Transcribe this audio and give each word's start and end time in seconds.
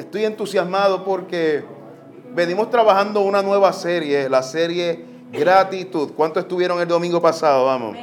Estoy 0.00 0.24
entusiasmado 0.24 1.04
porque 1.04 1.62
venimos 2.34 2.70
trabajando 2.70 3.20
una 3.20 3.42
nueva 3.42 3.70
serie, 3.74 4.30
la 4.30 4.42
serie 4.42 5.04
Gratitud. 5.30 6.12
¿Cuánto 6.16 6.40
estuvieron 6.40 6.80
el 6.80 6.88
domingo 6.88 7.20
pasado? 7.20 7.66
Vamos. 7.66 7.98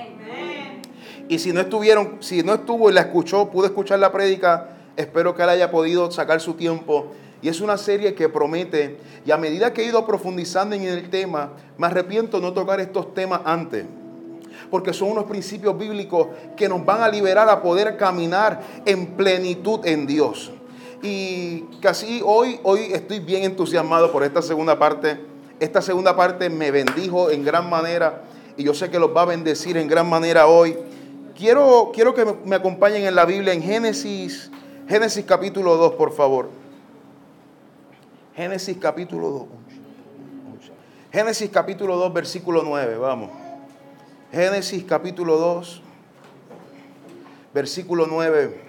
Y 1.27 1.39
si 1.39 1.51
no 1.51 1.59
estuvieron, 1.59 2.17
si 2.19 2.43
no 2.43 2.53
estuvo 2.53 2.91
y 2.91 2.93
la 2.93 3.01
escuchó, 3.01 3.49
pudo 3.49 3.65
escuchar 3.65 3.97
la 3.97 4.11
prédica, 4.11 4.77
espero 4.95 5.35
que 5.35 5.41
él 5.41 5.49
haya 5.49 5.71
podido 5.71 6.11
sacar 6.11 6.39
su 6.39 6.53
tiempo. 6.53 7.13
Y 7.41 7.49
es 7.49 7.61
una 7.61 7.77
serie 7.77 8.13
que 8.13 8.29
promete, 8.29 8.99
y 9.25 9.31
a 9.31 9.37
medida 9.37 9.73
que 9.73 9.81
he 9.81 9.85
ido 9.85 10.05
profundizando 10.05 10.75
en 10.75 10.83
el 10.83 11.09
tema, 11.09 11.53
me 11.79 11.87
arrepiento 11.87 12.39
no 12.39 12.53
tocar 12.53 12.79
estos 12.79 13.15
temas 13.15 13.41
antes 13.43 13.85
porque 14.69 14.91
son 14.91 15.11
unos 15.11 15.25
principios 15.25 15.77
bíblicos 15.77 16.27
que 16.55 16.67
nos 16.67 16.83
van 16.83 17.01
a 17.01 17.07
liberar 17.07 17.47
a 17.49 17.61
poder 17.61 17.95
caminar 17.95 18.61
en 18.85 19.15
plenitud 19.15 19.85
en 19.85 20.05
Dios. 20.05 20.51
Y 21.01 21.61
casi 21.81 22.21
hoy, 22.25 22.59
hoy 22.63 22.91
estoy 22.91 23.19
bien 23.19 23.43
entusiasmado 23.43 24.11
por 24.11 24.23
esta 24.23 24.41
segunda 24.41 24.79
parte. 24.79 25.19
Esta 25.59 25.81
segunda 25.81 26.15
parte 26.15 26.49
me 26.49 26.71
bendijo 26.71 27.29
en 27.29 27.43
gran 27.43 27.69
manera 27.69 28.23
y 28.57 28.63
yo 28.63 28.73
sé 28.73 28.89
que 28.89 28.99
los 28.99 29.15
va 29.15 29.21
a 29.21 29.25
bendecir 29.25 29.77
en 29.77 29.87
gran 29.87 30.09
manera 30.09 30.47
hoy. 30.47 30.75
Quiero, 31.35 31.91
quiero 31.93 32.13
que 32.13 32.25
me 32.45 32.55
acompañen 32.55 33.05
en 33.05 33.15
la 33.15 33.25
Biblia 33.25 33.53
en 33.53 33.61
Génesis, 33.61 34.49
Génesis 34.87 35.25
capítulo 35.25 35.77
2, 35.77 35.93
por 35.93 36.11
favor. 36.11 36.49
Génesis 38.35 38.77
capítulo 38.77 39.29
2. 39.29 39.45
Génesis 41.11 41.49
capítulo 41.49 41.95
2, 41.97 42.13
versículo 42.13 42.63
9, 42.63 42.97
vamos. 42.97 43.29
Génesis 44.31 44.83
capítulo 44.83 45.37
2, 45.37 45.81
versículo 47.53 48.07
9. 48.07 48.66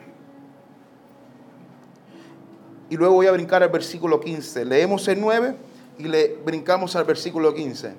Y 2.90 2.96
luego 2.96 3.14
voy 3.14 3.26
a 3.26 3.32
brincar 3.32 3.62
al 3.62 3.68
versículo 3.68 4.20
15. 4.20 4.64
Leemos 4.64 5.06
el 5.08 5.20
9 5.20 5.54
y 5.98 6.04
le 6.04 6.38
brincamos 6.44 6.96
al 6.96 7.04
versículo 7.04 7.54
15. 7.54 7.92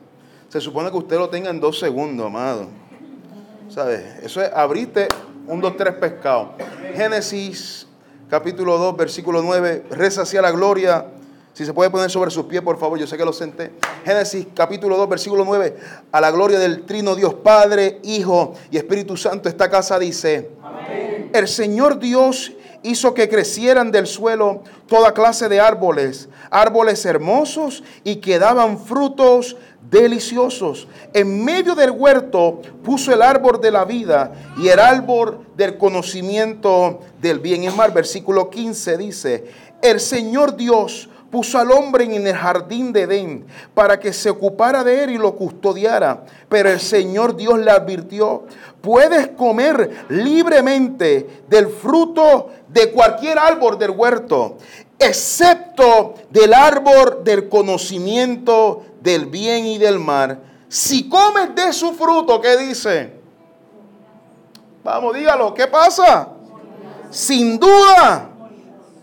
Se 0.50 0.62
supone 0.62 0.90
que 0.90 0.98
usted 0.98 1.18
lo 1.18 1.30
tenga 1.30 1.50
en 1.50 1.60
dos 1.60 1.80
segundos, 1.80 2.26
amado. 2.26 2.68
¿Sabes? 3.70 4.04
Eso 4.24 4.42
es 4.42 4.52
abrirte 4.52 5.08
un, 5.48 5.62
dos, 5.62 5.78
tres 5.78 5.94
pescados. 5.96 6.50
Génesis 6.96 7.88
capítulo 8.30 8.78
2, 8.78 8.98
versículo 8.98 9.42
9. 9.44 9.86
Reza 9.92 10.24
hacia 10.24 10.42
la 10.42 10.52
gloria 10.52 11.06
si 11.60 11.66
se 11.66 11.74
puede 11.74 11.90
poner 11.90 12.10
sobre 12.10 12.32
sus 12.32 12.46
pies, 12.46 12.62
por 12.62 12.80
favor, 12.80 12.98
yo 12.98 13.06
sé 13.06 13.18
que 13.18 13.26
lo 13.26 13.34
senté. 13.34 13.74
Génesis 14.06 14.48
capítulo 14.56 14.96
2, 14.96 15.10
versículo 15.10 15.44
9. 15.44 15.76
A 16.10 16.22
la 16.22 16.32
gloria 16.32 16.58
del 16.58 16.84
trino 16.84 17.16
Dios 17.16 17.34
Padre, 17.34 18.00
Hijo 18.04 18.54
y 18.72 18.78
Espíritu 18.78 19.18
Santo, 19.18 19.50
esta 19.50 19.70
casa 19.70 20.00
dice, 20.00 20.52
Amén. 20.64 21.32
el 21.34 21.48
Señor 21.50 22.00
Dios 22.00 22.54
hizo 22.84 23.14
que 23.14 23.30
crecieran 23.30 23.92
del 23.92 24.08
suelo 24.08 24.64
toda 24.88 25.14
clase 25.14 25.50
de 25.50 25.60
árboles, 25.60 26.30
árboles 26.50 27.06
hermosos 27.06 27.84
y 28.04 28.18
que 28.18 28.40
daban 28.40 28.80
frutos 28.80 29.58
deliciosos. 29.90 30.88
En 31.14 31.44
medio 31.44 31.76
del 31.76 31.92
huerto 31.92 32.62
puso 32.84 33.14
el 33.14 33.22
árbol 33.22 33.60
de 33.62 33.72
la 33.72 33.86
vida 33.86 34.32
y 34.58 34.68
el 34.68 34.80
árbol 34.80 35.46
del 35.56 35.78
conocimiento 35.78 37.00
del 37.22 37.40
bien 37.40 37.64
y 37.64 37.70
mal. 37.70 37.92
Versículo 37.92 38.50
15 38.50 38.98
dice, 38.98 39.46
el 39.82 40.00
Señor 40.00 40.56
Dios 40.56 41.10
puso 41.30 41.60
al 41.60 41.72
hombre 41.72 42.04
en 42.04 42.26
el 42.26 42.36
jardín 42.36 42.92
de 42.92 43.04
Edén 43.04 43.46
para 43.74 44.00
que 44.00 44.14
se 44.14 44.30
ocupara 44.30 44.84
de 44.84 45.04
él 45.04 45.12
y 45.12 45.18
lo 45.18 45.36
custodiara. 45.36 46.24
Pero 46.48 46.70
el 46.70 46.80
Señor 46.80 47.36
Dios 47.36 47.60
le 47.60 47.72
advirtió, 47.72 48.46
puedes 48.82 49.30
comer 49.30 50.06
libremente 50.10 51.44
del 51.48 51.68
fruto 51.68 52.50
de 52.68 52.92
cualquier 52.92 53.38
árbol 53.38 53.78
del 53.78 53.92
huerto, 53.92 54.58
excepto 54.98 56.16
del 56.30 56.54
árbol 56.54 57.24
del 57.24 57.50
conocimiento 57.50 58.84
del 59.02 59.26
bien 59.26 59.66
y 59.66 59.78
del 59.78 60.00
mal. 60.00 60.40
Si 60.68 61.10
comes 61.10 61.56
de 61.56 61.74
su 61.74 61.94
fruto, 61.94 62.40
¿qué 62.42 62.58
dice? 62.58 63.14
Vamos, 64.84 65.16
dígalo, 65.16 65.54
¿qué 65.54 65.68
pasa? 65.68 66.30
Sin 67.10 67.60
duda 67.60 68.30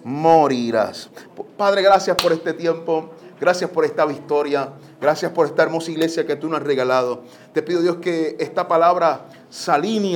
morirás. 0.05 1.11
Padre, 1.57 1.81
gracias 1.81 2.17
por 2.17 2.33
este 2.33 2.53
tiempo. 2.53 3.11
Gracias 3.41 3.71
por 3.71 3.85
esta 3.85 4.05
victoria. 4.05 4.73
Gracias 5.01 5.33
por 5.33 5.47
esta 5.47 5.63
hermosa 5.63 5.91
iglesia 5.91 6.27
que 6.27 6.37
tú 6.37 6.49
nos 6.49 6.61
has 6.61 6.67
regalado. 6.67 7.23
Te 7.53 7.63
pido 7.63 7.81
Dios 7.81 7.97
que 7.97 8.37
esta 8.39 8.69
palabra 8.69 9.27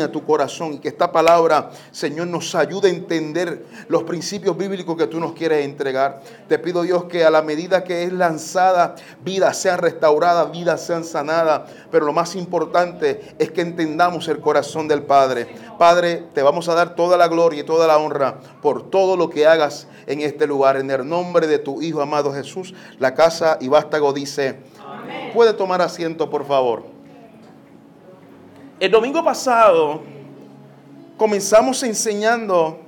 a 0.00 0.12
tu 0.12 0.24
corazón 0.24 0.74
y 0.74 0.78
que 0.78 0.88
esta 0.88 1.10
palabra, 1.10 1.70
Señor, 1.90 2.28
nos 2.28 2.54
ayude 2.54 2.88
a 2.88 2.92
entender 2.92 3.64
los 3.88 4.04
principios 4.04 4.56
bíblicos 4.56 4.96
que 4.96 5.06
tú 5.06 5.18
nos 5.18 5.32
quieres 5.32 5.64
entregar. 5.64 6.22
Te 6.48 6.58
pido, 6.58 6.82
Dios, 6.82 7.04
que 7.04 7.24
a 7.24 7.30
la 7.30 7.42
medida 7.42 7.82
que 7.82 8.04
es 8.04 8.12
lanzada, 8.12 8.94
vidas 9.24 9.56
sean 9.56 9.78
restauradas, 9.78 10.52
vidas 10.52 10.84
sean 10.84 11.04
sanadas. 11.04 11.62
Pero 11.90 12.06
lo 12.06 12.12
más 12.12 12.36
importante 12.36 13.34
es 13.38 13.50
que 13.50 13.62
entendamos 13.62 14.28
el 14.28 14.40
corazón 14.40 14.86
del 14.86 15.02
Padre. 15.02 15.48
Padre, 15.78 16.24
te 16.34 16.42
vamos 16.42 16.68
a 16.68 16.74
dar 16.74 16.94
toda 16.94 17.16
la 17.16 17.28
gloria 17.28 17.60
y 17.60 17.64
toda 17.64 17.86
la 17.86 17.98
honra 17.98 18.38
por 18.62 18.90
todo 18.90 19.16
lo 19.16 19.30
que 19.30 19.46
hagas 19.46 19.88
en 20.06 20.20
este 20.20 20.46
lugar. 20.46 20.76
En 20.76 20.90
el 20.90 21.08
nombre 21.08 21.46
de 21.46 21.58
tu 21.58 21.82
Hijo 21.82 22.02
amado 22.02 22.32
Jesús, 22.32 22.74
la 22.98 23.14
casa 23.14 23.58
y 23.60 23.68
vástago 23.68 24.12
dice, 24.12 24.58
puede 25.32 25.54
tomar 25.54 25.82
asiento, 25.82 26.28
por 26.28 26.46
favor. 26.46 26.99
El 28.80 28.90
domingo 28.90 29.22
pasado 29.22 30.00
comenzamos 31.18 31.82
enseñando 31.82 32.78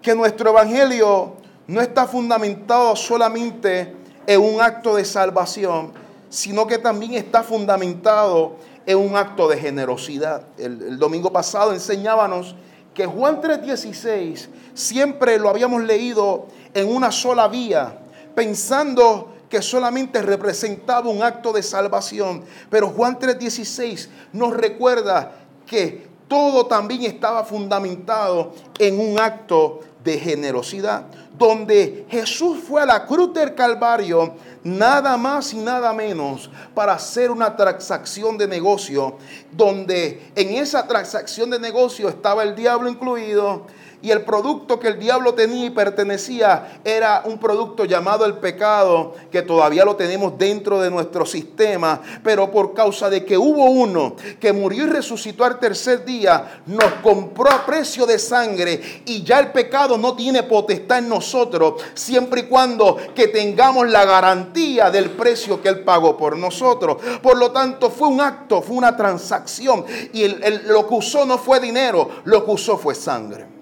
que 0.00 0.14
nuestro 0.14 0.48
evangelio 0.48 1.34
no 1.66 1.82
está 1.82 2.06
fundamentado 2.06 2.96
solamente 2.96 3.94
en 4.26 4.40
un 4.40 4.62
acto 4.62 4.96
de 4.96 5.04
salvación, 5.04 5.92
sino 6.30 6.66
que 6.66 6.78
también 6.78 7.12
está 7.12 7.42
fundamentado 7.42 8.56
en 8.86 8.96
un 8.96 9.14
acto 9.14 9.46
de 9.46 9.58
generosidad. 9.58 10.44
El, 10.56 10.98
domingo 10.98 11.30
pasado 11.30 11.74
enseñábamos 11.74 12.54
que 12.94 13.04
Juan 13.04 13.42
3:16 13.42 14.48
siempre 14.72 15.38
lo 15.38 15.50
habíamos 15.50 15.82
leído 15.82 16.46
en 16.72 16.88
una 16.88 17.12
sola 17.12 17.46
vía, 17.46 17.98
pensando 18.34 19.34
que 19.50 19.60
solamente 19.60 20.22
representaba 20.22 21.10
un 21.10 21.22
acto 21.22 21.52
de 21.52 21.62
salvación. 21.62 22.44
Pero 22.70 22.88
Juan 22.88 23.18
3:16 23.18 24.08
nos 24.32 24.56
recuerda 24.56 25.32
que 25.66 26.08
todo 26.28 26.66
también 26.66 27.02
estaba 27.02 27.44
fundamentado 27.44 28.52
en 28.78 29.00
un 29.00 29.18
acto 29.18 29.80
de 30.04 30.18
generosidad, 30.18 31.04
donde 31.36 32.06
Jesús 32.08 32.58
fue 32.66 32.80
a 32.80 32.86
la 32.86 33.04
cruz 33.04 33.34
del 33.34 33.54
Calvario 33.54 34.34
nada 34.62 35.16
más 35.16 35.52
y 35.52 35.56
nada 35.58 35.92
menos 35.92 36.48
para 36.74 36.92
hacer 36.92 37.30
una 37.30 37.56
transacción 37.56 38.38
de 38.38 38.46
negocio, 38.46 39.18
donde 39.50 40.30
en 40.36 40.50
esa 40.50 40.86
transacción 40.86 41.50
de 41.50 41.58
negocio 41.58 42.08
estaba 42.08 42.44
el 42.44 42.54
diablo 42.54 42.88
incluido, 42.88 43.66
y 44.02 44.10
el 44.10 44.22
producto 44.22 44.78
que 44.78 44.88
el 44.88 44.98
diablo 44.98 45.34
tenía 45.34 45.66
y 45.66 45.70
pertenecía 45.70 46.80
era 46.84 47.22
un 47.24 47.38
producto 47.38 47.84
llamado 47.84 48.24
el 48.24 48.34
pecado, 48.34 49.14
que 49.30 49.42
todavía 49.42 49.84
lo 49.84 49.96
tenemos 49.96 50.38
dentro 50.38 50.80
de 50.80 50.90
nuestro 50.90 51.26
sistema, 51.26 52.00
pero 52.22 52.50
por 52.50 52.74
causa 52.74 53.10
de 53.10 53.24
que 53.24 53.36
hubo 53.36 53.64
uno 53.64 54.16
que 54.38 54.52
murió 54.52 54.84
y 54.84 54.88
resucitó 54.88 55.44
al 55.44 55.58
tercer 55.58 56.04
día, 56.04 56.62
nos 56.66 56.92
compró 57.02 57.50
a 57.50 57.66
precio 57.66 58.06
de 58.06 58.18
sangre 58.18 59.02
y 59.04 59.22
ya 59.22 59.38
el 59.38 59.52
pecado 59.52 59.98
no 59.98 60.14
tiene 60.14 60.42
potestad 60.42 60.98
en 60.98 61.08
nosotros, 61.08 61.82
siempre 61.94 62.42
y 62.42 62.44
cuando 62.44 62.96
que 63.14 63.28
tengamos 63.28 63.88
la 63.88 64.04
garantía 64.04 64.90
del 64.90 65.10
precio 65.10 65.60
que 65.62 65.68
él 65.68 65.80
pagó 65.80 66.16
por 66.16 66.36
nosotros. 66.36 66.96
Por 67.22 67.36
lo 67.36 67.50
tanto, 67.50 67.90
fue 67.90 68.08
un 68.08 68.20
acto, 68.20 68.62
fue 68.62 68.76
una 68.76 68.96
transacción 68.96 69.84
y 70.12 70.26
lo 70.66 70.86
que 70.88 70.94
usó 70.94 71.24
no 71.26 71.38
fue 71.38 71.60
dinero, 71.60 72.08
lo 72.24 72.44
que 72.44 72.50
usó 72.50 72.78
fue 72.78 72.94
sangre 72.94 73.59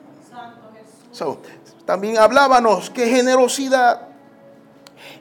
también 1.84 2.18
hablábamos 2.18 2.90
que 2.90 3.08
generosidad 3.08 4.08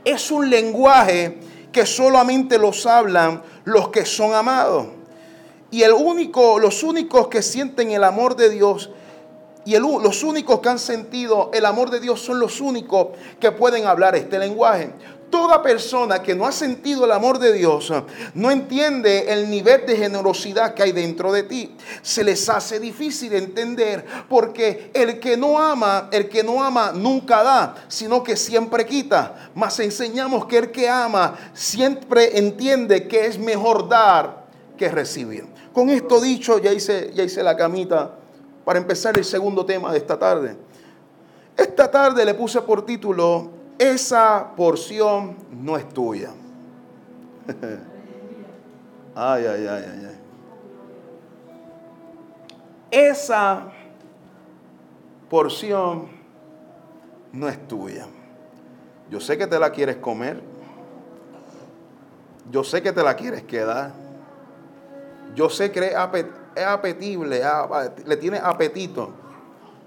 es 0.03 0.31
un 0.31 0.49
lenguaje 0.49 1.37
que 1.71 1.85
solamente 1.85 2.57
los 2.57 2.85
hablan 2.85 3.41
los 3.65 3.89
que 3.89 4.05
son 4.05 4.33
amados. 4.33 4.87
Y 5.69 5.83
el 5.83 5.93
único, 5.93 6.59
los 6.59 6.83
únicos 6.83 7.27
que 7.27 7.41
sienten 7.41 7.91
el 7.91 8.03
amor 8.03 8.35
de 8.35 8.49
Dios 8.49 8.89
y 9.65 9.77
los 9.77 10.23
únicos 10.23 10.61
que 10.61 10.69
han 10.69 10.79
sentido 10.79 11.51
el 11.53 11.65
amor 11.65 11.89
de 11.89 11.99
Dios 11.99 12.21
son 12.21 12.39
los 12.39 12.61
únicos 12.61 13.09
que 13.39 13.51
pueden 13.51 13.85
hablar 13.85 14.15
este 14.15 14.39
lenguaje. 14.39 14.91
Toda 15.29 15.61
persona 15.61 16.23
que 16.23 16.33
no 16.33 16.47
ha 16.47 16.51
sentido 16.53 17.03
el 17.03 17.11
amor 17.11 17.37
de 17.37 17.51
Dios 17.51 17.91
no 18.33 18.49
entiende 18.49 19.31
el 19.31 19.49
nivel 19.49 19.85
de 19.85 19.97
generosidad 19.97 20.73
que 20.73 20.83
hay 20.83 20.93
dentro 20.93 21.33
de 21.33 21.43
ti. 21.43 21.75
Se 22.01 22.23
les 22.23 22.47
hace 22.47 22.79
difícil 22.79 23.33
entender 23.33 24.05
porque 24.29 24.89
el 24.93 25.19
que 25.19 25.35
no 25.35 25.59
ama, 25.59 26.07
el 26.11 26.29
que 26.29 26.43
no 26.43 26.63
ama 26.63 26.93
nunca 26.93 27.43
da, 27.43 27.75
sino 27.89 28.23
que 28.23 28.37
siempre 28.37 28.85
quita. 28.85 29.51
Mas 29.53 29.79
enseñamos 29.79 30.45
que 30.45 30.59
el 30.59 30.71
que 30.71 30.87
ama 30.87 31.35
siempre 31.53 32.37
entiende 32.37 33.07
que 33.07 33.25
es 33.25 33.37
mejor 33.37 33.89
dar 33.89 34.47
que 34.77 34.87
recibir. 34.89 35.45
Con 35.73 35.89
esto 35.89 36.21
dicho, 36.21 36.59
ya 36.59 36.71
hice, 36.71 37.11
ya 37.13 37.23
hice 37.23 37.43
la 37.43 37.57
camita 37.57 38.15
para 38.63 38.79
empezar 38.79 39.17
el 39.17 39.25
segundo 39.25 39.65
tema 39.65 39.91
de 39.91 39.97
esta 39.97 40.17
tarde. 40.17 40.55
Esta 41.57 41.89
tarde 41.89 42.23
le 42.23 42.33
puse 42.33 42.61
por 42.61 42.85
título, 42.85 43.49
esa 43.79 44.53
porción 44.55 45.37
no 45.51 45.77
es 45.77 45.87
tuya. 45.89 46.31
ay, 49.15 49.45
ay, 49.45 49.67
ay, 49.67 49.67
ay, 49.67 50.07
ay. 50.09 50.17
Esa 52.89 53.71
porción 55.29 56.07
no 57.31 57.47
es 57.47 57.67
tuya. 57.67 58.07
Yo 59.09 59.19
sé 59.19 59.37
que 59.37 59.47
te 59.47 59.59
la 59.59 59.71
quieres 59.71 59.97
comer. 59.97 60.41
Yo 62.49 62.63
sé 62.63 62.81
que 62.81 62.91
te 62.91 63.03
la 63.03 63.15
quieres 63.15 63.43
quedar. 63.43 63.91
Yo 65.35 65.49
sé 65.49 65.71
que 65.71 65.93
es 66.55 66.65
apetible, 66.65 67.41
le 68.05 68.17
tiene 68.17 68.37
apetito. 68.37 69.11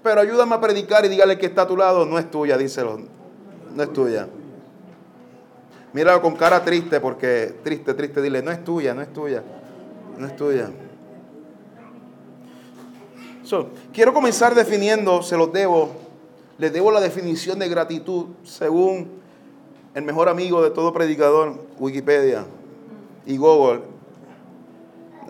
Pero 0.03 0.21
ayúdame 0.21 0.55
a 0.55 0.61
predicar 0.61 1.05
y 1.05 1.09
dígale 1.09 1.39
que 1.39 1.47
está 1.47 1.63
a 1.63 1.67
tu 1.67 1.77
lado, 1.77 2.07
no 2.07 2.19
es 2.19 2.31
tuya, 2.31 2.57
díselo. 2.57 3.20
No 3.75 3.83
es 3.83 3.93
tuya. 3.93 4.29
Míralo 5.93 6.23
con 6.23 6.37
cara 6.37 6.65
triste, 6.65 7.01
porque 7.01 7.55
triste, 7.65 7.95
triste, 7.95 8.23
dile, 8.23 8.43
no 8.43 8.51
es 8.53 8.63
tuya, 8.63 8.95
no 8.95 9.03
es 9.03 9.13
tuya, 9.13 9.43
no 10.17 10.27
es 10.27 10.37
tuya. 10.37 10.71
quiero 13.93 14.15
comenzar 14.15 14.55
definiendo, 14.55 15.23
se 15.23 15.37
los 15.37 15.53
debo, 15.53 15.91
les 16.59 16.73
debo 16.73 16.93
la 16.93 17.01
definición 17.01 17.59
de 17.59 17.69
gratitud 17.69 18.27
según 18.45 19.21
el 19.95 20.05
mejor 20.05 20.29
amigo 20.29 20.63
de 20.63 20.71
todo 20.71 20.93
predicador, 20.93 21.61
Wikipedia 21.79 22.45
y 23.27 23.37
Google. 23.37 23.83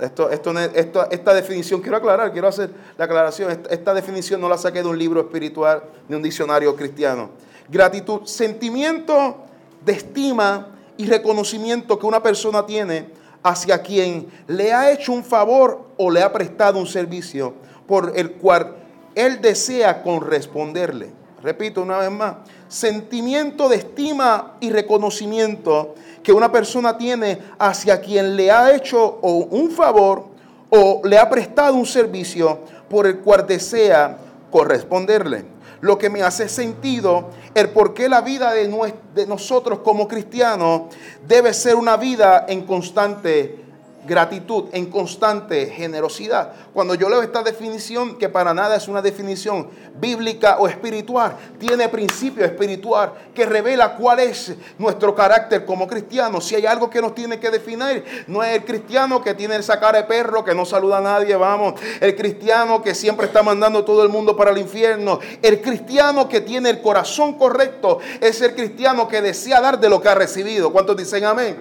Esto, 0.02 0.30
esto, 0.30 1.10
esta 1.10 1.34
definición, 1.34 1.80
quiero 1.80 1.96
aclarar, 1.96 2.32
quiero 2.32 2.48
hacer 2.48 2.70
la 2.98 3.06
aclaración, 3.06 3.50
esta, 3.50 3.68
esta 3.70 3.94
definición 3.94 4.40
no 4.40 4.48
la 4.48 4.58
saqué 4.58 4.82
de 4.82 4.88
un 4.88 4.98
libro 4.98 5.20
espiritual, 5.20 5.84
de 6.06 6.16
un 6.16 6.22
diccionario 6.22 6.76
cristiano. 6.76 7.30
Gratitud, 7.70 8.22
sentimiento 8.24 9.36
de 9.84 9.92
estima 9.92 10.68
y 10.96 11.06
reconocimiento 11.06 11.98
que 11.98 12.06
una 12.06 12.22
persona 12.22 12.66
tiene 12.66 13.08
hacia 13.42 13.80
quien 13.80 14.28
le 14.48 14.72
ha 14.72 14.90
hecho 14.90 15.12
un 15.12 15.24
favor 15.24 15.86
o 15.96 16.10
le 16.10 16.22
ha 16.22 16.32
prestado 16.32 16.78
un 16.78 16.86
servicio 16.86 17.54
por 17.86 18.12
el 18.16 18.32
cual 18.32 18.76
él 19.14 19.40
desea 19.40 20.02
corresponderle. 20.02 21.10
Repito 21.42 21.80
una 21.80 21.98
vez 21.98 22.10
más, 22.10 22.34
sentimiento 22.68 23.68
de 23.68 23.76
estima 23.76 24.56
y 24.60 24.70
reconocimiento 24.70 25.94
que 26.22 26.32
una 26.32 26.52
persona 26.52 26.98
tiene 26.98 27.38
hacia 27.58 28.00
quien 28.00 28.36
le 28.36 28.50
ha 28.50 28.74
hecho 28.74 29.18
un 29.22 29.70
favor 29.70 30.26
o 30.68 31.00
le 31.04 31.18
ha 31.18 31.30
prestado 31.30 31.74
un 31.74 31.86
servicio 31.86 32.58
por 32.90 33.06
el 33.06 33.20
cual 33.20 33.46
desea 33.46 34.18
corresponderle. 34.50 35.59
Lo 35.80 35.96
que 35.96 36.10
me 36.10 36.22
hace 36.22 36.48
sentido 36.48 37.30
el 37.54 37.70
por 37.70 37.94
qué 37.94 38.08
la 38.08 38.20
vida 38.20 38.52
de, 38.52 38.94
de 39.14 39.26
nosotros 39.26 39.80
como 39.80 40.06
cristianos 40.06 40.82
debe 41.26 41.54
ser 41.54 41.76
una 41.76 41.96
vida 41.96 42.44
en 42.48 42.66
constante 42.66 43.69
gratitud, 44.06 44.64
en 44.72 44.86
constante 44.86 45.66
generosidad. 45.66 46.52
Cuando 46.72 46.94
yo 46.94 47.08
leo 47.08 47.22
esta 47.22 47.42
definición, 47.42 48.16
que 48.18 48.28
para 48.28 48.54
nada 48.54 48.76
es 48.76 48.88
una 48.88 49.02
definición 49.02 49.68
bíblica 50.00 50.56
o 50.58 50.68
espiritual, 50.68 51.36
tiene 51.58 51.88
principio 51.88 52.44
espiritual 52.44 53.12
que 53.34 53.46
revela 53.46 53.96
cuál 53.96 54.20
es 54.20 54.54
nuestro 54.78 55.14
carácter 55.14 55.64
como 55.64 55.86
cristianos. 55.86 56.44
Si 56.46 56.54
hay 56.54 56.66
algo 56.66 56.88
que 56.88 57.02
nos 57.02 57.14
tiene 57.14 57.38
que 57.38 57.50
definir, 57.50 58.04
no 58.26 58.42
es 58.42 58.56
el 58.56 58.64
cristiano 58.64 59.22
que 59.22 59.34
tiene 59.34 59.56
esa 59.56 59.78
cara 59.78 59.98
de 59.98 60.04
perro, 60.04 60.44
que 60.44 60.54
no 60.54 60.64
saluda 60.64 60.98
a 60.98 61.02
nadie, 61.02 61.34
vamos. 61.36 61.74
El 62.00 62.16
cristiano 62.16 62.82
que 62.82 62.94
siempre 62.94 63.26
está 63.26 63.42
mandando 63.42 63.84
todo 63.84 64.02
el 64.02 64.08
mundo 64.08 64.36
para 64.36 64.50
el 64.50 64.58
infierno. 64.58 65.18
El 65.42 65.60
cristiano 65.60 66.28
que 66.28 66.40
tiene 66.40 66.70
el 66.70 66.80
corazón 66.80 67.34
correcto 67.34 67.98
es 68.20 68.40
el 68.40 68.54
cristiano 68.54 69.08
que 69.08 69.20
desea 69.20 69.60
dar 69.60 69.78
de 69.78 69.88
lo 69.88 70.00
que 70.00 70.08
ha 70.08 70.14
recibido. 70.14 70.72
¿Cuántos 70.72 70.96
dicen 70.96 71.24
amén? 71.24 71.56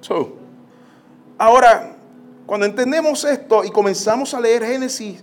So, 0.00 0.43
Ahora, 1.36 1.96
cuando 2.46 2.64
entendemos 2.66 3.24
esto 3.24 3.64
y 3.64 3.70
comenzamos 3.70 4.34
a 4.34 4.40
leer 4.40 4.64
Génesis, 4.64 5.22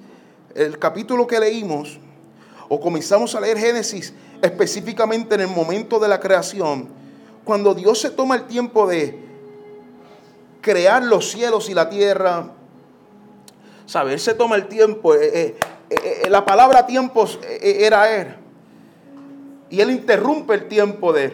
el 0.54 0.78
capítulo 0.78 1.25
que 1.25 1.40
leímos, 1.40 2.00
o 2.68 2.80
comenzamos 2.80 3.34
a 3.36 3.40
leer 3.40 3.58
Génesis 3.58 4.13
específicamente 4.42 5.36
en 5.36 5.42
el 5.42 5.48
momento 5.48 6.00
de 6.00 6.08
la 6.10 6.19
creación, 6.19 6.90
cuando 7.46 7.74
Dios 7.74 8.00
se 8.00 8.10
toma 8.10 8.36
el 8.36 8.44
tiempo 8.44 8.88
de 8.88 9.19
crear 10.62 11.04
los 11.04 11.31
cielos 11.31 11.69
y 11.69 11.74
la 11.74 11.90
tierra, 11.90 12.52
saber, 13.86 14.19
se 14.19 14.34
toma 14.34 14.58
el 14.58 14.68
tiempo, 14.68 15.16
eh, 15.16 15.22
eh, 15.24 15.56
eh, 15.90 16.30
la 16.30 16.44
palabra 16.46 16.86
tiempo 16.86 17.25
era 17.62 18.13
Él, 18.13 18.36
y 19.69 19.80
Él 19.80 19.92
interrumpe 19.92 20.56
el 20.56 20.68
tiempo 20.68 21.13
de 21.13 21.34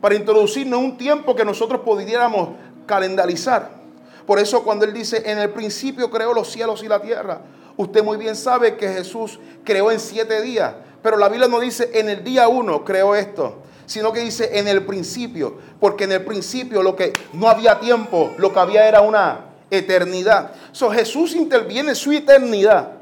para 0.00 0.14
introducirnos 0.14 0.78
un 0.78 0.98
tiempo 0.98 1.34
que 1.34 1.46
nosotros 1.46 1.80
pudiéramos 1.80 2.50
calendarizar. 2.84 3.83
Por 4.26 4.38
eso 4.38 4.62
cuando 4.62 4.84
Él 4.84 4.92
dice, 4.92 5.22
en 5.26 5.38
el 5.38 5.50
principio 5.50 6.10
creó 6.10 6.32
los 6.32 6.50
cielos 6.50 6.82
y 6.82 6.88
la 6.88 7.00
tierra, 7.00 7.42
usted 7.76 8.02
muy 8.02 8.16
bien 8.16 8.36
sabe 8.36 8.76
que 8.76 8.88
Jesús 8.88 9.38
creó 9.64 9.90
en 9.90 10.00
siete 10.00 10.40
días. 10.40 10.74
Pero 11.02 11.18
la 11.18 11.28
Biblia 11.28 11.48
no 11.48 11.60
dice, 11.60 11.90
en 11.92 12.08
el 12.08 12.24
día 12.24 12.48
uno 12.48 12.84
creó 12.84 13.14
esto, 13.14 13.58
sino 13.84 14.12
que 14.12 14.20
dice, 14.20 14.58
en 14.58 14.66
el 14.66 14.84
principio. 14.84 15.58
Porque 15.78 16.04
en 16.04 16.12
el 16.12 16.24
principio 16.24 16.82
lo 16.82 16.96
que 16.96 17.12
no 17.34 17.48
había 17.48 17.78
tiempo, 17.78 18.32
lo 18.38 18.52
que 18.52 18.58
había 18.58 18.88
era 18.88 19.02
una 19.02 19.40
eternidad. 19.70 20.52
So, 20.72 20.90
Jesús 20.90 21.34
interviene 21.34 21.94
su 21.94 22.10
eternidad. 22.12 22.92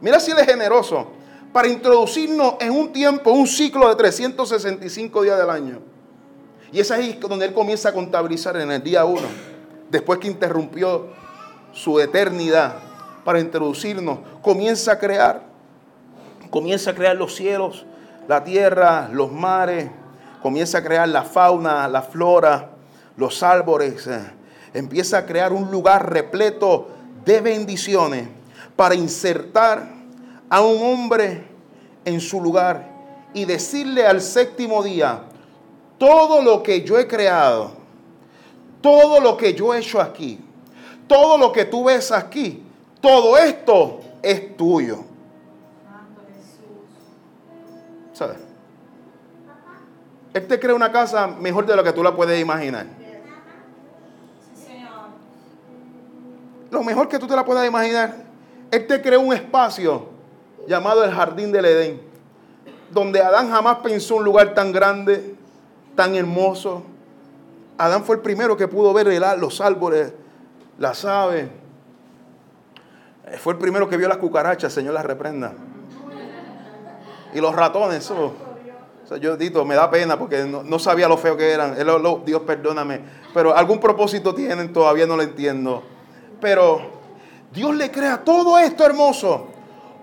Mira 0.00 0.18
si 0.18 0.30
Él 0.30 0.38
es 0.38 0.46
generoso. 0.46 1.08
Para 1.52 1.68
introducirnos 1.68 2.54
en 2.60 2.70
un 2.70 2.92
tiempo, 2.92 3.32
un 3.32 3.46
ciclo 3.46 3.88
de 3.88 3.96
365 3.96 5.22
días 5.22 5.36
del 5.36 5.50
año. 5.50 5.80
Y 6.72 6.80
es 6.80 6.90
ahí 6.90 7.18
donde 7.20 7.44
Él 7.44 7.52
comienza 7.52 7.90
a 7.90 7.92
contabilizar 7.92 8.56
en 8.56 8.70
el 8.70 8.82
día 8.82 9.04
uno 9.04 9.49
después 9.90 10.18
que 10.18 10.28
interrumpió 10.28 11.08
su 11.72 12.00
eternidad 12.00 12.76
para 13.24 13.40
introducirnos, 13.40 14.18
comienza 14.42 14.92
a 14.92 14.98
crear, 14.98 15.42
comienza 16.50 16.90
a 16.90 16.94
crear 16.94 17.16
los 17.16 17.34
cielos, 17.34 17.84
la 18.28 18.42
tierra, 18.44 19.08
los 19.12 19.30
mares, 19.30 19.90
comienza 20.42 20.78
a 20.78 20.82
crear 20.82 21.08
la 21.08 21.22
fauna, 21.22 21.86
la 21.88 22.02
flora, 22.02 22.70
los 23.16 23.42
árboles, 23.42 24.06
eh, 24.06 24.20
empieza 24.72 25.18
a 25.18 25.26
crear 25.26 25.52
un 25.52 25.70
lugar 25.70 26.10
repleto 26.10 26.88
de 27.24 27.40
bendiciones 27.40 28.28
para 28.76 28.94
insertar 28.94 29.86
a 30.48 30.60
un 30.60 30.82
hombre 30.82 31.44
en 32.04 32.20
su 32.20 32.40
lugar 32.40 32.88
y 33.34 33.44
decirle 33.44 34.06
al 34.06 34.20
séptimo 34.20 34.82
día, 34.82 35.22
todo 35.98 36.42
lo 36.42 36.62
que 36.62 36.82
yo 36.82 36.98
he 36.98 37.06
creado, 37.06 37.72
todo 38.80 39.20
lo 39.20 39.36
que 39.36 39.54
yo 39.54 39.74
he 39.74 39.78
hecho 39.78 40.00
aquí, 40.00 40.38
todo 41.06 41.36
lo 41.38 41.52
que 41.52 41.64
tú 41.64 41.84
ves 41.84 42.12
aquí, 42.12 42.62
todo 43.00 43.36
esto 43.36 44.00
es 44.22 44.56
tuyo. 44.56 45.04
¿Sabes? 48.12 48.38
Él 50.32 50.46
te 50.46 50.60
crea 50.60 50.74
una 50.74 50.92
casa 50.92 51.26
mejor 51.26 51.66
de 51.66 51.74
lo 51.74 51.82
que 51.82 51.92
tú 51.92 52.02
la 52.02 52.14
puedes 52.14 52.40
imaginar. 52.40 52.86
Lo 56.70 56.84
mejor 56.84 57.08
que 57.08 57.18
tú 57.18 57.26
te 57.26 57.34
la 57.34 57.44
puedas 57.44 57.66
imaginar. 57.66 58.14
Él 58.70 58.86
te 58.86 59.02
creó 59.02 59.20
un 59.20 59.32
espacio 59.32 60.06
llamado 60.68 61.02
el 61.02 61.10
Jardín 61.10 61.50
del 61.50 61.64
Edén, 61.64 62.00
donde 62.90 63.20
Adán 63.20 63.50
jamás 63.50 63.78
pensó 63.78 64.16
un 64.16 64.24
lugar 64.24 64.54
tan 64.54 64.70
grande, 64.70 65.34
tan 65.96 66.14
hermoso, 66.14 66.84
Adán 67.80 68.04
fue 68.04 68.16
el 68.16 68.20
primero 68.20 68.58
que 68.58 68.68
pudo 68.68 68.92
ver 68.92 69.06
los 69.38 69.58
árboles, 69.62 70.12
las 70.78 71.02
aves. 71.06 71.48
Eh, 73.26 73.38
fue 73.38 73.54
el 73.54 73.58
primero 73.58 73.88
que 73.88 73.96
vio 73.96 74.06
las 74.06 74.18
cucarachas, 74.18 74.70
Señor 74.70 74.92
las 74.92 75.06
reprenda. 75.06 75.54
Y 77.32 77.40
los 77.40 77.56
ratones, 77.56 78.04
eso. 78.04 78.34
yo 79.18 79.34
dito, 79.34 79.64
me 79.64 79.76
da 79.76 79.90
pena 79.90 80.18
porque 80.18 80.44
no, 80.44 80.78
sabía 80.78 81.08
lo 81.08 81.16
feo 81.16 81.38
que 81.38 81.52
eran. 81.52 81.74
Dios 82.26 82.42
perdóname. 82.42 83.00
Pero 83.32 83.56
algún 83.56 83.80
propósito 83.80 84.34
tienen, 84.34 84.74
todavía 84.74 85.06
no 85.06 85.16
lo 85.16 85.22
entiendo. 85.22 85.82
Pero 86.38 86.82
Dios 87.50 87.74
le 87.74 87.90
crea 87.90 88.22
todo 88.22 88.58
esto 88.58 88.84
hermoso. 88.84 89.46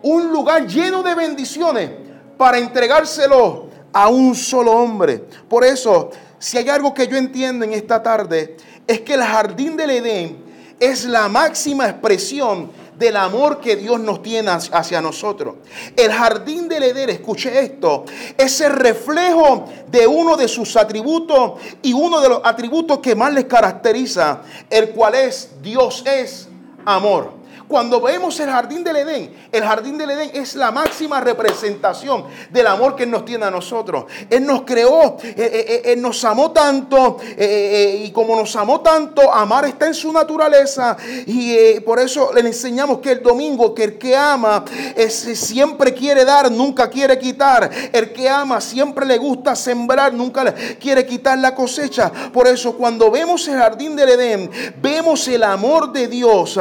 Un 0.02 0.32
lugar 0.32 0.66
lleno 0.66 1.04
de 1.04 1.14
bendiciones 1.14 1.92
para 2.40 2.58
entregárselo 2.58 3.68
a 3.94 4.08
un 4.08 4.34
solo 4.34 4.72
hombre. 4.72 5.26
Por 5.48 5.64
eso 5.64 6.10
si 6.40 6.58
hay 6.58 6.70
algo 6.70 6.94
que 6.94 7.08
yo 7.08 7.18
entiendo 7.18 7.66
en 7.66 7.74
esta 7.74 8.02
tarde, 8.04 8.58
es 8.86 9.02
que 9.02 9.14
el 9.14 9.24
jardín 9.24 9.76
del 9.76 9.92
Edén 9.92 10.38
es 10.80 11.06
la 11.06 11.28
máxima 11.28 11.90
expresión 11.90 12.72
del 12.98 13.16
amor 13.16 13.60
que 13.60 13.76
Dios 13.76 14.00
nos 14.00 14.22
tiene 14.24 14.50
hacia 14.50 15.02
nosotros. 15.02 15.56
El 15.96 16.12
jardín 16.12 16.68
del 16.68 16.84
Edén, 16.84 17.10
escuche 17.10 17.60
esto, 17.60 18.06
es 18.38 18.60
el 18.62 18.74
reflejo 18.74 19.66
de 19.88 20.08
uno 20.08 20.36
de 20.36 20.48
sus 20.48 20.76
atributos 20.76 21.54
y 21.82 21.94
uno 21.94 22.20
de 22.22 22.30
los 22.30 22.42
atributos 22.44 23.00
que 23.00 23.16
más 23.16 23.34
les 23.34 23.46
caracteriza, 23.46 24.42
el 24.70 24.90
cual 24.92 25.16
es 25.16 25.52
Dios 25.62 26.04
es 26.06 26.48
amor. 26.86 27.37
Cuando 27.68 28.00
vemos 28.00 28.40
el 28.40 28.50
jardín 28.50 28.82
del 28.82 28.96
Edén, 28.96 29.36
el 29.52 29.64
jardín 29.64 29.98
del 29.98 30.12
Edén 30.12 30.32
es 30.34 30.56
la 30.56 30.72
máxima 30.72 31.20
representación 31.20 32.24
del 32.50 32.66
amor 32.66 32.96
que 32.96 33.04
Él 33.04 33.12
nos 33.12 33.26
tiene 33.26 33.44
a 33.44 33.52
nosotros. 33.52 34.06
Él 34.30 34.46
nos 34.46 34.62
creó, 34.62 35.18
eh, 35.22 35.36
eh, 35.38 35.66
eh, 35.68 35.82
Él 35.92 36.02
nos 36.02 36.24
amó 36.24 36.52
tanto 36.52 37.18
y 37.38 38.10
como 38.12 38.38
nos 38.38 38.56
amó 38.56 38.80
tanto, 38.80 39.34
amar 39.34 39.66
está 39.66 39.88
en 39.88 39.94
su 39.94 40.14
naturaleza 40.14 40.96
y 41.26 41.80
por 41.82 42.00
eso 42.00 42.32
le 42.34 42.40
enseñamos 42.40 43.00
que 43.00 43.12
el 43.12 43.22
domingo, 43.22 43.76
que 43.76 43.84
el 43.84 43.98
que 43.98 44.16
ama 44.16 44.64
es, 44.96 45.14
siempre 45.14 45.94
quiere 45.94 46.24
dar, 46.24 46.50
nunca 46.50 46.90
quiere 46.90 47.20
quitar. 47.20 47.70
El 47.92 48.14
que 48.14 48.30
ama 48.30 48.62
siempre 48.62 49.06
le 49.06 49.18
gusta 49.18 49.58
sembrar, 49.58 50.14
nunca 50.14 50.56
quiere 50.80 51.06
quitar 51.06 51.38
la 51.38 51.54
cosecha. 51.54 52.12
Por 52.32 52.48
eso 52.48 52.78
cuando 52.78 53.12
vemos 53.12 53.46
el 53.50 53.58
jardín 53.58 53.96
del 53.96 54.10
Edén, 54.10 54.50
vemos 54.82 55.28
el 55.28 55.44
amor 55.44 55.92
de 55.92 56.08
Dios 56.08 56.58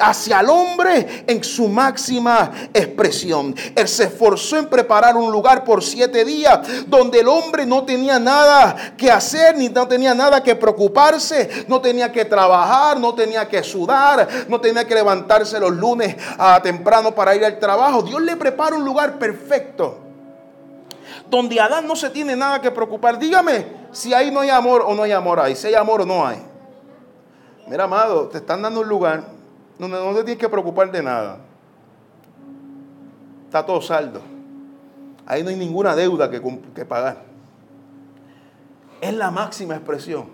hacia 0.00 0.35
el 0.40 0.50
hombre 0.50 1.24
en 1.26 1.42
su 1.42 1.68
máxima 1.68 2.52
expresión. 2.72 3.54
Él 3.74 3.88
se 3.88 4.04
esforzó 4.04 4.58
en 4.58 4.66
preparar 4.66 5.16
un 5.16 5.30
lugar 5.30 5.64
por 5.64 5.82
siete 5.82 6.24
días 6.24 6.60
donde 6.86 7.20
el 7.20 7.28
hombre 7.28 7.66
no 7.66 7.84
tenía 7.84 8.18
nada 8.18 8.94
que 8.96 9.10
hacer, 9.10 9.56
ni 9.56 9.68
no 9.68 9.86
tenía 9.86 10.14
nada 10.14 10.42
que 10.42 10.54
preocuparse, 10.54 11.64
no 11.68 11.80
tenía 11.80 12.10
que 12.12 12.24
trabajar, 12.24 12.98
no 12.98 13.14
tenía 13.14 13.48
que 13.48 13.62
sudar, 13.62 14.28
no 14.48 14.60
tenía 14.60 14.86
que 14.86 14.94
levantarse 14.94 15.58
los 15.60 15.72
lunes 15.72 16.16
a 16.38 16.60
temprano 16.62 17.14
para 17.14 17.34
ir 17.34 17.44
al 17.44 17.58
trabajo. 17.58 18.02
Dios 18.02 18.22
le 18.22 18.36
prepara 18.36 18.76
un 18.76 18.84
lugar 18.84 19.18
perfecto 19.18 20.00
donde 21.28 21.60
Adán 21.60 21.86
no 21.86 21.96
se 21.96 22.10
tiene 22.10 22.36
nada 22.36 22.60
que 22.60 22.70
preocupar. 22.70 23.18
Dígame 23.18 23.66
si 23.92 24.14
ahí 24.14 24.30
no 24.30 24.40
hay 24.40 24.50
amor 24.50 24.82
o 24.86 24.94
no 24.94 25.02
hay 25.02 25.12
amor 25.12 25.40
ahí, 25.40 25.56
si 25.56 25.68
hay 25.68 25.74
amor 25.74 26.02
o 26.02 26.06
no 26.06 26.26
hay. 26.26 26.42
Mira, 27.66 27.84
amado, 27.84 28.28
te 28.28 28.38
están 28.38 28.62
dando 28.62 28.80
un 28.80 28.88
lugar 28.88 29.35
donde 29.78 29.98
no 29.98 30.14
te 30.14 30.24
tienes 30.24 30.38
que 30.38 30.48
preocupar 30.48 30.90
de 30.90 31.02
nada. 31.02 31.38
Está 33.46 33.64
todo 33.64 33.80
saldo. 33.80 34.20
Ahí 35.26 35.42
no 35.42 35.50
hay 35.50 35.56
ninguna 35.56 35.94
deuda 35.94 36.30
que, 36.30 36.40
que 36.74 36.84
pagar. 36.84 37.22
Es 39.00 39.12
la 39.12 39.30
máxima 39.30 39.74
expresión. 39.74 40.26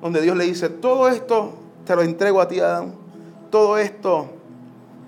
Donde 0.00 0.20
Dios 0.20 0.36
le 0.36 0.44
dice, 0.44 0.68
todo 0.68 1.08
esto 1.08 1.54
te 1.84 1.96
lo 1.96 2.02
entrego 2.02 2.40
a 2.40 2.48
ti, 2.48 2.60
Adán. 2.60 2.94
Todo 3.50 3.78
esto 3.78 4.28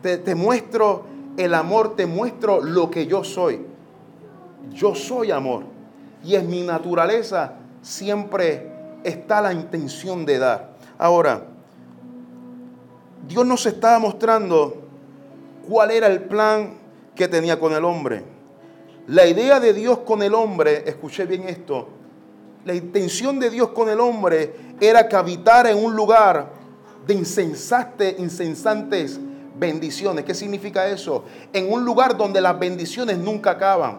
te, 0.02 0.18
te 0.18 0.34
muestro 0.34 1.04
el 1.36 1.54
amor, 1.54 1.96
te 1.96 2.06
muestro 2.06 2.60
lo 2.60 2.90
que 2.90 3.06
yo 3.06 3.24
soy. 3.24 3.66
Yo 4.72 4.94
soy 4.94 5.30
amor. 5.30 5.64
Y 6.22 6.36
en 6.36 6.48
mi 6.48 6.62
naturaleza 6.62 7.54
siempre 7.82 8.72
está 9.04 9.40
la 9.40 9.52
intención 9.52 10.24
de 10.24 10.38
dar. 10.38 10.74
Ahora, 10.98 11.44
Dios 13.26 13.46
nos 13.46 13.64
estaba 13.66 13.98
mostrando 13.98 14.82
cuál 15.68 15.90
era 15.90 16.06
el 16.06 16.22
plan 16.22 16.74
que 17.14 17.28
tenía 17.28 17.58
con 17.58 17.72
el 17.72 17.84
hombre. 17.84 18.22
La 19.06 19.26
idea 19.26 19.60
de 19.60 19.72
Dios 19.72 19.98
con 19.98 20.22
el 20.22 20.34
hombre, 20.34 20.84
escuché 20.86 21.26
bien 21.26 21.48
esto, 21.48 21.88
la 22.64 22.74
intención 22.74 23.38
de 23.38 23.50
Dios 23.50 23.68
con 23.70 23.88
el 23.88 24.00
hombre 24.00 24.54
era 24.80 25.06
que 25.06 25.16
habitara 25.16 25.70
en 25.70 25.84
un 25.84 25.94
lugar 25.94 26.50
de 27.06 27.14
insensates, 27.14 28.18
insensantes 28.18 29.20
bendiciones. 29.56 30.24
¿Qué 30.24 30.34
significa 30.34 30.86
eso? 30.86 31.24
En 31.52 31.70
un 31.70 31.84
lugar 31.84 32.16
donde 32.16 32.40
las 32.40 32.58
bendiciones 32.58 33.18
nunca 33.18 33.52
acaban. 33.52 33.98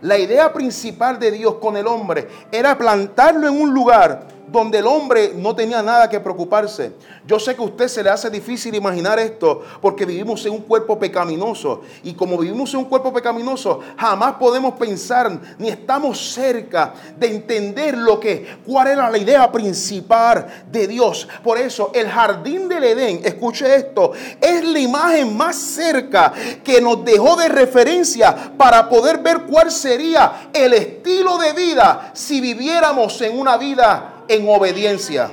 La 0.00 0.18
idea 0.18 0.52
principal 0.52 1.18
de 1.18 1.30
Dios 1.30 1.56
con 1.56 1.76
el 1.76 1.86
hombre 1.86 2.28
era 2.50 2.76
plantarlo 2.76 3.48
en 3.48 3.60
un 3.60 3.72
lugar 3.72 4.26
donde 4.48 4.78
el 4.78 4.86
hombre 4.86 5.32
no 5.34 5.54
tenía 5.54 5.82
nada 5.82 6.08
que 6.08 6.20
preocuparse. 6.20 6.92
Yo 7.26 7.38
sé 7.38 7.54
que 7.54 7.62
a 7.62 7.64
usted 7.64 7.88
se 7.88 8.02
le 8.02 8.10
hace 8.10 8.30
difícil 8.30 8.74
imaginar 8.74 9.18
esto 9.18 9.62
porque 9.80 10.04
vivimos 10.04 10.44
en 10.46 10.52
un 10.52 10.62
cuerpo 10.62 10.98
pecaminoso. 10.98 11.82
Y 12.04 12.14
como 12.14 12.38
vivimos 12.38 12.72
en 12.74 12.80
un 12.80 12.84
cuerpo 12.84 13.12
pecaminoso, 13.12 13.80
jamás 13.96 14.34
podemos 14.34 14.74
pensar 14.74 15.30
ni 15.58 15.68
estamos 15.68 16.32
cerca 16.32 16.94
de 17.18 17.26
entender 17.26 17.96
lo 17.96 18.20
que, 18.20 18.58
cuál 18.64 18.88
era 18.88 19.10
la 19.10 19.18
idea 19.18 19.50
principal 19.50 20.46
de 20.70 20.86
Dios. 20.86 21.28
Por 21.42 21.58
eso 21.58 21.90
el 21.94 22.08
jardín 22.08 22.68
del 22.68 22.84
Edén, 22.84 23.20
escuche 23.24 23.74
esto, 23.74 24.12
es 24.40 24.64
la 24.64 24.78
imagen 24.78 25.36
más 25.36 25.56
cerca 25.56 26.32
que 26.62 26.80
nos 26.80 27.04
dejó 27.04 27.36
de 27.36 27.48
referencia 27.48 28.52
para 28.56 28.88
poder 28.88 29.18
ver 29.18 29.42
cuál 29.42 29.70
sería 29.70 30.50
el 30.52 30.72
estilo 30.72 31.38
de 31.38 31.52
vida 31.52 32.10
si 32.14 32.40
viviéramos 32.40 33.20
en 33.20 33.38
una 33.38 33.56
vida 33.56 34.15
en 34.28 34.48
obediencia. 34.48 35.30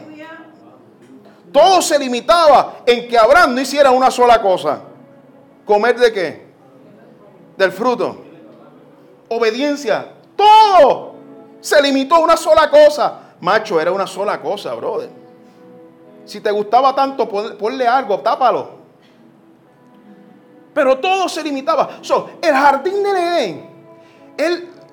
Todo 1.52 1.82
se 1.82 2.00
limitaba 2.00 2.82
en 2.86 3.08
que 3.08 3.18
Abraham 3.18 3.54
no 3.54 3.62
hiciera 3.62 3.92
una 3.92 4.10
sola 4.10 4.42
cosa. 4.42 4.82
¿Comer 5.66 5.98
de 6.00 6.12
qué? 6.12 6.46
Del 7.56 7.72
fruto. 7.72 8.18
Obediencia. 9.30 10.14
Todo 10.36 11.14
se 11.62 11.80
limitó 11.82 12.16
a 12.16 12.20
una 12.20 12.36
sola 12.36 12.70
cosa. 12.70 13.20
Macho, 13.40 13.80
era 13.80 13.92
una 13.92 14.08
sola 14.08 14.42
cosa, 14.42 14.74
brother. 14.74 15.10
Si 16.26 16.42
te 16.42 16.50
gustaba 16.50 16.96
tanto, 16.96 17.30
ponle 17.30 17.88
algo, 17.88 18.20
tápalo. 18.20 18.84
Pero 20.74 20.98
todo 20.98 21.30
se 21.30 21.44
limitaba. 21.44 22.00
el 22.42 22.54
jardín 22.54 23.04
de 23.04 23.10
Edén 23.12 23.70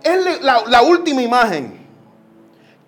es 0.02 0.42
la 0.42 0.82
última 0.82 1.22
imagen 1.22 1.79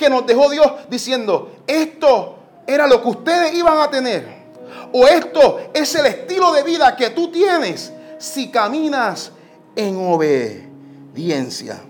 que 0.02 0.11
nos 0.11 0.26
dejó 0.26 0.50
Dios 0.50 0.66
diciendo, 0.88 1.52
esto 1.64 2.37
era 2.66 2.88
lo 2.88 3.00
que 3.00 3.09
ustedes 3.09 3.54
iban 3.54 3.78
a 3.78 3.88
tener. 3.88 4.42
O 4.92 5.06
esto 5.06 5.61
es 5.73 5.94
el 5.94 6.06
estilo 6.06 6.52
de 6.52 6.64
vida 6.64 6.97
que 6.97 7.11
tú 7.11 7.30
tienes 7.30 7.92
si 8.18 8.50
caminas 8.50 9.30
en 9.76 9.97
obediencia. 9.97 11.80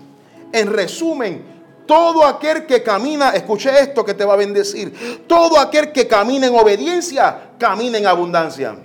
En 0.51 0.71
resumen, 0.71 1.43
todo 1.87 2.23
aquel 2.23 2.67
que 2.67 2.83
camina, 2.83 3.31
escuche 3.31 3.71
esto 3.79 4.05
que 4.05 4.13
te 4.13 4.23
va 4.23 4.33
a 4.33 4.37
bendecir. 4.37 5.25
Todo 5.27 5.59
aquel 5.59 5.91
que 5.91 6.07
camina 6.07 6.45
en 6.45 6.55
obediencia, 6.55 7.49
camina 7.57 7.97
en 7.97 8.05
abundancia. 8.05 8.75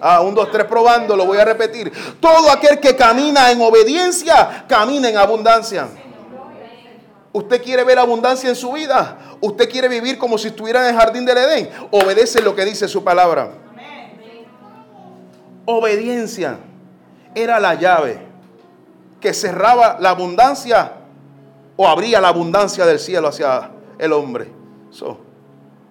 Ah, 0.00 0.20
un, 0.20 0.34
dos, 0.34 0.52
tres 0.52 0.66
probando, 0.66 1.16
lo 1.16 1.26
voy 1.26 1.38
a 1.38 1.44
repetir. 1.44 1.92
Todo 2.20 2.50
aquel 2.50 2.78
que 2.78 2.94
camina 2.94 3.50
en 3.50 3.60
obediencia, 3.60 4.64
camina 4.68 5.08
en 5.08 5.16
abundancia. 5.16 5.88
Usted 7.36 7.62
quiere 7.62 7.84
ver 7.84 7.98
abundancia 7.98 8.48
en 8.48 8.56
su 8.56 8.72
vida. 8.72 9.18
Usted 9.42 9.68
quiere 9.68 9.88
vivir 9.88 10.16
como 10.16 10.38
si 10.38 10.48
estuviera 10.48 10.88
en 10.88 10.94
el 10.94 10.98
jardín 10.98 11.26
del 11.26 11.36
Edén. 11.36 11.68
Obedece 11.90 12.40
lo 12.40 12.56
que 12.56 12.64
dice 12.64 12.88
su 12.88 13.04
palabra. 13.04 13.50
Obediencia 15.66 16.56
era 17.34 17.60
la 17.60 17.74
llave 17.74 18.20
que 19.20 19.34
cerraba 19.34 19.98
la 20.00 20.10
abundancia 20.10 20.92
o 21.76 21.86
abría 21.86 22.22
la 22.22 22.28
abundancia 22.28 22.86
del 22.86 22.98
cielo 22.98 23.28
hacia 23.28 23.70
el 23.98 24.14
hombre. 24.14 24.50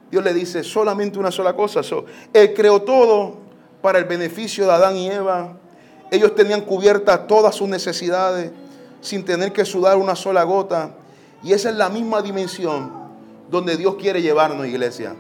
Dios 0.10 0.24
le 0.24 0.34
dice 0.34 0.64
solamente 0.64 1.20
una 1.20 1.30
sola 1.30 1.54
cosa. 1.54 1.82
él 2.34 2.56
creó 2.56 2.82
todo 2.82 3.38
para 3.84 4.00
el 4.00 4.06
beneficio 4.06 4.66
de 4.66 4.72
Adán 4.72 4.96
y 4.96 5.12
Eva. 5.12 5.58
Ellos 6.10 6.34
tenían 6.34 6.62
cubiertas 6.62 7.28
todas 7.28 7.54
sus 7.54 7.70
necesidades 7.70 8.50
sin 9.00 9.24
tener 9.24 9.54
que 9.54 9.64
sudar 9.64 9.98
una 9.98 10.16
sola 10.16 10.42
gota. 10.42 11.05
Y 11.46 11.54
esa 11.54 11.70
es 11.70 11.76
la 11.76 11.90
misma 11.90 12.24
dimensión 12.24 12.92
donde 13.52 13.78
Dios 13.78 13.98
quiere 13.98 14.20
llevarnos, 14.24 14.66
iglesia. 14.66 15.16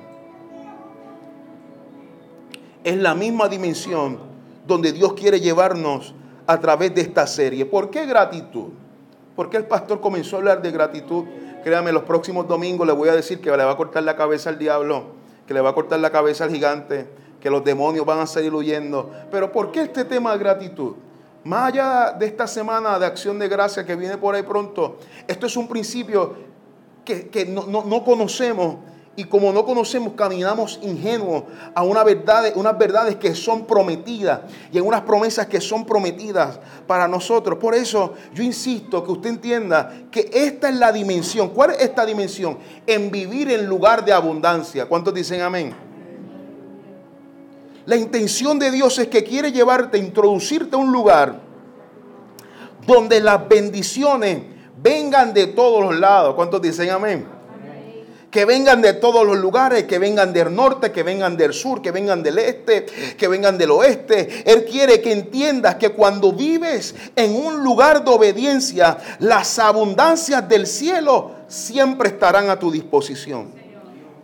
Es 2.83 2.97
la 2.97 3.13
misma 3.13 3.47
dimensión 3.47 4.17
donde 4.65 4.91
Dios 4.91 5.13
quiere 5.13 5.39
llevarnos 5.39 6.15
a 6.47 6.59
través 6.59 6.95
de 6.95 7.01
esta 7.01 7.27
serie. 7.27 7.63
¿Por 7.67 7.91
qué 7.91 8.07
gratitud? 8.07 8.69
¿Por 9.35 9.51
qué 9.51 9.57
el 9.57 9.67
pastor 9.67 10.01
comenzó 10.01 10.37
a 10.37 10.39
hablar 10.39 10.63
de 10.63 10.71
gratitud? 10.71 11.25
Créame, 11.63 11.91
los 11.91 12.03
próximos 12.03 12.47
domingos 12.47 12.87
le 12.87 12.93
voy 12.93 13.09
a 13.09 13.15
decir 13.15 13.39
que 13.39 13.55
le 13.55 13.63
va 13.63 13.73
a 13.73 13.77
cortar 13.77 14.01
la 14.01 14.15
cabeza 14.15 14.49
al 14.49 14.57
diablo, 14.57 15.03
que 15.45 15.53
le 15.53 15.61
va 15.61 15.69
a 15.69 15.73
cortar 15.75 15.99
la 15.99 16.09
cabeza 16.09 16.45
al 16.45 16.49
gigante, 16.49 17.07
que 17.39 17.51
los 17.51 17.63
demonios 17.63 18.03
van 18.03 18.17
a 18.17 18.25
seguir 18.25 18.55
huyendo. 18.55 19.11
Pero 19.29 19.51
¿por 19.51 19.71
qué 19.71 19.83
este 19.83 20.03
tema 20.05 20.31
de 20.31 20.39
gratitud? 20.39 20.95
Más 21.45 21.71
allá 21.71 22.11
de 22.17 22.25
esta 22.25 22.47
semana 22.47 22.97
de 22.97 23.05
acción 23.05 23.37
de 23.37 23.47
gracia 23.47 23.85
que 23.85 23.95
viene 23.95 24.17
por 24.17 24.33
ahí 24.33 24.41
pronto, 24.41 24.97
esto 25.27 25.45
es 25.45 25.55
un 25.55 25.67
principio 25.67 26.35
que, 27.05 27.45
no, 27.45 28.03
conocemos 28.03 28.77
y 29.15 29.25
como 29.25 29.53
no 29.53 29.63
conocemos, 29.63 30.13
caminamos 30.15 30.79
ingenuos 30.81 31.43
a 31.75 31.83
una 31.83 32.03
verdad, 32.03 32.51
unas 32.55 32.75
verdades 32.79 33.17
que 33.17 33.35
son 33.35 33.67
prometidas 33.67 34.39
y 34.73 34.79
en 34.79 34.87
unas 34.87 35.01
promesas 35.01 35.45
que 35.45 35.61
son 35.61 35.85
prometidas 35.85 36.59
para 36.87 37.07
nosotros. 37.07 37.59
Por 37.59 37.75
eso 37.75 38.15
yo 38.33 38.41
insisto 38.41 39.03
que 39.03 39.11
usted 39.11 39.29
entienda 39.29 39.93
que 40.09 40.27
esta 40.33 40.69
es 40.69 40.75
la 40.77 40.91
dimensión. 40.91 41.49
¿Cuál 41.49 41.69
es 41.69 41.81
esta 41.81 42.07
dimensión? 42.07 42.57
En 42.87 43.11
vivir 43.11 43.51
en 43.51 43.67
lugar 43.67 44.03
de 44.03 44.13
abundancia. 44.13 44.87
¿Cuántos 44.87 45.13
dicen 45.13 45.41
amén? 45.41 45.84
La 47.85 47.95
intención 47.95 48.57
de 48.57 48.71
Dios 48.71 48.97
es 48.97 49.07
que 49.07 49.23
quiere 49.23 49.51
llevarte, 49.51 49.97
introducirte 49.97 50.75
a 50.75 50.79
un 50.79 50.91
lugar 50.91 51.39
donde 52.85 53.19
las 53.19 53.47
bendiciones 53.47 54.41
vengan 54.81 55.33
de 55.33 55.47
todos 55.47 55.83
los 55.83 55.99
lados. 55.99 56.35
¿Cuántos 56.35 56.61
dicen 56.61 56.89
amén? 56.89 57.35
que 58.31 58.43
vengan 58.43 58.81
de 58.81 58.91
todos 58.91 59.25
los 59.25 59.37
lugares, 59.37 59.85
que 59.85 59.97
vengan 59.97 60.33
del 60.33 60.53
norte, 60.53 60.91
que 60.91 61.03
vengan 61.03 61.37
del 61.37 61.53
sur, 61.53 61.81
que 61.81 61.91
vengan 61.91 62.21
del 62.21 62.37
este, 62.37 62.85
que 63.17 63.29
vengan 63.29 63.57
del 63.57 63.71
oeste. 63.71 64.43
Él 64.45 64.65
quiere 64.65 64.99
que 64.99 65.13
entiendas 65.13 65.75
que 65.75 65.91
cuando 65.93 66.33
vives 66.33 66.93
en 67.15 67.33
un 67.33 67.63
lugar 67.63 68.03
de 68.03 68.11
obediencia, 68.11 68.97
las 69.19 69.57
abundancias 69.57 70.49
del 70.49 70.67
cielo 70.67 71.31
siempre 71.47 72.09
estarán 72.09 72.49
a 72.49 72.59
tu 72.59 72.69
disposición. 72.69 73.51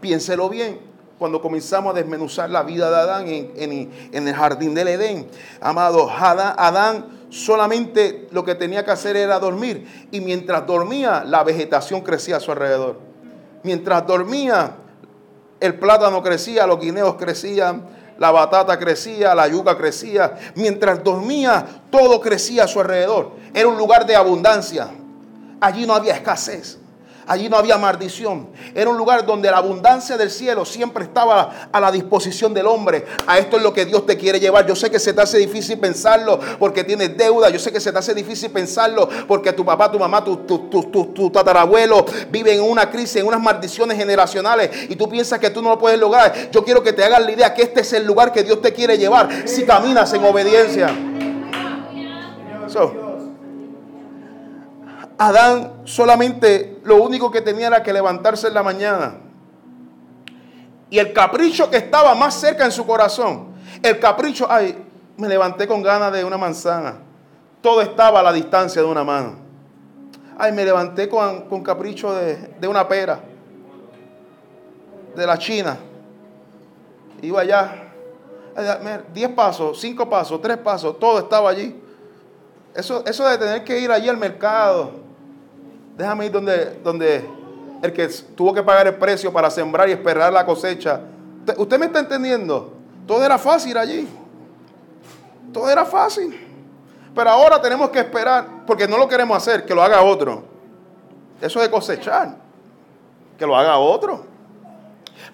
Piénselo 0.02 0.50
bien 0.50 0.91
cuando 1.22 1.40
comenzamos 1.40 1.94
a 1.94 1.98
desmenuzar 1.98 2.50
la 2.50 2.64
vida 2.64 2.90
de 2.90 2.96
Adán 2.96 3.26
en, 3.28 3.92
el 4.12 4.34
jardín 4.34 4.74
del 4.74 4.88
Edén. 4.88 5.28
Amado, 5.62 6.10
Adán, 6.10 6.56
Adán 6.58 7.06
solamente 7.30 8.28
lo 8.32 8.44
que 8.44 8.56
tenía 8.56 8.84
que 8.84 8.90
hacer 8.90 9.16
era 9.16 9.38
dormir. 9.38 10.08
Y 10.10 10.20
mientras 10.20 10.66
dormía, 10.66 11.24
la 11.24 11.44
vegetación 11.44 12.02
crecía 12.02 12.38
a 12.38 12.40
su 12.40 12.52
alrededor. 12.52 12.98
Mientras 13.62 14.08
dormía, 14.08 14.72
el 15.60 15.76
plátano 15.76 16.24
crecía, 16.24 16.66
los 16.66 16.80
guineos 16.80 17.14
crecían, 17.18 17.84
la 18.18 18.32
batata 18.32 18.80
crecía, 18.80 19.36
la 19.36 19.48
yuca 19.48 19.78
crecía. 19.78 20.40
Mientras 20.56 21.04
dormía, 21.04 21.84
todo 21.92 22.20
crecía 22.20 22.64
a 22.64 22.68
su 22.68 22.80
alrededor. 22.80 23.34
Era 23.54 23.68
un 23.68 23.78
lugar 23.78 24.08
de 24.08 24.16
abundancia. 24.16 24.90
Allí 25.60 25.86
no 25.86 25.94
había 25.94 26.16
escasez. 26.16 26.81
Allí 27.28 27.50
no 27.50 27.58
había 27.58 27.78
maldición. 27.78 28.50
Era 28.74 28.90
un 28.90 28.98
lugar 28.98 29.26
donde 29.26 29.50
la 29.50 29.58
abundancia 29.58 30.18
del 30.18 30.32
cielo 30.32 30.66
siempre 30.66 31.04
estaba 31.04 31.70
a 31.72 31.80
la 31.80 31.92
disposición 31.92 32.54
del 32.54 32.68
hombre. 32.68 33.06
A 33.28 33.38
esto 33.38 33.58
es 33.58 33.64
lo 33.64 33.74
que 33.74 33.86
Dios 33.86 34.06
te 34.06 34.18
quiere 34.18 34.40
llevar. 34.40 34.66
Yo 34.66 34.76
sé 34.76 34.90
que 34.90 35.00
se 35.00 35.14
te 35.14 35.22
hace 35.22 35.38
difícil 35.38 35.80
pensarlo 35.80 36.40
porque 36.58 36.84
tienes 36.84 37.16
deuda. 37.16 37.50
Yo 37.50 37.60
sé 37.60 37.72
que 37.72 37.80
se 37.80 37.92
te 37.92 37.98
hace 37.98 38.14
difícil 38.14 38.50
pensarlo 38.50 39.08
porque 39.28 39.54
tu 39.54 39.64
papá, 39.64 39.92
tu 39.92 40.00
mamá, 40.00 40.24
tu, 40.24 40.38
tu, 40.38 41.30
tatarabuelo 41.30 42.06
viven 42.30 42.60
en 42.60 42.70
una 42.70 42.90
crisis, 42.90 43.18
en 43.18 43.28
unas 43.28 43.42
maldiciones 43.42 43.98
generacionales 43.98 44.90
y 44.90 44.96
tú 44.96 45.08
piensas 45.08 45.40
que 45.40 45.50
tú 45.50 45.62
no 45.62 45.70
lo 45.70 45.78
puedes 45.78 46.00
lograr. 46.00 46.52
Yo 46.52 46.64
quiero 46.64 46.82
que 46.82 46.94
te 46.94 47.04
hagas 47.04 47.24
la 47.24 47.32
idea 47.32 47.54
que 47.54 47.64
este 47.64 47.82
es 47.82 47.94
el 47.94 48.06
lugar 48.06 48.32
que 48.34 48.44
Dios 48.44 48.62
te 48.62 48.74
quiere 48.74 48.98
llevar 48.98 49.30
si 49.46 49.64
caminas 49.64 50.12
en 50.14 50.24
obediencia. 50.24 50.90
Adán 55.18 55.74
solamente 55.84 56.71
lo 56.84 57.02
único 57.02 57.32
que 57.32 57.42
tenía 57.42 57.68
era 57.68 57.84
que 57.84 57.94
levantarse 57.94 58.48
en 58.48 58.54
la 58.54 58.64
mañana. 58.64 59.16
Y 60.90 61.00
el 61.00 61.14
capricho 61.14 61.70
que 61.70 61.78
estaba 61.78 62.16
más 62.16 62.34
cerca 62.34 62.66
en 62.66 62.72
su 62.72 62.86
corazón, 62.86 63.54
el 63.82 64.00
capricho, 64.00 64.48
ay, 64.50 64.78
me 65.18 65.28
levanté 65.28 65.68
con 65.68 65.82
ganas 65.82 66.12
de 66.12 66.24
una 66.26 66.38
manzana. 66.38 66.96
Todo 67.62 67.82
estaba 67.82 68.20
a 68.20 68.24
la 68.24 68.34
distancia 68.34 68.82
de 68.82 68.88
una 68.88 69.04
mano. 69.04 69.36
Ay, 70.38 70.52
me 70.52 70.66
levanté 70.66 71.08
con, 71.08 71.48
con 71.48 71.64
capricho 71.64 72.14
de, 72.14 72.36
de 72.60 72.68
una 72.68 72.88
pera, 72.88 73.22
de 75.16 75.28
la 75.28 75.38
China. 75.38 75.78
Iba 77.22 77.42
allá, 77.42 77.94
diez 79.14 79.30
pasos, 79.30 79.80
cinco 79.80 80.10
pasos, 80.10 80.42
tres 80.42 80.58
pasos, 80.58 80.98
todo 81.00 81.20
estaba 81.20 81.50
allí. 81.52 81.80
Eso, 82.74 83.04
eso 83.06 83.28
de 83.28 83.38
tener 83.38 83.64
que 83.64 83.80
ir 83.80 83.92
allí 83.92 84.10
al 84.10 84.18
mercado, 84.18 85.01
Déjame 86.02 86.26
ir 86.26 86.32
donde, 86.32 86.80
donde 86.84 87.24
el 87.84 87.94
que 87.94 88.08
tuvo 88.08 88.56
que 88.56 88.64
pagar 88.64 88.88
el 88.88 88.96
precio 88.96 89.32
para 89.32 89.52
sembrar 89.52 89.88
y 89.88 89.92
esperar 89.92 90.34
la 90.34 90.44
cosecha. 90.44 91.00
¿Usted 91.56 91.78
me 91.78 91.86
está 91.86 92.00
entendiendo? 92.00 92.74
Todo 93.06 93.24
era 93.24 93.38
fácil 93.38 93.78
allí. 93.78 94.08
Todo 95.54 95.70
era 95.70 95.86
fácil. 95.86 96.36
Pero 97.14 97.30
ahora 97.30 97.62
tenemos 97.62 97.92
que 97.92 98.00
esperar, 98.00 98.66
porque 98.66 98.88
no 98.88 98.98
lo 98.98 99.08
queremos 99.08 99.38
hacer, 99.38 99.64
que 99.64 99.76
lo 99.76 99.84
haga 99.84 100.02
otro. 100.02 100.44
Eso 101.40 101.60
de 101.62 101.70
cosechar, 101.70 102.36
que 103.38 103.46
lo 103.46 103.56
haga 103.56 103.78
otro. 103.78 104.26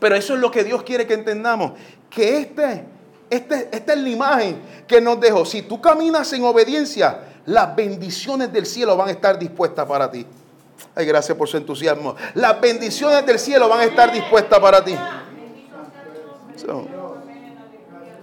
Pero 0.01 0.15
eso 0.15 0.33
es 0.33 0.41
lo 0.41 0.51
que 0.51 0.65
Dios 0.65 0.83
quiere 0.83 1.07
que 1.07 1.13
entendamos. 1.13 1.79
Que 2.09 2.39
este, 2.39 2.83
este, 3.29 3.69
esta 3.71 3.93
es 3.93 4.00
la 4.00 4.09
imagen 4.09 4.59
que 4.86 5.00
nos 5.00 5.17
dejó. 5.17 5.45
Si 5.45 5.62
tú 5.62 5.79
caminas 5.79 6.33
en 6.33 6.43
obediencia, 6.43 7.19
las 7.45 7.74
bendiciones 7.74 8.51
del 8.51 8.65
cielo 8.65 8.97
van 8.97 9.07
a 9.07 9.12
estar 9.12 9.39
dispuestas 9.39 9.86
para 9.86 10.12
ti. 10.12 10.27
Ay, 10.96 11.05
gracias 11.05 11.38
por 11.38 11.48
su 11.48 11.57
entusiasmo. 11.57 12.15
Las 12.34 12.60
bendiciones 12.60 13.25
del 13.25 13.39
cielo 13.39 13.69
van 13.69 13.81
a 13.81 13.84
estar 13.86 14.12
dispuestas 14.12 14.60
para 14.60 14.84
ti. 14.84 14.95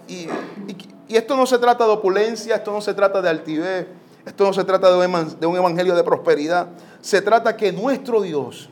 y, 0.09 0.29
esto 1.09 1.37
no 1.37 1.47
se 1.47 1.59
trata 1.59 1.87
de 1.87 1.93
opulencia, 1.93 2.57
esto 2.57 2.73
no 2.73 2.81
se 2.81 2.93
trata 2.95 3.23
de 3.23 3.29
altivez, 3.29 3.87
esto 4.27 4.45
no 4.45 4.53
se 4.53 4.65
trata 4.65 4.91
de 4.91 5.47
un 5.47 5.57
evangelio 5.57 5.95
de 5.95 6.03
prosperidad. 6.03 6.69
Se 7.01 7.23
trata 7.23 7.57
que 7.57 7.73
nuestro 7.73 8.21
Dios 8.23 8.69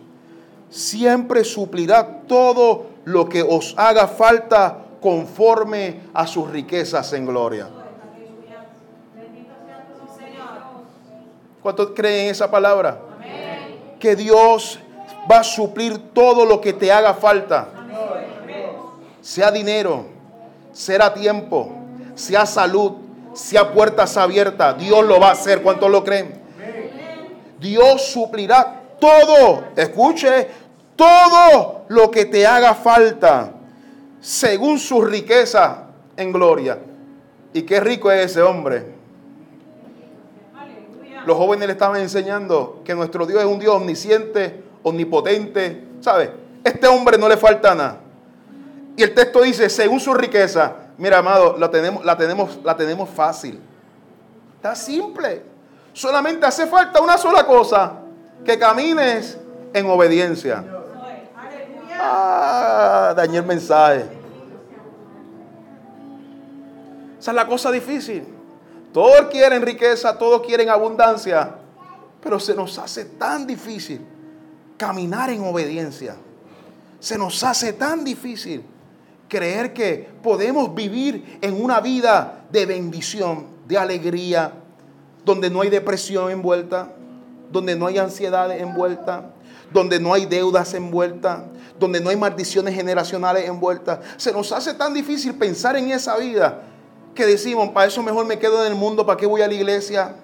siempre 0.70 1.44
suplirá 1.44 2.22
todo 2.26 2.87
lo 3.04 3.28
que 3.28 3.42
os 3.42 3.74
haga 3.76 4.09
falta 4.09 4.78
conforme 5.00 6.00
a 6.14 6.26
sus 6.26 6.50
riquezas 6.50 7.12
en 7.12 7.26
gloria. 7.26 7.68
¿Cuántos 11.62 11.90
creen 11.94 12.24
en 12.24 12.30
esa 12.30 12.50
palabra? 12.50 13.12
Que 14.02 14.16
Dios 14.16 14.80
va 15.30 15.38
a 15.38 15.44
suplir 15.44 16.12
todo 16.12 16.44
lo 16.44 16.60
que 16.60 16.72
te 16.72 16.90
haga 16.90 17.14
falta. 17.14 17.68
Sea 19.20 19.52
dinero, 19.52 20.06
sea 20.72 21.14
tiempo, 21.14 21.70
sea 22.16 22.44
salud, 22.44 22.94
sea 23.32 23.72
puertas 23.72 24.16
abiertas. 24.16 24.76
Dios 24.76 25.06
lo 25.06 25.20
va 25.20 25.28
a 25.28 25.32
hacer. 25.32 25.62
¿Cuántos 25.62 25.88
lo 25.88 26.02
creen? 26.02 26.42
Dios 27.60 28.02
suplirá 28.08 28.80
todo. 28.98 29.66
Escuche, 29.76 30.48
todo 30.96 31.84
lo 31.86 32.10
que 32.10 32.24
te 32.24 32.44
haga 32.44 32.74
falta 32.74 33.52
según 34.20 34.80
su 34.80 35.00
riqueza 35.00 35.84
en 36.16 36.32
gloria. 36.32 36.76
Y 37.52 37.62
qué 37.62 37.78
rico 37.78 38.10
es 38.10 38.32
ese 38.32 38.42
hombre 38.42 38.84
los 41.26 41.37
jóvenes 41.37 41.66
le 41.66 41.72
estaban 41.72 42.00
enseñando 42.00 42.82
que 42.85 42.94
nuestro 42.94 43.26
Dios 43.26 43.40
es 43.40 43.46
un 43.46 43.58
Dios 43.58 43.74
omnisciente, 43.74 44.62
omnipotente, 44.82 45.85
¿sabe? 46.00 46.32
Este 46.64 46.87
hombre 46.87 47.18
no 47.18 47.28
le 47.28 47.37
falta 47.37 47.74
nada. 47.74 48.00
Y 48.96 49.02
el 49.02 49.14
texto 49.14 49.42
dice, 49.42 49.70
según 49.70 50.00
su 50.00 50.12
riqueza, 50.14 50.74
mira, 50.98 51.18
amado, 51.18 51.56
la 51.58 51.70
tenemos, 51.70 52.04
la 52.04 52.16
tenemos, 52.16 52.58
la 52.62 52.76
tenemos 52.76 53.08
fácil. 53.08 53.58
Está 54.56 54.74
simple. 54.74 55.42
Solamente 55.92 56.46
hace 56.46 56.66
falta 56.66 57.00
una 57.00 57.16
sola 57.18 57.46
cosa, 57.46 57.92
que 58.44 58.58
camines 58.58 59.38
en 59.72 59.87
obediencia. 59.87 60.64
Ah, 61.98 63.12
dañé 63.16 63.38
el 63.38 63.46
mensaje. 63.46 64.06
Esa 67.18 67.30
es 67.30 67.35
la 67.35 67.46
cosa 67.46 67.70
difícil. 67.70 68.31
Todos 68.92 69.28
quieren 69.31 69.62
riqueza, 69.62 70.18
todos 70.18 70.42
quieren 70.42 70.68
abundancia, 70.68 71.55
pero 72.22 72.38
se 72.38 72.55
nos 72.55 72.78
hace 72.78 73.05
tan 73.07 73.46
difícil 73.46 74.00
caminar 74.76 75.31
en 75.31 75.42
obediencia. 75.44 76.16
Se 77.00 77.16
nos 77.16 77.42
hace 77.42 77.72
tan 77.72 78.05
difícil 78.05 78.62
creer 79.28 79.72
que 79.72 80.11
podemos 80.22 80.74
vivir 80.74 81.38
en 81.40 81.62
una 81.62 81.81
vida 81.81 82.44
de 82.50 82.66
bendición, 82.66 83.46
de 83.66 83.78
alegría, 83.78 84.52
donde 85.24 85.48
no 85.48 85.62
hay 85.62 85.70
depresión 85.70 86.31
envuelta, 86.31 86.92
donde 87.50 87.74
no 87.74 87.87
hay 87.87 87.98
ansiedad 87.98 88.50
envuelta, 88.50 89.31
donde 89.72 89.98
no 89.98 90.12
hay 90.12 90.26
deudas 90.26 90.74
envueltas, 90.74 91.40
donde 91.78 91.98
no 92.00 92.11
hay 92.11 92.16
maldiciones 92.16 92.74
generacionales 92.74 93.48
envueltas. 93.48 94.00
Se 94.18 94.33
nos 94.33 94.52
hace 94.52 94.74
tan 94.74 94.92
difícil 94.92 95.35
pensar 95.35 95.76
en 95.76 95.90
esa 95.90 96.16
vida 96.18 96.62
que 97.14 97.27
decimos, 97.27 97.70
para 97.70 97.87
eso 97.87 98.03
mejor 98.03 98.27
me 98.27 98.38
quedo 98.38 98.64
en 98.64 98.72
el 98.72 98.79
mundo, 98.79 99.05
¿para 99.05 99.18
qué 99.18 99.27
voy 99.27 99.42
a 99.42 99.48
la 99.48 99.55
iglesia? 99.55 100.14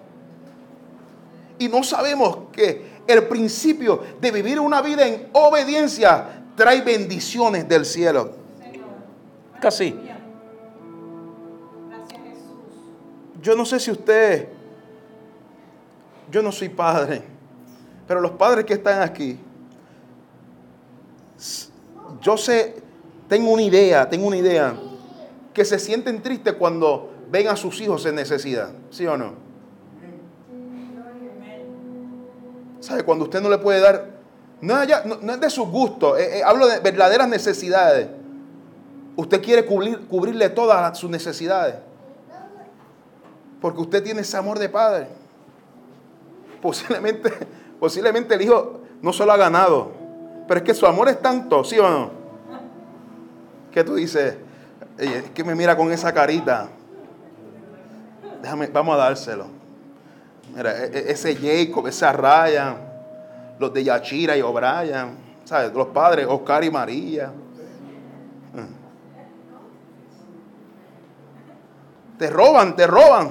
Y 1.59 1.69
no 1.69 1.83
sabemos 1.83 2.39
que 2.53 2.99
el 3.07 3.27
principio 3.27 4.03
de 4.21 4.31
vivir 4.31 4.61
una 4.61 4.81
vida 4.81 5.07
en 5.07 5.29
obediencia 5.33 6.45
trae 6.57 6.81
bendiciones 6.83 7.69
del 7.69 7.85
cielo. 7.85 8.33
Casi. 9.61 9.99
Yo 13.43 13.55
no 13.57 13.65
sé 13.65 13.81
si 13.81 13.91
usted, 13.91 14.49
yo 16.31 16.43
no 16.43 16.53
soy 16.53 16.69
padre, 16.69 17.23
pero 18.07 18.21
los 18.21 18.33
padres 18.33 18.65
que 18.65 18.75
están 18.75 19.03
aquí, 19.03 19.39
yo 22.21 22.37
sé, 22.37 22.83
tengo 23.29 23.51
una 23.51 23.63
idea, 23.63 24.09
tengo 24.09 24.27
una 24.27 24.37
idea 24.37 24.75
que 25.53 25.65
se 25.65 25.79
sienten 25.79 26.23
tristes 26.23 26.55
cuando 26.55 27.11
ven 27.31 27.49
a 27.49 27.57
sus 27.57 27.81
hijos 27.81 28.05
en 28.07 28.15
necesidad. 28.15 28.71
¿Sí 28.91 29.07
o 29.07 29.17
no? 29.17 29.33
¿Sabe? 32.81 33.03
Cuando 33.03 33.25
usted 33.25 33.41
no 33.41 33.49
le 33.49 33.59
puede 33.59 33.81
dar, 33.81 34.19
no 34.61 34.81
es, 34.81 35.41
de 35.41 35.51
su 35.51 35.67
gusto, 35.67 36.17
eh, 36.17 36.39
eh, 36.39 36.43
hablo 36.45 36.67
de 36.67 36.81
verdaderas 36.81 37.29
necesidades. 37.29 38.09
Usted 39.17 39.43
quiere 39.43 39.65
cubrir, 39.65 40.07
cubrirle 40.07 40.49
todas 40.49 40.97
sus 40.97 41.11
necesidades. 41.11 41.75
Porque 43.61 43.81
usted 43.81 44.03
tiene 44.03 44.21
ese 44.21 44.37
amor 44.37 44.59
de 44.59 44.69
padre. 44.69 45.09
Posiblemente, 46.63 47.33
posiblemente 47.81 48.35
el 48.35 48.43
hijo 48.43 48.81
no 49.03 49.13
solo 49.13 49.33
ha 49.33 49.37
ganado, 49.37 49.93
Pero 50.47 50.59
es 50.59 50.65
que 50.65 50.75
su 50.75 50.87
amor 50.87 51.09
es 51.09 51.21
tanto, 51.21 51.63
¿sí 51.65 51.79
o 51.79 51.91
no? 51.91 52.11
Que 53.73 53.85
tú 53.85 53.97
dices, 53.97 54.37
es 54.99 55.31
que 55.31 55.45
me 55.45 55.55
mira 55.55 55.77
con 55.77 55.93
esa 55.93 56.13
carita. 56.13 56.69
Déjame, 58.43 58.67
vamos 58.67 58.95
a 58.95 58.99
dárselo. 58.99 59.47
Mira, 60.55 60.85
e, 60.85 60.87
e, 60.87 61.13
ese 61.13 61.37
Jacob, 61.37 61.87
esa 61.87 62.13
Ryan, 62.13 62.77
los 63.61 63.73
de 63.73 63.85
Yachira 63.85 64.37
y 64.37 64.43
O'Brien, 64.43 65.17
¿sabes? 65.45 65.73
Los 65.73 65.89
padres, 65.89 66.27
Oscar 66.29 66.65
y 66.65 66.71
María. 66.71 67.33
Te 72.19 72.29
roban, 72.31 72.75
te 72.75 72.85
roban. 72.85 73.31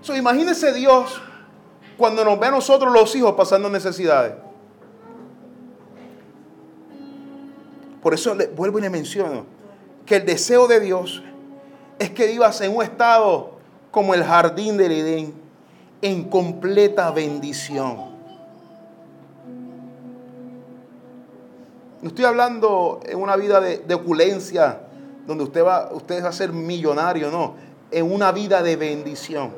So, 0.00 0.16
imagínese 0.16 0.72
Dios 0.72 1.20
cuando 1.98 2.24
nos 2.24 2.40
ve 2.40 2.46
a 2.46 2.50
nosotros 2.52 2.90
los 2.90 3.14
hijos 3.14 3.34
pasando 3.34 3.68
necesidades. 3.68 4.32
Por 8.00 8.14
eso 8.14 8.34
le, 8.34 8.46
vuelvo 8.46 8.78
y 8.78 8.82
le 8.82 8.88
menciono 8.88 9.57
que 10.08 10.16
el 10.16 10.24
deseo 10.24 10.66
de 10.66 10.80
Dios 10.80 11.22
es 11.98 12.10
que 12.10 12.26
vivas 12.26 12.58
en 12.62 12.74
un 12.74 12.82
estado 12.82 13.58
como 13.90 14.14
el 14.14 14.24
jardín 14.24 14.78
del 14.78 14.92
Edén, 14.92 15.34
en 16.00 16.24
completa 16.30 17.10
bendición. 17.10 18.08
No 22.00 22.08
estoy 22.08 22.24
hablando 22.24 23.00
en 23.04 23.18
una 23.20 23.36
vida 23.36 23.60
de, 23.60 23.78
de 23.78 23.94
opulencia, 23.94 24.80
donde 25.26 25.44
usted 25.44 25.62
va, 25.62 25.90
usted 25.92 26.24
va 26.24 26.28
a 26.30 26.32
ser 26.32 26.52
millonario, 26.52 27.30
no, 27.30 27.54
en 27.90 28.10
una 28.10 28.32
vida 28.32 28.62
de 28.62 28.76
bendición. 28.76 29.50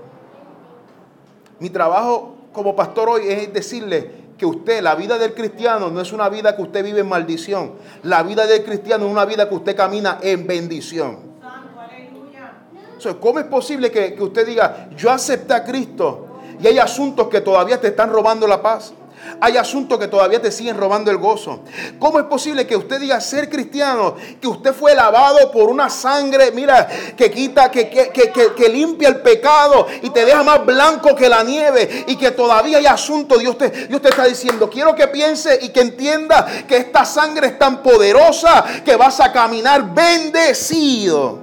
Mi 1.60 1.70
trabajo 1.70 2.34
como 2.52 2.74
pastor 2.74 3.08
hoy 3.08 3.28
es 3.28 3.52
decirle 3.52 4.19
que 4.40 4.46
usted, 4.46 4.82
la 4.82 4.94
vida 4.94 5.18
del 5.18 5.34
cristiano 5.34 5.90
no 5.90 6.00
es 6.00 6.14
una 6.14 6.30
vida 6.30 6.56
que 6.56 6.62
usted 6.62 6.82
vive 6.82 7.00
en 7.00 7.08
maldición. 7.10 7.72
La 8.04 8.22
vida 8.22 8.46
del 8.46 8.64
cristiano 8.64 9.04
es 9.04 9.12
una 9.12 9.26
vida 9.26 9.46
que 9.46 9.54
usted 9.54 9.76
camina 9.76 10.18
en 10.22 10.46
bendición. 10.46 11.18
¿Cómo 13.20 13.38
es 13.38 13.44
posible 13.44 13.90
que, 13.90 14.14
que 14.14 14.22
usted 14.22 14.46
diga, 14.46 14.88
yo 14.96 15.10
acepté 15.10 15.52
a 15.52 15.62
Cristo 15.62 16.28
y 16.58 16.66
hay 16.66 16.78
asuntos 16.78 17.28
que 17.28 17.42
todavía 17.42 17.78
te 17.78 17.88
están 17.88 18.10
robando 18.10 18.46
la 18.46 18.62
paz? 18.62 18.94
Hay 19.40 19.56
asuntos 19.56 19.98
que 19.98 20.08
todavía 20.08 20.40
te 20.40 20.50
siguen 20.50 20.76
robando 20.76 21.10
el 21.10 21.16
gozo. 21.16 21.60
¿Cómo 21.98 22.18
es 22.18 22.26
posible 22.26 22.66
que 22.66 22.76
usted 22.76 23.00
diga 23.00 23.20
ser 23.20 23.48
cristiano, 23.48 24.16
que 24.40 24.48
usted 24.48 24.74
fue 24.74 24.94
lavado 24.94 25.50
por 25.50 25.68
una 25.70 25.88
sangre, 25.88 26.50
mira, 26.52 26.88
que 27.16 27.30
quita, 27.30 27.70
que, 27.70 27.88
que, 27.88 28.68
limpia 28.68 29.08
el 29.08 29.20
pecado 29.20 29.86
y 30.02 30.10
te 30.10 30.24
deja 30.24 30.42
más 30.42 30.64
blanco 30.64 31.14
que 31.14 31.28
la 31.28 31.42
nieve 31.42 32.04
y 32.06 32.16
que 32.16 32.30
todavía 32.32 32.78
hay 32.78 32.86
asuntos? 32.86 33.38
Dios 33.38 33.56
te, 33.56 33.70
Dios 33.88 34.02
te 34.02 34.08
está 34.08 34.24
diciendo, 34.24 34.68
quiero 34.68 34.94
que 34.94 35.08
piense 35.08 35.58
y 35.62 35.70
que 35.70 35.80
entienda 35.80 36.46
que 36.66 36.76
esta 36.76 37.04
sangre 37.04 37.48
es 37.48 37.58
tan 37.58 37.82
poderosa 37.82 38.64
que 38.84 38.96
vas 38.96 39.20
a 39.20 39.32
caminar 39.32 39.94
bendecido. 39.94 41.38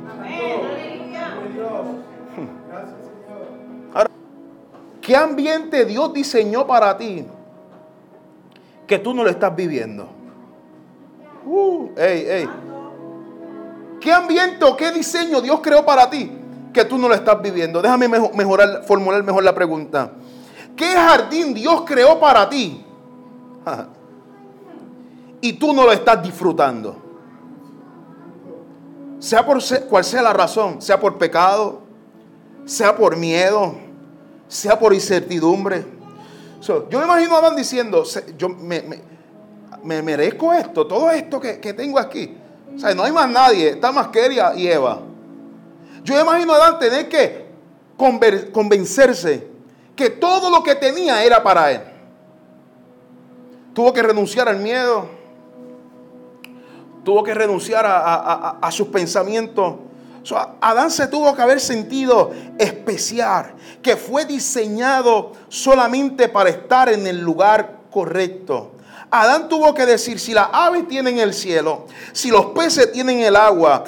Ahora, 3.94 4.10
¿qué 5.02 5.16
ambiente 5.16 5.86
Dios 5.86 6.14
diseñó 6.14 6.68
para 6.68 6.98
ti? 6.98 7.26
Que 8.88 8.98
tú 9.00 9.14
no 9.14 9.24
lo 9.24 9.30
estás 9.30 9.54
viviendo. 9.56 10.08
Uh, 11.46 11.90
¿Qué 14.00 14.14
ambiente 14.14 14.64
o 14.64 14.76
qué 14.78 14.92
diseño 14.92 15.42
Dios 15.42 15.60
creó 15.62 15.86
para 15.86 16.10
ti 16.10 16.32
que 16.74 16.86
tú 16.86 16.98
no 16.98 17.10
lo 17.10 17.14
estás 17.14 17.42
viviendo? 17.42 17.82
Déjame 17.82 18.08
mejorar, 18.08 18.84
formular 18.86 19.22
mejor 19.24 19.44
la 19.44 19.54
pregunta. 19.54 20.14
¿Qué 20.76 20.94
jardín 20.94 21.54
Dios 21.54 21.84
creó 21.86 22.20
para 22.20 22.50
ti? 22.50 22.86
y 25.42 25.54
tú 25.54 25.74
no 25.74 25.84
lo 25.84 25.92
estás 25.92 26.24
disfrutando. 26.24 27.04
Sea 29.20 29.46
por 29.46 29.60
cual 29.90 30.04
sea 30.04 30.22
la 30.22 30.32
razón, 30.32 30.82
sea 30.82 31.00
por 31.00 31.18
pecado, 31.18 31.82
sea 32.66 32.96
por 32.96 33.18
miedo, 33.18 33.76
sea 34.48 34.80
por 34.80 34.94
incertidumbre 34.94 35.97
yo 36.62 37.00
me 37.00 37.06
imagino 37.06 37.36
a 37.36 37.40
Adán 37.40 37.56
diciendo, 37.56 38.04
yo 38.38 38.50
me, 38.50 38.84
merezco 39.84 40.54
esto, 40.54 40.88
todo 40.88 41.12
esto 41.12 41.40
que, 41.40 41.74
tengo 41.74 42.00
aquí. 42.00 42.38
O 42.76 42.80
sea, 42.80 42.94
no 42.94 43.04
hay 43.04 43.12
más 43.12 43.30
nadie, 43.30 43.70
está 43.70 43.92
más 43.92 44.08
Keria 44.08 44.54
y 44.56 44.68
Eva. 44.68 45.00
Yo 46.04 46.16
me 46.16 46.22
imagino 46.22 46.54
a 46.54 46.58
Adán 46.58 46.80
tener 46.80 47.10
que 47.10 47.48
convencerse 48.52 49.48
que 49.96 50.10
todo 50.10 50.50
lo 50.50 50.64
que 50.64 50.76
tenía 50.76 51.24
era 51.24 51.42
para 51.42 51.72
él. 51.72 51.82
Tuvo 53.74 53.94
que 53.94 54.02
renunciar 54.02 54.48
al 54.48 54.58
miedo, 54.58 55.08
tuvo 57.04 57.24
que 57.24 57.34
renunciar 57.34 57.86
a, 57.86 58.58
a 58.62 58.72
sus 58.72 58.88
pensamientos 58.88 59.76
Adán 60.36 60.92
se 60.92 61.08
tuvo 61.08 61.36
que 61.36 61.42
haber 61.42 61.60
sentido 61.60 62.32
especial, 62.58 63.54
que 63.82 63.96
fue 63.96 64.26
diseñado 64.26 65.34
solamente 65.48 66.28
para 66.28 66.50
estar 66.50 66.90
en 66.90 67.08
el 67.08 67.22
lugar 67.22 67.82
correcto. 67.92 68.72
Adán 69.10 69.48
tuvo 69.48 69.74
que 69.74 69.86
decir, 69.86 70.20
si 70.20 70.34
las 70.34 70.50
aves 70.52 70.88
tienen 70.88 71.18
el 71.20 71.34
cielo, 71.34 71.86
si 72.12 72.30
los 72.30 72.48
peces 72.48 72.92
tienen 72.92 73.20
el 73.20 73.36
agua, 73.36 73.86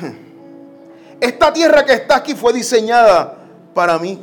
esta 1.20 1.52
tierra 1.52 1.84
que 1.84 1.94
está 1.94 2.16
aquí 2.16 2.34
fue 2.34 2.52
diseñada 2.52 3.36
para 3.74 3.98
mí. 3.98 4.22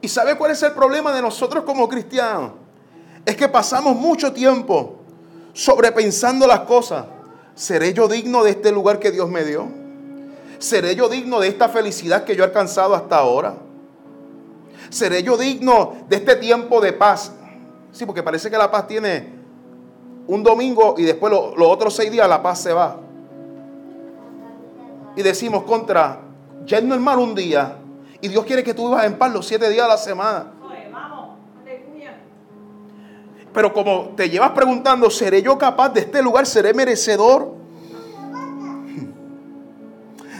¿Y 0.00 0.08
sabe 0.08 0.36
cuál 0.36 0.52
es 0.52 0.62
el 0.62 0.72
problema 0.72 1.12
de 1.12 1.20
nosotros 1.20 1.64
como 1.64 1.88
cristianos? 1.88 2.52
Es 3.26 3.36
que 3.36 3.48
pasamos 3.48 3.96
mucho 3.96 4.32
tiempo 4.32 5.00
sobrepensando 5.52 6.46
las 6.46 6.60
cosas. 6.60 7.06
¿Seré 7.56 7.92
yo 7.92 8.06
digno 8.06 8.44
de 8.44 8.50
este 8.50 8.70
lugar 8.70 9.00
que 9.00 9.10
Dios 9.10 9.28
me 9.28 9.42
dio? 9.42 9.77
¿Seré 10.58 10.96
yo 10.96 11.08
digno 11.08 11.40
de 11.40 11.48
esta 11.48 11.68
felicidad 11.68 12.24
que 12.24 12.34
yo 12.34 12.42
he 12.42 12.46
alcanzado 12.46 12.94
hasta 12.94 13.16
ahora? 13.16 13.54
¿Seré 14.90 15.22
yo 15.22 15.36
digno 15.36 15.94
de 16.08 16.16
este 16.16 16.36
tiempo 16.36 16.80
de 16.80 16.92
paz? 16.92 17.32
Sí, 17.92 18.04
porque 18.06 18.22
parece 18.22 18.50
que 18.50 18.58
la 18.58 18.70
paz 18.70 18.86
tiene 18.86 19.28
un 20.26 20.42
domingo 20.42 20.94
y 20.98 21.04
después 21.04 21.32
los 21.32 21.68
otros 21.68 21.94
seis 21.94 22.10
días 22.10 22.28
la 22.28 22.42
paz 22.42 22.60
se 22.60 22.72
va. 22.72 22.96
Y 25.16 25.22
decimos 25.22 25.64
contra, 25.64 26.20
ya 26.64 26.78
es 26.78 26.84
normal 26.84 27.18
un 27.18 27.34
día 27.34 27.76
y 28.20 28.28
Dios 28.28 28.44
quiere 28.44 28.64
que 28.64 28.74
tú 28.74 28.88
vivas 28.88 29.04
en 29.04 29.16
paz 29.16 29.32
los 29.32 29.46
siete 29.46 29.68
días 29.70 29.86
de 29.86 29.88
la 29.88 29.98
semana. 29.98 30.52
Pero 33.52 33.72
como 33.72 34.10
te 34.16 34.28
llevas 34.28 34.50
preguntando, 34.50 35.10
¿seré 35.10 35.42
yo 35.42 35.56
capaz 35.56 35.88
de 35.90 36.00
este 36.00 36.22
lugar? 36.22 36.46
¿Seré 36.46 36.74
merecedor? 36.74 37.57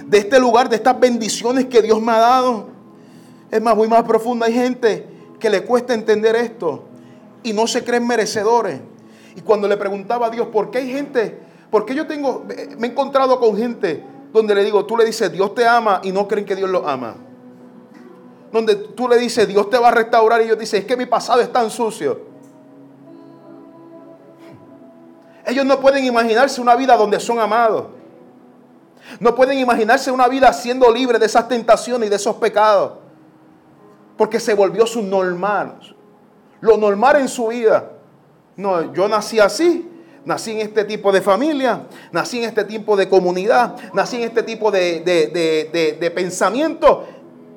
De 0.08 0.18
este 0.18 0.40
lugar, 0.40 0.68
de 0.68 0.76
estas 0.76 0.98
bendiciones 0.98 1.66
que 1.66 1.82
Dios 1.82 2.00
me 2.00 2.12
ha 2.12 2.18
dado. 2.18 2.68
Es 3.50 3.60
más, 3.60 3.76
muy 3.76 3.88
más 3.88 4.02
profunda. 4.04 4.46
Hay 4.46 4.54
gente 4.54 5.06
que 5.38 5.50
le 5.50 5.64
cuesta 5.64 5.92
entender 5.92 6.34
esto 6.34 6.84
y 7.42 7.52
no 7.52 7.66
se 7.66 7.84
creen 7.84 8.06
merecedores. 8.06 8.80
Y 9.36 9.42
cuando 9.42 9.68
le 9.68 9.76
preguntaba 9.76 10.26
a 10.26 10.30
Dios, 10.30 10.48
¿por 10.48 10.70
qué 10.70 10.78
hay 10.78 10.90
gente? 10.90 11.38
¿Por 11.70 11.84
qué 11.84 11.94
yo 11.94 12.06
tengo, 12.06 12.46
me 12.78 12.86
he 12.86 12.90
encontrado 12.90 13.38
con 13.38 13.56
gente 13.56 14.02
donde 14.32 14.54
le 14.54 14.64
digo, 14.64 14.86
tú 14.86 14.96
le 14.96 15.04
dices, 15.04 15.30
Dios 15.30 15.54
te 15.54 15.66
ama 15.66 16.00
y 16.02 16.10
no 16.10 16.26
creen 16.26 16.46
que 16.46 16.56
Dios 16.56 16.70
lo 16.70 16.88
ama? 16.88 17.14
Donde 18.50 18.76
tú 18.76 19.08
le 19.08 19.18
dices, 19.18 19.46
Dios 19.46 19.68
te 19.68 19.76
va 19.76 19.88
a 19.88 19.90
restaurar 19.90 20.40
y 20.40 20.44
ellos 20.44 20.58
dicen, 20.58 20.80
es 20.80 20.86
que 20.86 20.96
mi 20.96 21.04
pasado 21.04 21.42
es 21.42 21.52
tan 21.52 21.70
sucio. 21.70 22.18
Ellos 25.44 25.66
no 25.66 25.78
pueden 25.80 26.04
imaginarse 26.04 26.60
una 26.62 26.74
vida 26.74 26.96
donde 26.96 27.20
son 27.20 27.38
amados. 27.38 27.97
No 29.20 29.34
pueden 29.34 29.58
imaginarse 29.58 30.10
una 30.10 30.28
vida 30.28 30.52
siendo 30.52 30.92
libre 30.92 31.18
de 31.18 31.26
esas 31.26 31.48
tentaciones 31.48 32.06
y 32.06 32.10
de 32.10 32.16
esos 32.16 32.36
pecados. 32.36 32.92
Porque 34.16 34.40
se 34.40 34.54
volvió 34.54 34.86
su 34.86 35.02
normal. 35.02 35.78
Lo 36.60 36.76
normal 36.76 37.16
en 37.16 37.28
su 37.28 37.48
vida. 37.48 37.90
No, 38.56 38.92
yo 38.92 39.08
nací 39.08 39.38
así. 39.38 39.88
Nací 40.24 40.52
en 40.52 40.60
este 40.60 40.84
tipo 40.84 41.10
de 41.10 41.20
familia. 41.20 41.86
Nací 42.12 42.38
en 42.38 42.44
este 42.44 42.64
tipo 42.64 42.96
de 42.96 43.08
comunidad. 43.08 43.76
Nací 43.92 44.16
en 44.16 44.22
este 44.22 44.42
tipo 44.42 44.70
de, 44.70 45.00
de 45.00 46.10
pensamiento. 46.10 47.06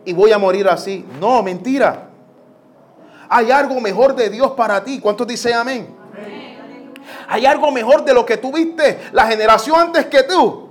Y 0.05 0.13
voy 0.13 0.31
a 0.31 0.37
morir 0.37 0.67
así. 0.67 1.05
No, 1.19 1.43
mentira. 1.43 2.09
Hay 3.29 3.49
algo 3.49 3.79
mejor 3.79 4.15
de 4.15 4.29
Dios 4.29 4.51
para 4.51 4.83
ti. 4.83 4.99
¿Cuántos 4.99 5.25
dicen 5.27 5.53
amén? 5.53 5.95
Hay 7.27 7.45
algo 7.45 7.71
mejor 7.71 8.03
de 8.03 8.13
lo 8.13 8.25
que 8.25 8.35
tuviste 8.35 8.99
la 9.13 9.25
generación 9.25 9.79
antes 9.79 10.07
que 10.07 10.23
tú. 10.23 10.70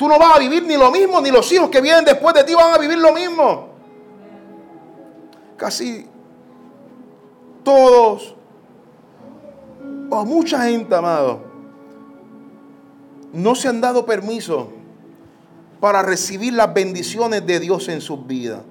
Tú 0.00 0.08
no 0.08 0.18
vas 0.18 0.36
a 0.36 0.38
vivir 0.38 0.62
ni 0.62 0.78
lo 0.78 0.90
mismo, 0.90 1.20
ni 1.20 1.30
los 1.30 1.52
hijos 1.52 1.68
que 1.68 1.82
vienen 1.82 2.06
después 2.06 2.34
de 2.34 2.42
ti 2.42 2.54
van 2.54 2.72
a 2.72 2.78
vivir 2.78 2.96
lo 2.96 3.12
mismo. 3.12 3.68
Casi 5.58 6.06
todos, 7.62 8.34
o 10.08 10.24
mucha 10.24 10.62
gente, 10.62 10.94
amado, 10.94 11.42
no 13.34 13.54
se 13.54 13.68
han 13.68 13.82
dado 13.82 14.06
permiso 14.06 14.70
para 15.80 16.00
recibir 16.00 16.54
las 16.54 16.72
bendiciones 16.72 17.46
de 17.46 17.60
Dios 17.60 17.86
en 17.90 18.00
sus 18.00 18.26
vidas. 18.26 18.62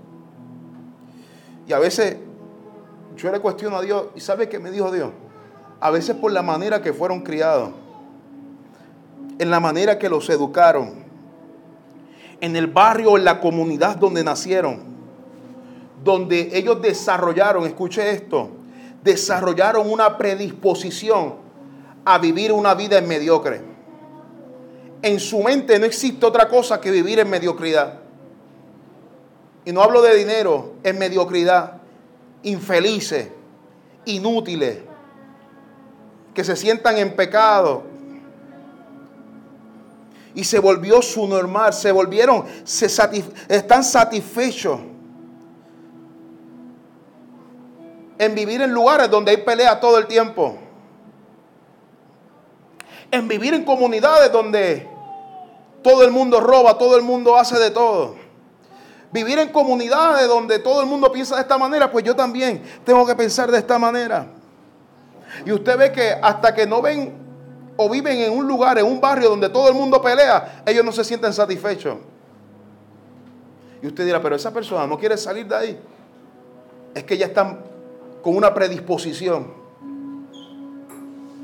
Y 1.67 1.73
a 1.73 1.77
veces 1.77 2.17
yo 3.17 3.31
le 3.31 3.39
cuestiono 3.39 3.77
a 3.77 3.83
Dios, 3.83 4.05
¿y 4.15 4.19
sabe 4.19 4.49
qué 4.49 4.57
me 4.57 4.71
dijo 4.71 4.91
Dios? 4.91 5.11
A 5.79 5.91
veces 5.91 6.15
por 6.15 6.31
la 6.31 6.41
manera 6.41 6.81
que 6.81 6.91
fueron 6.91 7.21
criados, 7.21 7.69
en 9.37 9.51
la 9.51 9.59
manera 9.59 9.99
que 9.99 10.09
los 10.09 10.27
educaron, 10.31 10.98
en 12.41 12.55
el 12.55 12.67
barrio, 12.67 13.17
en 13.17 13.25
la 13.25 13.39
comunidad 13.39 13.97
donde 13.97 14.23
nacieron, 14.23 14.81
donde 16.03 16.49
ellos 16.53 16.81
desarrollaron, 16.81 17.65
escuche 17.65 18.09
esto, 18.11 18.49
desarrollaron 19.03 19.89
una 19.89 20.17
predisposición 20.17 21.35
a 22.05 22.17
vivir 22.17 22.51
una 22.51 22.73
vida 22.73 22.99
mediocre. 23.01 23.61
En 25.01 25.19
su 25.19 25.41
mente 25.41 25.79
no 25.79 25.85
existe 25.85 26.25
otra 26.25 26.47
cosa 26.47 26.81
que 26.81 26.91
vivir 26.91 27.19
en 27.19 27.29
mediocridad. 27.29 27.99
Y 29.65 29.71
no 29.71 29.81
hablo 29.81 30.01
de 30.01 30.15
dinero, 30.15 30.73
en 30.83 30.97
mediocridad. 30.97 31.73
Infelices, 32.43 33.29
inútiles, 34.05 34.79
que 36.33 36.43
se 36.43 36.55
sientan 36.55 36.97
en 36.97 37.15
pecado. 37.15 37.83
Y 40.39 40.45
se 40.45 40.57
volvió 40.57 41.01
su 41.01 41.27
normal, 41.27 41.73
se 41.73 41.91
volvieron, 41.91 42.45
se 42.63 42.85
están 43.49 43.83
satisfechos 43.83 44.79
en 48.17 48.35
vivir 48.35 48.61
en 48.61 48.71
lugares 48.71 49.09
donde 49.09 49.31
hay 49.31 49.37
pelea 49.43 49.81
todo 49.81 49.97
el 49.97 50.07
tiempo. 50.07 50.57
En 53.11 53.27
vivir 53.27 53.53
en 53.53 53.65
comunidades 53.65 54.31
donde 54.31 54.87
todo 55.83 56.05
el 56.05 56.11
mundo 56.11 56.39
roba, 56.39 56.77
todo 56.77 56.95
el 56.95 57.01
mundo 57.01 57.35
hace 57.35 57.59
de 57.59 57.71
todo. 57.71 58.15
Vivir 59.11 59.39
en 59.39 59.49
comunidades 59.49 60.25
donde 60.29 60.59
todo 60.59 60.79
el 60.79 60.87
mundo 60.87 61.11
piensa 61.11 61.35
de 61.35 61.41
esta 61.41 61.57
manera, 61.57 61.91
pues 61.91 62.05
yo 62.05 62.15
también 62.15 62.63
tengo 62.85 63.05
que 63.05 63.13
pensar 63.13 63.51
de 63.51 63.57
esta 63.57 63.77
manera. 63.77 64.27
Y 65.45 65.51
usted 65.51 65.77
ve 65.77 65.91
que 65.91 66.13
hasta 66.21 66.55
que 66.55 66.65
no 66.65 66.81
ven 66.81 67.28
o 67.81 67.87
viven 67.87 68.19
en 68.19 68.33
un 68.33 68.45
lugar, 68.45 68.77
en 68.77 68.85
un 68.85 68.99
barrio 68.99 69.29
donde 69.29 69.47
todo 69.47 69.69
el 69.69 69.73
mundo 69.73 70.01
pelea, 70.01 70.63
ellos 70.65 70.83
no 70.83 70.91
se 70.91 71.01
sienten 71.05 71.31
satisfechos. 71.31 71.95
Y 73.81 73.87
usted 73.87 74.03
dirá, 74.03 74.21
pero 74.21 74.35
esa 74.35 74.51
persona 74.51 74.85
no 74.85 74.99
quiere 74.99 75.15
salir 75.15 75.47
de 75.47 75.55
ahí. 75.55 75.79
Es 76.93 77.05
que 77.05 77.17
ya 77.17 77.27
están 77.27 77.59
con 78.21 78.35
una 78.35 78.53
predisposición. 78.53 79.47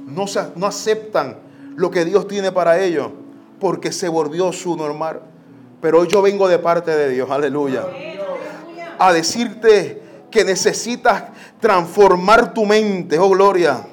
No, 0.07 0.27
se, 0.27 0.41
no 0.57 0.65
aceptan 0.65 1.37
lo 1.77 1.89
que 1.89 2.03
Dios 2.03 2.27
tiene 2.27 2.51
para 2.51 2.81
ellos 2.81 3.11
porque 3.61 3.93
se 3.93 4.09
volvió 4.09 4.51
su 4.51 4.75
normal. 4.75 5.21
Pero 5.79 6.01
hoy 6.01 6.09
yo 6.09 6.21
vengo 6.21 6.49
de 6.49 6.59
parte 6.59 6.91
de 6.91 7.11
Dios, 7.11 7.31
aleluya, 7.31 7.85
a 8.99 9.13
decirte 9.13 10.01
que 10.29 10.43
necesitas 10.43 11.23
transformar 11.61 12.53
tu 12.53 12.65
mente, 12.65 13.17
oh 13.19 13.29
gloria. 13.29 13.87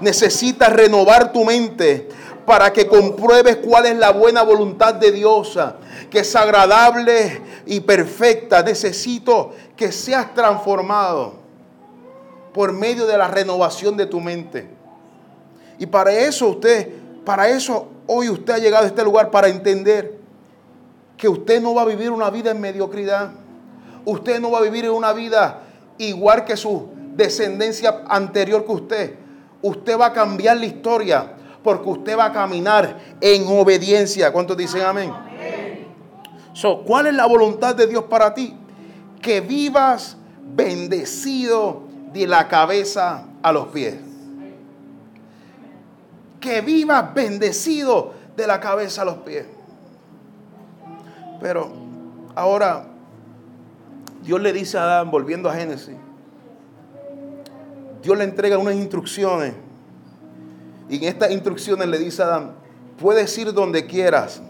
Necesitas 0.00 0.72
renovar 0.72 1.32
tu 1.32 1.44
mente 1.44 2.08
para 2.46 2.72
que 2.72 2.86
compruebes 2.86 3.56
cuál 3.56 3.86
es 3.86 3.96
la 3.96 4.10
buena 4.10 4.42
voluntad 4.42 4.94
de 4.94 5.12
Dios, 5.12 5.58
que 6.10 6.20
es 6.20 6.36
agradable 6.36 7.40
y 7.66 7.80
perfecta. 7.80 8.62
Necesito 8.62 9.52
que 9.76 9.92
seas 9.92 10.34
transformado 10.34 11.34
por 12.52 12.72
medio 12.72 13.06
de 13.06 13.18
la 13.18 13.28
renovación 13.28 13.96
de 13.96 14.06
tu 14.06 14.20
mente. 14.20 14.68
Y 15.78 15.86
para 15.86 16.12
eso 16.12 16.48
usted, 16.48 16.88
para 17.24 17.48
eso 17.48 17.88
hoy 18.06 18.28
usted 18.28 18.54
ha 18.54 18.58
llegado 18.58 18.84
a 18.84 18.88
este 18.88 19.02
lugar 19.02 19.30
para 19.30 19.48
entender 19.48 20.18
que 21.16 21.28
usted 21.28 21.60
no 21.60 21.74
va 21.74 21.82
a 21.82 21.86
vivir 21.86 22.10
una 22.10 22.30
vida 22.30 22.50
en 22.50 22.60
mediocridad. 22.60 23.32
Usted 24.04 24.40
no 24.40 24.50
va 24.50 24.58
a 24.58 24.62
vivir 24.62 24.88
una 24.90 25.12
vida 25.12 25.62
igual 25.98 26.44
que 26.44 26.56
su 26.56 26.88
descendencia 27.14 28.02
anterior 28.08 28.64
que 28.64 28.72
usted. 28.72 29.23
Usted 29.64 29.98
va 29.98 30.06
a 30.06 30.12
cambiar 30.12 30.58
la 30.58 30.66
historia 30.66 31.32
porque 31.62 31.88
usted 31.88 32.18
va 32.18 32.26
a 32.26 32.32
caminar 32.32 32.98
en 33.18 33.46
obediencia. 33.48 34.30
¿Cuántos 34.30 34.58
dicen 34.58 34.82
amén? 34.82 35.10
So, 36.52 36.82
¿Cuál 36.84 37.06
es 37.06 37.14
la 37.14 37.24
voluntad 37.24 37.74
de 37.74 37.86
Dios 37.86 38.04
para 38.04 38.34
ti? 38.34 38.54
Que 39.22 39.40
vivas 39.40 40.18
bendecido 40.54 41.84
de 42.12 42.26
la 42.26 42.46
cabeza 42.46 43.24
a 43.42 43.52
los 43.52 43.68
pies. 43.68 43.94
Que 46.40 46.60
vivas 46.60 47.14
bendecido 47.14 48.12
de 48.36 48.46
la 48.46 48.60
cabeza 48.60 49.00
a 49.00 49.06
los 49.06 49.16
pies. 49.16 49.46
Pero 51.40 51.72
ahora 52.34 52.84
Dios 54.22 54.42
le 54.42 54.52
dice 54.52 54.76
a 54.76 54.82
Adán, 54.82 55.10
volviendo 55.10 55.48
a 55.48 55.54
Génesis, 55.54 55.96
Dios 58.04 58.18
le 58.18 58.24
entrega 58.24 58.58
unas 58.58 58.74
instrucciones. 58.74 59.54
Y 60.90 60.96
en 60.98 61.04
estas 61.04 61.30
instrucciones 61.30 61.88
le 61.88 61.98
dice 61.98 62.22
a 62.22 62.26
Adán, 62.26 62.52
puedes 63.00 63.36
ir 63.38 63.50
donde 63.54 63.86
quieras. 63.86 64.42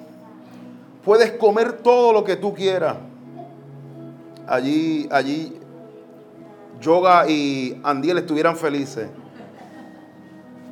Puedes 1.04 1.30
comer 1.32 1.74
todo 1.74 2.12
lo 2.12 2.24
que 2.24 2.34
tú 2.34 2.52
quieras. 2.52 2.96
Allí, 4.48 5.08
allí 5.10 5.56
Yoga 6.80 7.28
y 7.28 7.80
Andiel 7.84 8.18
estuvieran 8.18 8.56
felices. 8.56 9.08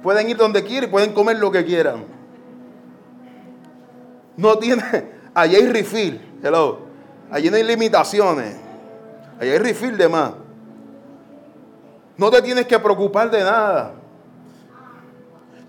Pueden 0.02 0.28
ir 0.28 0.36
donde 0.36 0.64
quieran 0.64 0.88
y 0.88 0.92
pueden 0.92 1.12
comer 1.12 1.38
lo 1.38 1.52
que 1.52 1.64
quieran. 1.64 2.04
No 4.36 4.58
tiene, 4.58 4.82
allí 5.34 5.54
hay 5.54 5.68
refill, 5.68 6.20
hello. 6.42 6.80
Allí 7.30 7.48
no 7.48 7.56
hay 7.56 7.62
limitaciones. 7.62 8.56
Allí 9.38 9.50
hay 9.50 9.58
refill 9.58 9.96
de 9.96 10.08
más. 10.08 10.32
No 12.22 12.30
te 12.30 12.40
tienes 12.40 12.68
que 12.68 12.78
preocupar 12.78 13.28
de 13.32 13.42
nada. 13.42 13.94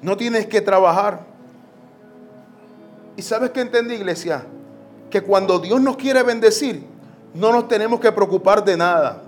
No 0.04 0.16
tienes 0.16 0.46
que 0.46 0.62
trabajar. 0.62 1.22
¿Y 3.18 3.24
sabes 3.24 3.50
qué 3.50 3.62
entendí, 3.62 3.96
iglesia? 3.96 4.46
Que 5.10 5.22
cuando 5.22 5.58
Dios 5.58 5.82
nos 5.82 5.98
quiere 5.98 6.22
bendecir, 6.22 6.86
no 7.34 7.52
nos 7.52 7.68
tenemos 7.68 8.00
que 8.00 8.12
preocupar 8.12 8.64
de 8.64 8.78
nada. 8.78 9.24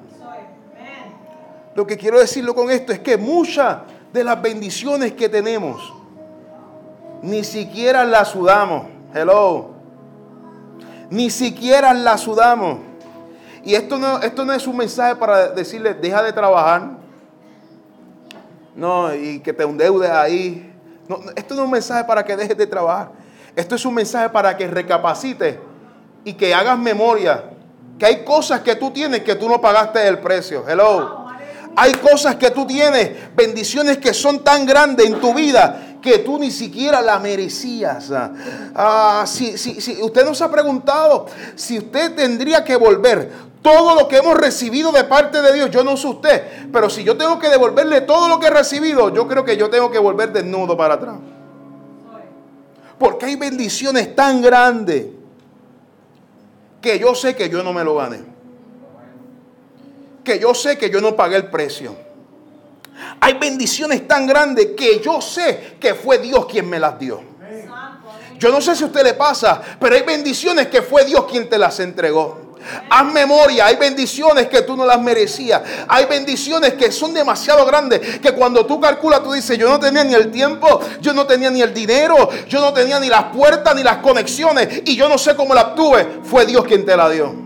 Lo 1.73 1.87
que 1.87 1.97
quiero 1.97 2.19
decirlo 2.19 2.53
con 2.53 2.69
esto 2.69 2.93
es 2.93 2.99
que 2.99 3.17
muchas 3.17 3.77
de 4.13 4.23
las 4.23 4.39
bendiciones 4.39 5.13
que 5.13 5.27
tenemos 5.27 5.81
ni 7.23 7.43
siquiera 7.43 8.05
las 8.05 8.27
sudamos. 8.27 8.85
Hello. 9.15 9.71
Ni 11.09 11.31
siquiera 11.31 11.91
las 11.91 12.21
sudamos. 12.21 12.81
Y 13.63 13.73
esto 13.73 13.97
no, 13.97 14.19
esto 14.19 14.45
no 14.45 14.53
es 14.53 14.67
un 14.67 14.77
mensaje 14.77 15.15
para 15.15 15.47
decirle, 15.47 15.95
deja 15.95 16.21
de 16.21 16.31
trabajar. 16.31 17.03
No, 18.75 19.13
y 19.13 19.39
que 19.39 19.53
te 19.53 19.63
endeudes 19.63 20.09
ahí. 20.09 20.73
Esto 21.35 21.55
no 21.55 21.61
es 21.61 21.65
un 21.65 21.71
mensaje 21.71 22.03
para 22.03 22.25
que 22.25 22.35
dejes 22.35 22.57
de 22.57 22.67
trabajar. 22.67 23.11
Esto 23.55 23.75
es 23.75 23.85
un 23.85 23.93
mensaje 23.93 24.29
para 24.29 24.55
que 24.57 24.67
recapacites 24.67 25.57
y 26.23 26.33
que 26.33 26.53
hagas 26.53 26.77
memoria. 26.77 27.51
Que 27.97 28.05
hay 28.05 28.25
cosas 28.25 28.61
que 28.61 28.75
tú 28.75 28.91
tienes 28.91 29.21
que 29.21 29.35
tú 29.35 29.47
no 29.47 29.61
pagaste 29.61 30.05
el 30.07 30.19
precio. 30.19 30.67
Hello. 30.67 31.25
Hay 31.77 31.93
cosas 31.93 32.35
que 32.35 32.51
tú 32.51 32.65
tienes, 32.65 33.11
bendiciones 33.35 33.97
que 33.97 34.13
son 34.13 34.43
tan 34.43 34.65
grandes 34.65 35.07
en 35.07 35.19
tu 35.19 35.33
vida 35.33 35.95
que 36.01 36.19
tú 36.19 36.37
ni 36.37 36.51
siquiera 36.51 37.01
la 37.01 37.19
merecías. 37.19 38.11
Ah, 38.75 39.25
si, 39.27 39.55
usted 40.01 40.23
nos 40.23 40.41
ha 40.41 40.51
preguntado 40.51 41.25
si 41.55 41.79
usted 41.79 42.13
tendría 42.15 42.63
que 42.63 42.75
volver 42.75 43.31
todo 43.65 43.95
lo 43.95 44.07
que 44.07 44.17
hemos 44.17 44.37
recibido 44.37 44.91
de 44.91 45.05
parte 45.05 45.41
de 45.41 45.51
Dios, 45.51 45.71
yo 45.71 45.83
no 45.83 45.97
sé 45.97 46.05
usted, 46.05 46.69
pero 46.71 46.87
si 46.87 47.03
yo 47.03 47.17
tengo 47.17 47.39
que 47.39 47.49
devolverle 47.49 48.01
todo 48.01 48.29
lo 48.29 48.39
que 48.39 48.45
he 48.45 48.51
recibido, 48.51 49.11
yo 49.11 49.27
creo 49.27 49.43
que 49.43 49.57
yo 49.57 49.71
tengo 49.71 49.89
que 49.89 49.97
volver 49.97 50.31
desnudo 50.31 50.77
para 50.77 50.93
atrás. 50.93 51.15
Porque 52.99 53.25
hay 53.25 53.37
bendiciones 53.37 54.15
tan 54.15 54.43
grandes 54.43 55.07
que 56.79 56.99
yo 56.99 57.15
sé 57.15 57.35
que 57.35 57.49
yo 57.49 57.63
no 57.63 57.73
me 57.73 57.83
lo 57.83 57.95
gané 57.95 58.35
que 60.23 60.39
yo 60.39 60.53
sé 60.53 60.77
que 60.77 60.89
yo 60.89 60.99
no 60.99 61.15
pagué 61.15 61.37
el 61.37 61.49
precio. 61.49 61.95
Hay 63.21 63.35
bendiciones 63.35 64.07
tan 64.07 64.27
grandes 64.27 64.69
que 64.75 64.99
yo 64.99 65.21
sé 65.21 65.77
que 65.79 65.93
fue 65.93 66.17
Dios 66.17 66.45
quien 66.47 66.69
me 66.69 66.79
las 66.79 66.99
dio. 66.99 67.21
Yo 68.37 68.51
no 68.51 68.59
sé 68.59 68.75
si 68.75 68.83
a 68.83 68.87
usted 68.87 69.03
le 69.03 69.13
pasa, 69.13 69.61
pero 69.79 69.95
hay 69.95 70.01
bendiciones 70.01 70.67
que 70.67 70.81
fue 70.81 71.05
Dios 71.05 71.25
quien 71.25 71.47
te 71.47 71.57
las 71.57 71.79
entregó. 71.79 72.44
Haz 72.89 73.13
memoria, 73.13 73.67
hay 73.67 73.75
bendiciones 73.75 74.47
que 74.47 74.61
tú 74.61 74.75
no 74.75 74.85
las 74.85 75.01
merecías. 75.01 75.61
Hay 75.87 76.05
bendiciones 76.05 76.73
que 76.73 76.91
son 76.91 77.13
demasiado 77.13 77.65
grandes 77.65 78.19
que 78.19 78.31
cuando 78.31 78.65
tú 78.65 78.79
calculas, 78.79 79.23
tú 79.23 79.31
dices, 79.31 79.57
yo 79.57 79.69
no 79.69 79.79
tenía 79.79 80.03
ni 80.03 80.13
el 80.13 80.31
tiempo, 80.31 80.79
yo 81.01 81.13
no 81.13 81.25
tenía 81.25 81.49
ni 81.49 81.61
el 81.61 81.73
dinero, 81.73 82.29
yo 82.47 82.61
no 82.61 82.73
tenía 82.73 82.99
ni 82.99 83.07
las 83.07 83.25
puertas 83.25 83.75
ni 83.75 83.83
las 83.83 83.97
conexiones 83.97 84.81
y 84.85 84.95
yo 84.95 85.09
no 85.09 85.17
sé 85.17 85.35
cómo 85.35 85.53
la 85.53 85.61
obtuve. 85.61 86.19
Fue 86.23 86.45
Dios 86.45 86.65
quien 86.65 86.85
te 86.85 86.95
la 86.95 87.09
dio. 87.09 87.44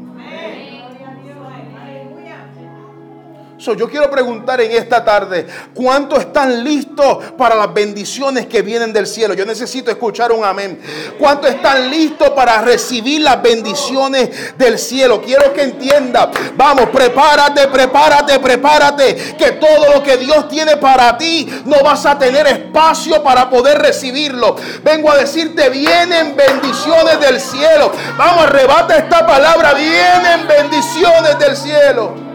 Yo 3.60 3.89
quiero 3.89 4.10
preguntar 4.10 4.62
en 4.62 4.72
esta 4.72 5.04
tarde, 5.04 5.45
¿cuántos 5.74 6.19
están 6.19 6.63
listos 6.63 7.17
para 7.38 7.56
las 7.56 7.74
bendiciones 7.74 8.48
que 8.48 8.62
vienen 8.62 8.93
del 8.93 9.06
cielo? 9.06 9.34
Yo 9.34 9.45
necesito 9.45 9.91
escuchar 9.91 10.32
un 10.32 10.45
amén. 10.45 10.80
¿Cuántos 11.19 11.50
están 11.50 11.89
listos 11.89 12.30
para 12.30 12.62
recibir 12.62 13.22
las 13.22 13.41
bendiciones 13.41 14.58
del 14.58 14.80
cielo? 14.80 15.22
Quiero 15.22 15.54
que 15.54 15.63
entienda. 15.63 16.32
Vamos, 16.56 16.86
prepárate, 16.89 17.67
prepárate, 17.67 18.39
prepárate. 18.39 19.36
Que 19.38 19.52
todo 19.54 19.93
lo 19.93 20.04
que 20.04 20.17
Dios 20.17 20.48
tiene 20.48 20.78
para 20.78 21.17
ti 21.17 21.48
no 21.65 21.84
vas 21.84 22.06
a 22.06 22.17
tener 22.17 22.48
espacio 22.48 23.22
para 23.22 23.50
poder 23.50 23.78
recibirlo. 23.80 24.56
Vengo 24.84 25.12
a 25.12 25.17
decirte, 25.17 25.69
vienen 25.69 26.36
bendiciones 26.36 27.19
del 27.19 27.41
cielo. 27.41 27.91
Vamos, 28.17 28.45
arrebata 28.45 28.95
esta 28.95 29.28
palabra. 29.28 29.74
Vienen 29.74 30.48
bendiciones 30.48 31.38
del 31.39 31.58
cielo. 31.58 32.29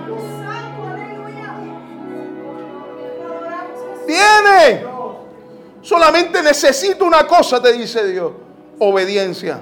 Solamente 5.82 6.42
necesito 6.42 7.04
una 7.04 7.26
cosa, 7.26 7.60
te 7.60 7.72
dice 7.72 8.06
Dios. 8.06 8.32
Obediencia. 8.78 9.60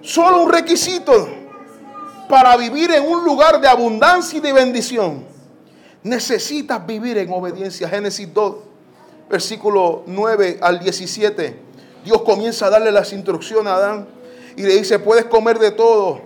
Solo 0.00 0.42
un 0.42 0.52
requisito 0.52 1.28
para 2.28 2.56
vivir 2.56 2.90
en 2.92 3.04
un 3.04 3.24
lugar 3.24 3.60
de 3.60 3.68
abundancia 3.68 4.38
y 4.38 4.40
de 4.40 4.52
bendición. 4.52 5.24
Necesitas 6.02 6.86
vivir 6.86 7.18
en 7.18 7.32
obediencia. 7.32 7.88
Génesis 7.88 8.32
2, 8.32 8.56
versículo 9.28 10.02
9 10.06 10.58
al 10.60 10.78
17. 10.78 11.58
Dios 12.04 12.22
comienza 12.22 12.66
a 12.66 12.70
darle 12.70 12.92
las 12.92 13.12
instrucciones 13.12 13.66
a 13.66 13.76
Adán 13.76 14.06
y 14.56 14.62
le 14.62 14.76
dice, 14.76 14.98
puedes 14.98 15.24
comer 15.24 15.58
de 15.58 15.70
todo, 15.70 16.20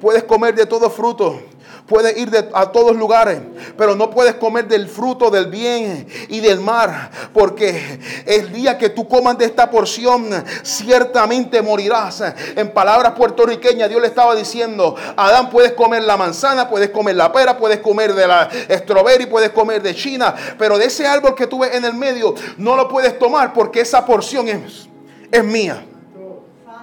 puedes 0.00 0.22
comer 0.24 0.54
de 0.54 0.64
todo 0.64 0.88
fruto, 0.88 1.40
Puedes 1.86 2.16
ir 2.16 2.30
a 2.54 2.72
todos 2.72 2.96
lugares, 2.96 3.40
pero 3.76 3.94
no 3.94 4.08
puedes 4.08 4.36
comer 4.36 4.66
del 4.66 4.88
fruto 4.88 5.30
del 5.30 5.48
bien 5.48 6.06
y 6.28 6.40
del 6.40 6.58
mar, 6.58 7.10
porque 7.34 8.00
el 8.24 8.50
día 8.54 8.78
que 8.78 8.88
tú 8.88 9.06
comas 9.06 9.36
de 9.36 9.44
esta 9.44 9.70
porción, 9.70 10.30
ciertamente 10.62 11.60
morirás. 11.60 12.22
En 12.56 12.72
palabras 12.72 13.12
puertorriqueñas, 13.12 13.90
Dios 13.90 14.00
le 14.00 14.08
estaba 14.08 14.34
diciendo, 14.34 14.96
Adán, 15.14 15.50
puedes 15.50 15.72
comer 15.72 16.04
la 16.04 16.16
manzana, 16.16 16.70
puedes 16.70 16.88
comer 16.88 17.16
la 17.16 17.30
pera, 17.30 17.58
puedes 17.58 17.80
comer 17.80 18.14
de 18.14 18.26
la 18.26 18.48
strawberry, 18.70 19.26
puedes 19.26 19.50
comer 19.50 19.82
de 19.82 19.94
China, 19.94 20.34
pero 20.58 20.78
de 20.78 20.86
ese 20.86 21.06
árbol 21.06 21.34
que 21.34 21.46
tú 21.46 21.58
ves 21.58 21.74
en 21.74 21.84
el 21.84 21.92
medio, 21.92 22.34
no 22.56 22.76
lo 22.76 22.88
puedes 22.88 23.18
tomar 23.18 23.52
porque 23.52 23.80
esa 23.80 24.06
porción 24.06 24.48
es, 24.48 24.88
es 25.30 25.44
mía. 25.44 25.84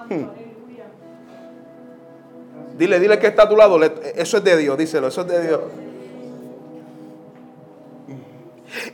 Hmm. 0.08 0.41
Dile, 2.82 2.98
dile 2.98 3.16
que 3.16 3.28
está 3.28 3.44
a 3.44 3.48
tu 3.48 3.56
lado. 3.56 3.80
Eso 3.80 4.38
es 4.38 4.42
de 4.42 4.56
Dios, 4.56 4.76
díselo, 4.76 5.06
eso 5.06 5.20
es 5.20 5.28
de 5.28 5.46
Dios. 5.46 5.60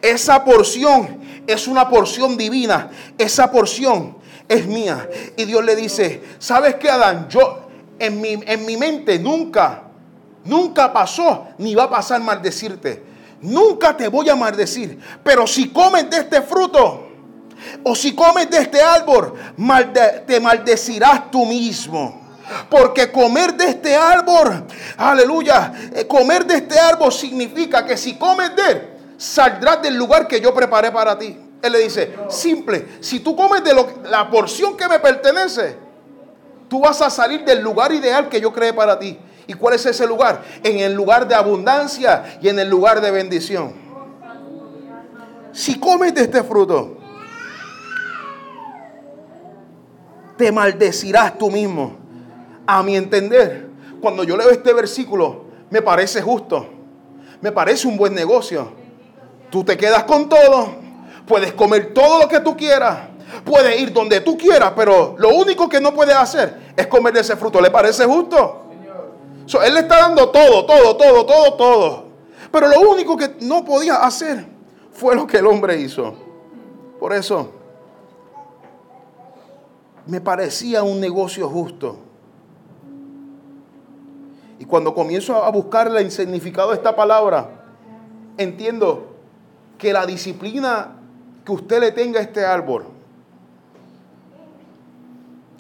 Esa 0.03 0.44
porción 0.44 1.18
es 1.46 1.66
una 1.66 1.88
porción 1.88 2.37
divina. 2.37 2.90
Esa 3.16 3.51
porción 3.51 4.18
es 4.46 4.66
mía. 4.66 5.09
Y 5.38 5.46
Dios 5.46 5.64
le 5.64 5.74
dice, 5.74 6.22
¿sabes 6.38 6.74
qué, 6.74 6.90
Adán? 6.90 7.31
Yo 7.31 7.66
en 7.98 8.20
mi, 8.20 8.38
en 8.44 8.66
mi 8.66 8.77
mente 8.77 9.18
nunca, 9.18 9.85
nunca 10.44 10.92
pasó 10.92 11.48
ni 11.57 11.74
va 11.74 11.85
a 11.85 11.90
pasar 11.90 12.20
maldecirte. 12.20 13.03
Nunca 13.40 13.96
te 13.96 14.09
voy 14.09 14.29
a 14.29 14.37
maldecir. 14.37 14.98
Pero 15.24 15.46
si 15.46 15.70
comes 15.70 16.11
de 16.11 16.18
este 16.18 16.42
fruto 16.42 17.09
o 17.83 17.94
si 17.94 18.14
comes 18.14 18.51
de 18.51 18.59
este 18.59 18.83
árbol, 18.83 19.33
te 20.27 20.40
maldecirás 20.40 21.31
tú 21.31 21.46
mismo. 21.46 22.27
Porque 22.70 23.11
comer 23.11 23.54
de 23.54 23.66
este 23.66 23.94
árbol, 23.94 24.64
aleluya, 24.96 25.72
eh, 25.94 26.06
comer 26.06 26.44
de 26.46 26.56
este 26.56 26.78
árbol 26.78 27.12
significa 27.12 27.84
que 27.84 27.96
si 27.96 28.16
comes 28.16 28.54
de 28.56 28.62
él, 28.62 28.88
saldrás 29.16 29.82
del 29.82 29.96
lugar 29.96 30.26
que 30.26 30.40
yo 30.40 30.54
preparé 30.54 30.90
para 30.90 31.18
ti. 31.18 31.37
Él 31.61 31.72
le 31.72 31.80
dice, 31.80 32.14
simple, 32.28 32.87
si 33.00 33.20
tú 33.20 33.34
comes 33.34 33.64
de 33.64 33.74
la 34.04 34.30
porción 34.30 34.76
que 34.76 34.88
me 34.88 34.98
pertenece, 34.98 35.76
tú 36.68 36.80
vas 36.80 37.00
a 37.02 37.11
salir 37.11 37.44
del 37.44 37.61
lugar 37.61 37.92
ideal 37.92 38.28
que 38.28 38.40
yo 38.40 38.52
creé 38.52 38.72
para 38.72 38.98
ti. 38.98 39.18
¿Y 39.46 39.54
cuál 39.54 39.74
es 39.74 39.87
ese 39.87 40.06
lugar? 40.06 40.42
En 40.62 40.78
el 40.78 40.92
lugar 40.92 41.26
de 41.26 41.34
abundancia 41.34 42.38
y 42.40 42.48
en 42.48 42.58
el 42.58 42.68
lugar 42.68 43.00
de 43.00 43.11
bendición. 43.11 43.72
Si 45.52 45.80
comes 45.80 46.14
de 46.14 46.22
este 46.22 46.44
fruto, 46.44 46.98
te 50.37 50.52
maldecirás 50.52 51.37
tú 51.37 51.50
mismo 51.50 52.07
a 52.70 52.83
mi 52.83 52.96
entender, 52.96 53.66
cuando 53.98 54.24
yo 54.24 54.37
leo 54.37 54.50
este 54.50 54.74
versículo, 54.74 55.46
me 55.70 55.81
parece 55.81 56.20
justo. 56.20 56.66
Me 57.40 57.50
parece 57.50 57.88
un 57.88 57.96
buen 57.96 58.14
negocio. 58.14 58.70
Tú 59.48 59.64
te 59.64 59.74
quedas 59.74 60.04
con 60.04 60.28
todo. 60.28 60.74
Puedes 61.26 61.54
comer 61.54 61.94
todo 61.94 62.20
lo 62.20 62.28
que 62.28 62.40
tú 62.40 62.54
quieras. 62.54 63.09
Puedes 63.42 63.81
ir 63.81 63.90
donde 63.90 64.20
tú 64.20 64.37
quieras, 64.37 64.74
pero 64.76 65.16
lo 65.18 65.31
único 65.31 65.66
que 65.66 65.81
no 65.81 65.94
puedes 65.94 66.14
hacer 66.14 66.74
es 66.76 66.87
comer 66.88 67.14
de 67.14 67.20
ese 67.20 67.37
fruto. 67.37 67.59
¿Le 67.59 67.70
parece 67.70 68.04
justo? 68.04 68.66
él 69.64 69.72
le 69.72 69.81
está 69.81 70.00
dando 70.00 70.28
todo, 70.28 70.66
todo, 70.66 70.94
todo, 70.94 71.24
todo, 71.24 71.54
todo. 71.54 72.04
Pero 72.52 72.68
lo 72.68 72.81
único 72.81 73.16
que 73.16 73.35
no 73.40 73.64
podía 73.64 73.94
hacer 73.96 74.44
fue 74.92 75.14
lo 75.14 75.26
que 75.26 75.38
el 75.38 75.46
hombre 75.46 75.81
hizo. 75.81 76.14
Por 77.00 77.14
eso 77.14 77.50
me 80.04 80.20
parecía 80.20 80.83
un 80.83 81.00
negocio 81.00 81.48
justo. 81.48 82.07
Y 84.58 84.64
cuando 84.64 84.94
comienzo 84.94 85.44
a 85.44 85.50
buscar 85.50 85.94
el 85.96 86.10
significado 86.10 86.70
de 86.70 86.76
esta 86.76 86.96
palabra, 86.96 87.48
entiendo 88.36 89.14
que 89.76 89.92
la 89.92 90.04
disciplina 90.04 90.96
que 91.44 91.52
usted 91.52 91.80
le 91.80 91.92
tenga 91.92 92.18
a 92.20 92.22
este 92.22 92.44
árbol, 92.44 92.84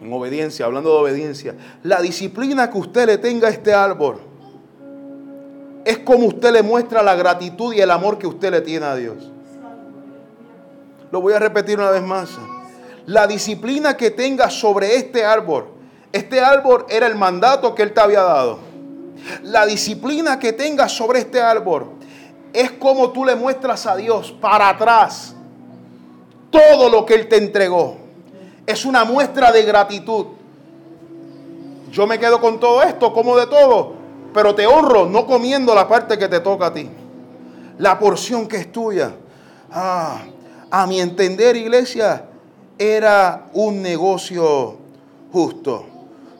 en 0.00 0.12
obediencia, 0.12 0.66
hablando 0.66 0.90
de 0.90 0.96
obediencia, 0.96 1.54
la 1.82 2.00
disciplina 2.00 2.70
que 2.70 2.78
usted 2.78 3.06
le 3.06 3.18
tenga 3.18 3.48
a 3.48 3.50
este 3.50 3.72
árbol, 3.72 4.20
es 5.84 5.98
como 5.98 6.26
usted 6.26 6.52
le 6.52 6.62
muestra 6.62 7.02
la 7.02 7.14
gratitud 7.14 7.72
y 7.72 7.80
el 7.80 7.90
amor 7.90 8.18
que 8.18 8.26
usted 8.26 8.50
le 8.50 8.60
tiene 8.60 8.86
a 8.86 8.94
Dios. 8.94 9.16
Lo 11.10 11.20
voy 11.20 11.32
a 11.32 11.38
repetir 11.38 11.78
una 11.78 11.90
vez 11.90 12.02
más. 12.02 12.30
La 13.06 13.26
disciplina 13.26 13.96
que 13.96 14.10
tenga 14.10 14.50
sobre 14.50 14.96
este 14.96 15.24
árbol, 15.24 15.68
este 16.12 16.40
árbol 16.40 16.84
era 16.90 17.06
el 17.06 17.14
mandato 17.14 17.74
que 17.74 17.82
Él 17.82 17.92
te 17.92 18.00
había 18.00 18.20
dado. 18.20 18.67
La 19.42 19.66
disciplina 19.66 20.38
que 20.38 20.52
tengas 20.52 20.92
sobre 20.92 21.20
este 21.20 21.40
árbol 21.40 21.92
es 22.52 22.72
como 22.72 23.10
tú 23.10 23.24
le 23.24 23.36
muestras 23.36 23.86
a 23.86 23.96
Dios 23.96 24.32
para 24.32 24.68
atrás 24.68 25.34
todo 26.50 26.88
lo 26.88 27.04
que 27.04 27.14
Él 27.14 27.28
te 27.28 27.36
entregó. 27.36 27.96
Es 28.66 28.84
una 28.84 29.04
muestra 29.04 29.52
de 29.52 29.62
gratitud. 29.62 30.26
Yo 31.90 32.06
me 32.06 32.18
quedo 32.18 32.40
con 32.40 32.60
todo 32.60 32.82
esto, 32.82 33.12
como 33.12 33.36
de 33.36 33.46
todo, 33.46 33.94
pero 34.34 34.54
te 34.54 34.66
honro 34.66 35.06
no 35.06 35.26
comiendo 35.26 35.74
la 35.74 35.88
parte 35.88 36.18
que 36.18 36.28
te 36.28 36.40
toca 36.40 36.66
a 36.66 36.74
ti. 36.74 36.88
La 37.78 37.98
porción 37.98 38.46
que 38.46 38.58
es 38.58 38.72
tuya. 38.72 39.12
Ah, 39.70 40.22
a 40.70 40.86
mi 40.86 41.00
entender, 41.00 41.56
iglesia, 41.56 42.24
era 42.78 43.46
un 43.52 43.82
negocio 43.82 44.76
justo. 45.32 45.84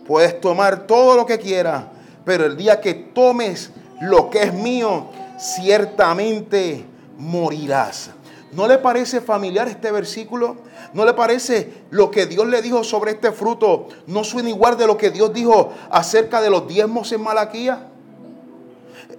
Puedes 0.06 0.40
tomar 0.40 0.86
todo 0.86 1.16
lo 1.16 1.26
que 1.26 1.38
quieras 1.38 1.84
pero 2.28 2.44
el 2.44 2.58
día 2.58 2.78
que 2.82 2.92
tomes 2.92 3.70
lo 4.02 4.28
que 4.28 4.42
es 4.42 4.52
mío, 4.52 5.06
ciertamente 5.38 6.84
morirás. 7.16 8.10
¿No 8.52 8.68
le 8.68 8.76
parece 8.76 9.22
familiar 9.22 9.66
este 9.66 9.90
versículo? 9.90 10.58
¿No 10.92 11.06
le 11.06 11.14
parece 11.14 11.84
lo 11.88 12.10
que 12.10 12.26
Dios 12.26 12.46
le 12.46 12.60
dijo 12.60 12.84
sobre 12.84 13.12
este 13.12 13.32
fruto? 13.32 13.88
¿No 14.06 14.24
suena 14.24 14.50
igual 14.50 14.76
de 14.76 14.86
lo 14.86 14.98
que 14.98 15.10
Dios 15.10 15.32
dijo 15.32 15.72
acerca 15.90 16.42
de 16.42 16.50
los 16.50 16.68
diezmos 16.68 17.10
en 17.12 17.22
Malaquía? 17.22 17.86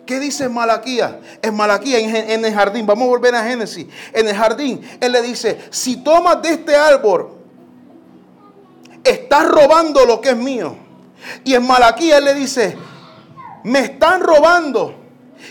¿Qué 0.06 0.20
dice 0.20 0.48
Malaquía? 0.48 1.20
En 1.42 1.56
Malaquía, 1.56 1.98
en, 1.98 2.46
el 2.46 2.54
jardín, 2.54 2.86
vamos 2.86 3.06
a 3.06 3.10
volver 3.10 3.34
a 3.34 3.44
Génesis. 3.44 3.88
En 4.14 4.28
el 4.28 4.36
jardín, 4.36 4.88
Él 5.02 5.14
le 5.14 5.24
dice, 5.24 5.58
si 5.72 5.98
tomas 6.04 6.44
de 6.44 6.50
este 6.50 6.76
árbol, 6.76 7.32
estás 9.04 9.48
robando 9.48 10.06
lo 10.06 10.22
que 10.22 10.30
es 10.30 10.38
mío. 10.38 10.76
Y 11.44 11.56
en 11.56 11.66
Malaquía 11.66 12.20
Él 12.20 12.26
le 12.26 12.36
dice, 12.36 12.78
me 13.64 13.80
están 13.80 14.22
robando. 14.22 14.96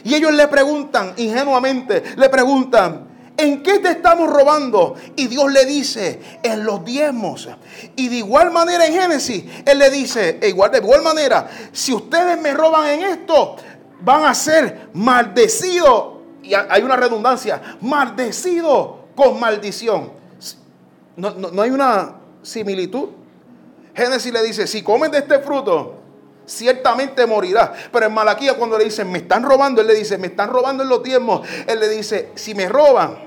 Y 0.04 0.14
ellos 0.14 0.32
le 0.32 0.46
preguntan, 0.48 1.14
ingenuamente, 1.16 2.02
le 2.16 2.28
preguntan, 2.28 3.08
¿en 3.36 3.62
qué 3.62 3.78
te 3.78 3.90
estamos 3.90 4.30
robando? 4.30 4.94
Y 5.16 5.28
Dios 5.28 5.50
le 5.50 5.64
dice, 5.64 6.20
en 6.42 6.64
los 6.64 6.84
diezmos. 6.84 7.48
Y 7.96 8.08
de 8.08 8.16
igual 8.16 8.50
manera 8.50 8.86
en 8.86 8.92
Génesis, 8.92 9.44
Él 9.64 9.78
le 9.78 9.90
dice, 9.90 10.38
e 10.42 10.48
igual, 10.48 10.70
de 10.70 10.78
igual 10.78 11.02
manera, 11.02 11.48
si 11.72 11.94
ustedes 11.94 12.38
me 12.40 12.52
roban 12.52 12.88
en 12.88 13.02
esto, 13.02 13.56
van 14.00 14.24
a 14.24 14.34
ser 14.34 14.88
maldecidos. 14.92 16.18
Y 16.42 16.54
hay 16.54 16.82
una 16.82 16.96
redundancia, 16.96 17.60
maldecidos 17.80 18.90
con 19.14 19.40
maldición. 19.40 20.12
No, 21.16 21.30
no 21.30 21.62
hay 21.62 21.70
una 21.70 22.14
similitud. 22.42 23.08
Génesis 23.94 24.32
le 24.32 24.42
dice, 24.42 24.66
si 24.66 24.82
comen 24.82 25.10
de 25.10 25.18
este 25.18 25.40
fruto, 25.40 25.97
ciertamente 26.48 27.26
morirá. 27.26 27.72
Pero 27.92 28.06
en 28.06 28.14
Malaquía 28.14 28.54
cuando 28.54 28.78
le 28.78 28.84
dicen, 28.84 29.10
me 29.10 29.18
están 29.18 29.42
robando, 29.42 29.80
él 29.80 29.86
le 29.86 29.94
dice, 29.94 30.18
me 30.18 30.28
están 30.28 30.50
robando 30.50 30.82
en 30.82 30.88
los 30.88 31.02
diezmos. 31.02 31.46
Él 31.66 31.78
le 31.78 31.88
dice, 31.88 32.30
si 32.34 32.54
me 32.54 32.68
roban, 32.68 33.18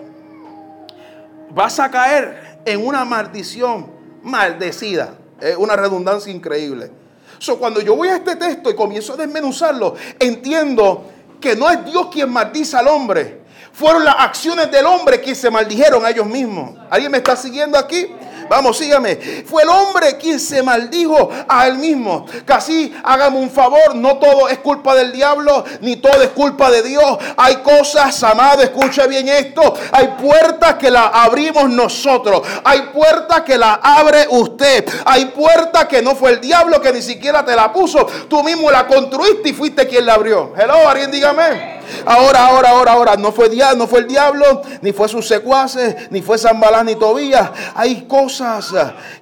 vas 1.52 1.80
a 1.80 1.90
caer 1.90 2.60
en 2.66 2.86
una 2.86 3.06
maldición 3.06 3.88
maldecida. 4.24 5.16
Es 5.40 5.56
una 5.56 5.76
redundancia 5.76 6.32
increíble. 6.32 6.92
So, 7.40 7.58
cuando 7.58 7.82
yo 7.82 7.96
voy 7.96 8.10
a 8.10 8.18
este 8.18 8.36
texto 8.36 8.70
y 8.70 8.76
comienzo 8.76 9.14
a 9.14 9.18
desmenuzarlo, 9.18 9.96
entiendo 10.20 11.06
que 11.40 11.56
no 11.56 11.70
es 11.70 11.84
Dios 11.86 12.10
quien 12.12 12.30
maldice 12.30 12.78
al 12.78 12.88
hombre. 12.88 13.42
Fueron 13.74 14.06
las 14.06 14.16
acciones 14.20 14.70
del 14.70 14.86
hombre 14.86 15.22
que 15.22 15.34
se 15.34 15.50
maldijeron 15.50 16.06
a 16.06 16.10
ellos 16.10 16.28
mismos. 16.28 16.78
¿Alguien 16.90 17.12
me 17.12 17.18
está 17.18 17.36
siguiendo 17.36 17.78
aquí? 17.78 18.08
Vamos, 18.52 18.78
sígame. 18.78 19.16
Fue 19.46 19.64
el 19.64 19.70
hombre 19.70 20.18
quien 20.18 20.38
se 20.38 20.62
maldijo 20.62 21.30
a 21.48 21.68
él 21.68 21.78
mismo. 21.78 22.26
Casi 22.44 22.94
hágame 23.02 23.38
un 23.38 23.50
favor, 23.50 23.96
no 23.96 24.18
todo 24.18 24.50
es 24.50 24.58
culpa 24.58 24.94
del 24.94 25.14
diablo, 25.14 25.64
ni 25.80 25.96
todo 25.96 26.22
es 26.22 26.32
culpa 26.32 26.70
de 26.70 26.84
Dios. 26.84 27.18
Hay 27.38 27.56
cosas, 27.64 28.22
amado, 28.24 28.62
escucha 28.62 29.08
bien 29.08 29.30
esto. 29.30 29.74
Hay 29.94 30.16
puertas 30.22 30.76
que 30.76 30.92
las 30.92 31.12
abrimos 31.14 31.70
nosotros. 31.70 32.42
Hay 32.66 32.90
puertas 32.94 33.44
que 33.44 33.58
las 33.58 33.80
abre 33.82 34.26
usted. 34.32 34.86
Hay 35.06 35.28
puertas 35.28 35.86
que 35.86 36.02
no 36.02 36.14
fue 36.14 36.32
el 36.32 36.42
diablo 36.42 36.82
que 36.82 36.92
ni 36.92 37.02
siquiera 37.02 37.46
te 37.46 37.56
la 37.56 37.72
puso. 37.72 38.06
Tú 38.28 38.44
mismo 38.44 38.70
la 38.70 38.86
construiste 38.86 39.48
y 39.48 39.54
fuiste 39.54 39.88
quien 39.88 40.06
la 40.06 40.16
abrió. 40.16 40.52
Hello, 40.58 40.90
alguien 40.90 41.10
dígame. 41.10 41.81
Ahora, 42.06 42.48
ahora, 42.48 42.70
ahora, 42.70 42.92
ahora. 42.94 43.16
No 43.16 43.32
fue, 43.32 43.50
no 43.78 43.88
fue 43.88 44.00
el 44.00 44.08
diablo, 44.08 44.62
ni 44.82 44.92
fue 44.92 45.08
sus 45.08 45.28
secuaces, 45.28 45.96
ni 46.12 46.22
fue 46.22 46.38
Balán 46.60 46.86
ni 46.88 46.96
Tobías. 46.96 47.52
Hay 47.76 48.04
cosas 48.08 48.74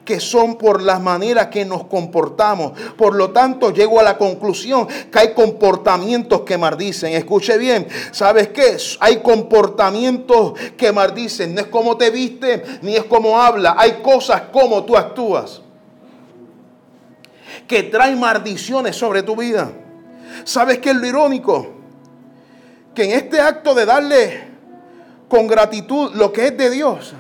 que 0.06 0.20
son 0.20 0.58
por 0.58 0.82
las 0.82 1.02
maneras 1.02 1.48
que 1.48 1.66
nos 1.66 1.86
comportamos. 1.86 2.74
Por 2.98 3.16
lo 3.16 3.32
tanto, 3.32 3.72
llego 3.72 4.00
a 4.00 4.04
la 4.04 4.18
conclusión 4.18 4.88
que 4.88 5.20
hay 5.20 5.34
comportamientos 5.34 6.42
que 6.42 6.58
maldicen. 6.58 7.14
Escuche 7.14 7.58
bien, 7.58 7.88
¿sabes 8.12 8.50
qué? 8.50 8.78
Hay 9.00 9.18
comportamientos 9.18 10.54
que 10.78 10.92
maldicen. 10.92 11.56
No 11.56 11.62
es 11.62 11.68
como 11.68 11.98
te 11.98 12.10
viste, 12.10 12.64
ni 12.82 12.96
es 12.96 13.04
como 13.06 13.40
habla. 13.42 13.76
Hay 13.78 14.02
cosas 14.02 14.44
como 14.52 14.84
tú 14.84 14.98
actúas 14.98 15.62
que 17.68 17.84
traen 17.84 18.20
maldiciones 18.20 18.96
sobre 18.96 19.24
tu 19.24 19.36
vida. 19.36 19.72
¿Sabes 20.44 20.80
qué 20.80 20.90
es 20.90 20.96
lo 20.96 21.06
irónico? 21.06 21.79
Que 23.00 23.06
en 23.06 23.12
este 23.12 23.40
acto 23.40 23.74
de 23.74 23.86
darle 23.86 24.44
con 25.30 25.48
gratitud 25.48 26.12
lo 26.16 26.34
que 26.34 26.48
es 26.48 26.58
de 26.58 26.70
Dios, 26.70 27.14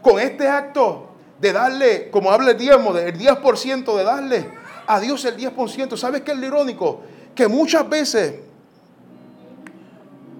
con 0.00 0.18
este 0.18 0.48
acto 0.48 1.08
de 1.38 1.52
darle, 1.52 2.10
como 2.10 2.30
habla 2.30 2.52
el 2.52 2.56
diezmo, 2.56 2.96
el 2.96 3.18
10% 3.18 3.96
de 3.98 4.02
darle 4.02 4.48
a 4.86 4.98
Dios 5.00 5.22
el 5.26 5.36
10%, 5.36 5.98
¿sabes 5.98 6.22
qué 6.22 6.32
es 6.32 6.38
lo 6.38 6.46
irónico? 6.46 7.02
Que 7.34 7.48
muchas 7.48 7.86
veces 7.86 8.36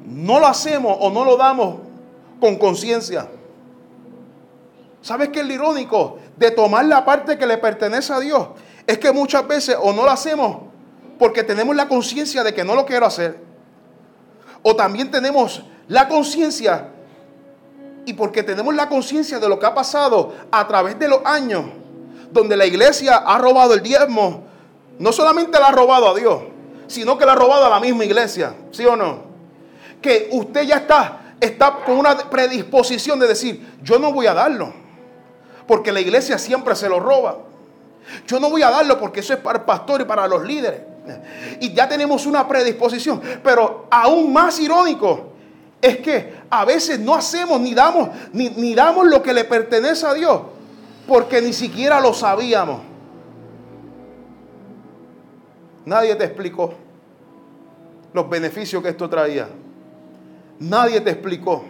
no 0.06 0.40
lo 0.40 0.46
hacemos 0.46 0.96
o 0.98 1.10
no 1.10 1.26
lo 1.26 1.36
damos 1.36 1.80
con 2.40 2.56
conciencia. 2.56 3.28
¿Sabes 5.02 5.28
qué 5.28 5.40
es 5.40 5.46
lo 5.46 5.52
irónico? 5.52 6.20
De 6.38 6.50
tomar 6.50 6.86
la 6.86 7.04
parte 7.04 7.36
que 7.36 7.46
le 7.46 7.58
pertenece 7.58 8.14
a 8.14 8.18
Dios. 8.18 8.48
Es 8.86 8.96
que 8.96 9.12
muchas 9.12 9.46
veces 9.46 9.76
o 9.78 9.92
no 9.92 10.04
lo 10.04 10.10
hacemos 10.10 10.56
porque 11.18 11.42
tenemos 11.42 11.76
la 11.76 11.86
conciencia 11.86 12.42
de 12.42 12.54
que 12.54 12.64
no 12.64 12.74
lo 12.74 12.86
quiero 12.86 13.04
hacer 13.04 13.43
o 14.64 14.74
también 14.74 15.10
tenemos 15.10 15.62
la 15.86 16.08
conciencia, 16.08 16.88
y 18.06 18.14
porque 18.14 18.42
tenemos 18.42 18.74
la 18.74 18.88
conciencia 18.88 19.38
de 19.38 19.48
lo 19.48 19.58
que 19.58 19.66
ha 19.66 19.74
pasado 19.74 20.34
a 20.50 20.66
través 20.66 20.98
de 20.98 21.06
los 21.06 21.20
años, 21.24 21.66
donde 22.32 22.56
la 22.56 22.66
iglesia 22.66 23.16
ha 23.18 23.38
robado 23.38 23.74
el 23.74 23.82
diezmo, 23.82 24.42
no 24.98 25.12
solamente 25.12 25.60
la 25.60 25.68
ha 25.68 25.72
robado 25.72 26.08
a 26.08 26.14
Dios, 26.14 26.42
sino 26.86 27.16
que 27.18 27.26
la 27.26 27.32
ha 27.32 27.36
robado 27.36 27.66
a 27.66 27.68
la 27.68 27.78
misma 27.78 28.04
iglesia, 28.06 28.54
¿sí 28.72 28.86
o 28.86 28.96
no? 28.96 29.22
Que 30.00 30.30
usted 30.32 30.62
ya 30.62 30.76
está, 30.76 31.34
está 31.40 31.80
con 31.84 31.98
una 31.98 32.16
predisposición 32.16 33.20
de 33.20 33.28
decir, 33.28 33.78
yo 33.82 33.98
no 33.98 34.12
voy 34.12 34.26
a 34.26 34.34
darlo, 34.34 34.72
porque 35.66 35.92
la 35.92 36.00
iglesia 36.00 36.38
siempre 36.38 36.74
se 36.74 36.88
lo 36.88 37.00
roba. 37.00 37.36
Yo 38.26 38.40
no 38.40 38.50
voy 38.50 38.62
a 38.62 38.70
darlo 38.70 38.98
porque 38.98 39.20
eso 39.20 39.34
es 39.34 39.40
para 39.40 39.58
el 39.58 39.64
pastor 39.64 40.00
y 40.00 40.04
para 40.04 40.26
los 40.26 40.44
líderes. 40.44 40.93
Y 41.60 41.72
ya 41.72 41.88
tenemos 41.88 42.26
una 42.26 42.46
predisposición. 42.46 43.20
Pero 43.42 43.86
aún 43.90 44.32
más 44.32 44.58
irónico 44.60 45.32
es 45.80 45.98
que 45.98 46.34
a 46.48 46.64
veces 46.64 46.98
no 46.98 47.14
hacemos 47.14 47.60
ni 47.60 47.74
damos, 47.74 48.08
ni, 48.32 48.74
damos 48.74 49.06
lo 49.06 49.22
que 49.22 49.32
le 49.32 49.44
pertenece 49.44 50.06
a 50.06 50.14
Dios. 50.14 50.40
Porque 51.06 51.42
ni 51.42 51.52
siquiera 51.52 52.00
lo 52.00 52.14
sabíamos. 52.14 52.80
Nadie 55.84 56.14
te 56.14 56.24
explicó 56.24 56.72
los 58.14 58.28
beneficios 58.30 58.82
que 58.82 58.88
esto 58.88 59.08
traía. 59.10 59.48
Nadie 60.58 61.00
te 61.02 61.10
explicó 61.10 61.64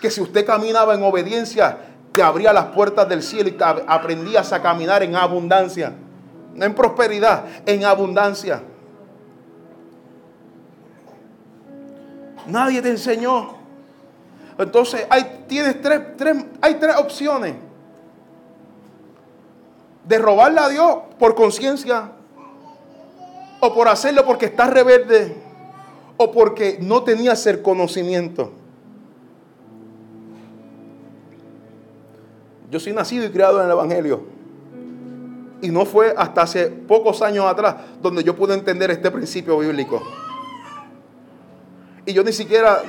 que 0.00 0.10
si 0.10 0.20
usted 0.20 0.46
caminaba 0.46 0.94
en 0.94 1.02
obediencia, 1.02 1.78
te 2.12 2.22
abría 2.22 2.52
las 2.52 2.66
puertas 2.66 3.08
del 3.08 3.24
cielo 3.24 3.48
y 3.48 3.56
aprendías 3.60 4.52
a 4.52 4.62
caminar 4.62 5.02
en 5.02 5.16
abundancia 5.16 5.94
en 6.60 6.74
prosperidad, 6.74 7.44
en 7.66 7.84
abundancia. 7.84 8.62
Nadie 12.46 12.80
te 12.82 12.90
enseñó. 12.90 13.54
Entonces 14.58 15.06
hay, 15.08 15.44
tienes 15.46 15.80
tres, 15.80 16.00
hay 16.60 16.74
tres 16.74 16.96
opciones. 16.96 17.54
De 20.04 20.18
robarle 20.18 20.60
a 20.60 20.68
Dios 20.68 20.98
por 21.18 21.34
conciencia. 21.34 22.12
O 23.60 23.74
por 23.74 23.88
hacerlo 23.88 24.24
porque 24.24 24.46
estás 24.46 24.70
rebelde. 24.70 25.36
O 26.16 26.32
porque 26.32 26.78
no 26.80 27.02
tenías 27.02 27.46
el 27.46 27.60
conocimiento. 27.62 28.52
Yo 32.70 32.80
soy 32.80 32.92
nacido 32.92 33.24
y 33.24 33.30
criado 33.30 33.60
en 33.60 33.66
el 33.66 33.72
Evangelio. 33.72 34.22
Y 35.60 35.70
no 35.70 35.84
fue 35.84 36.14
hasta 36.16 36.42
hace 36.42 36.66
pocos 36.66 37.20
años 37.22 37.44
atrás 37.46 37.76
donde 38.00 38.22
yo 38.22 38.36
pude 38.36 38.54
entender 38.54 38.90
este 38.90 39.10
principio 39.10 39.58
bíblico. 39.58 40.02
Y 42.08 42.14
yo 42.14 42.24
ni 42.24 42.32
siquiera, 42.32 42.82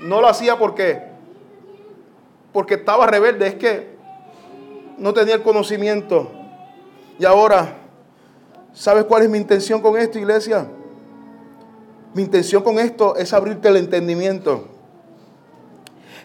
no, 0.00 0.20
lo 0.22 0.26
hacía 0.26 0.58
porque, 0.58 1.02
porque 2.54 2.74
estaba 2.74 3.06
rebelde, 3.06 3.46
es 3.46 3.54
que 3.56 3.96
no 4.96 5.12
tenía 5.12 5.34
el 5.34 5.42
conocimiento. 5.42 6.30
Y 7.18 7.26
ahora, 7.26 7.76
¿sabes 8.72 9.04
cuál 9.04 9.24
es 9.24 9.28
mi 9.28 9.36
intención 9.36 9.82
con 9.82 9.98
esto, 9.98 10.18
iglesia? 10.18 10.68
Mi 12.14 12.22
intención 12.22 12.62
con 12.62 12.78
esto 12.78 13.16
es 13.16 13.34
abrirte 13.34 13.68
el 13.68 13.76
entendimiento. 13.76 14.68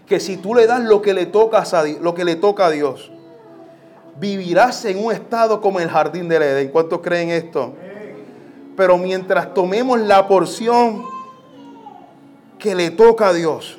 Que 0.05 0.21
si 0.21 0.37
tú 0.37 0.55
le 0.55 0.67
das 0.67 0.81
lo 0.83 1.01
que 1.01 1.13
le 1.13 1.25
toca 1.25 1.63
a, 1.63 1.83
lo 1.99 2.13
que 2.13 2.23
le 2.23 2.37
toca 2.37 2.67
a 2.67 2.69
Dios, 2.69 3.11
vivirás 4.19 4.83
en 4.85 5.03
un 5.03 5.11
estado 5.11 5.61
como 5.61 5.79
el 5.79 5.89
jardín 5.89 6.27
del 6.27 6.43
Edén. 6.43 6.69
¿Cuántos 6.69 7.01
creen 7.01 7.29
esto? 7.29 7.73
Pero 8.75 8.97
mientras 8.97 9.53
tomemos 9.53 9.99
la 9.99 10.27
porción 10.27 11.03
que 12.59 12.75
le 12.75 12.91
toca 12.91 13.29
a 13.29 13.33
Dios, 13.33 13.77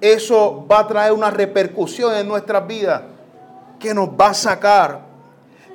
eso 0.00 0.66
va 0.70 0.80
a 0.80 0.86
traer 0.86 1.12
una 1.12 1.30
repercusión 1.30 2.14
en 2.14 2.28
nuestras 2.28 2.66
vidas 2.66 3.02
que 3.78 3.94
nos 3.94 4.08
va 4.10 4.28
a 4.28 4.34
sacar 4.34 5.00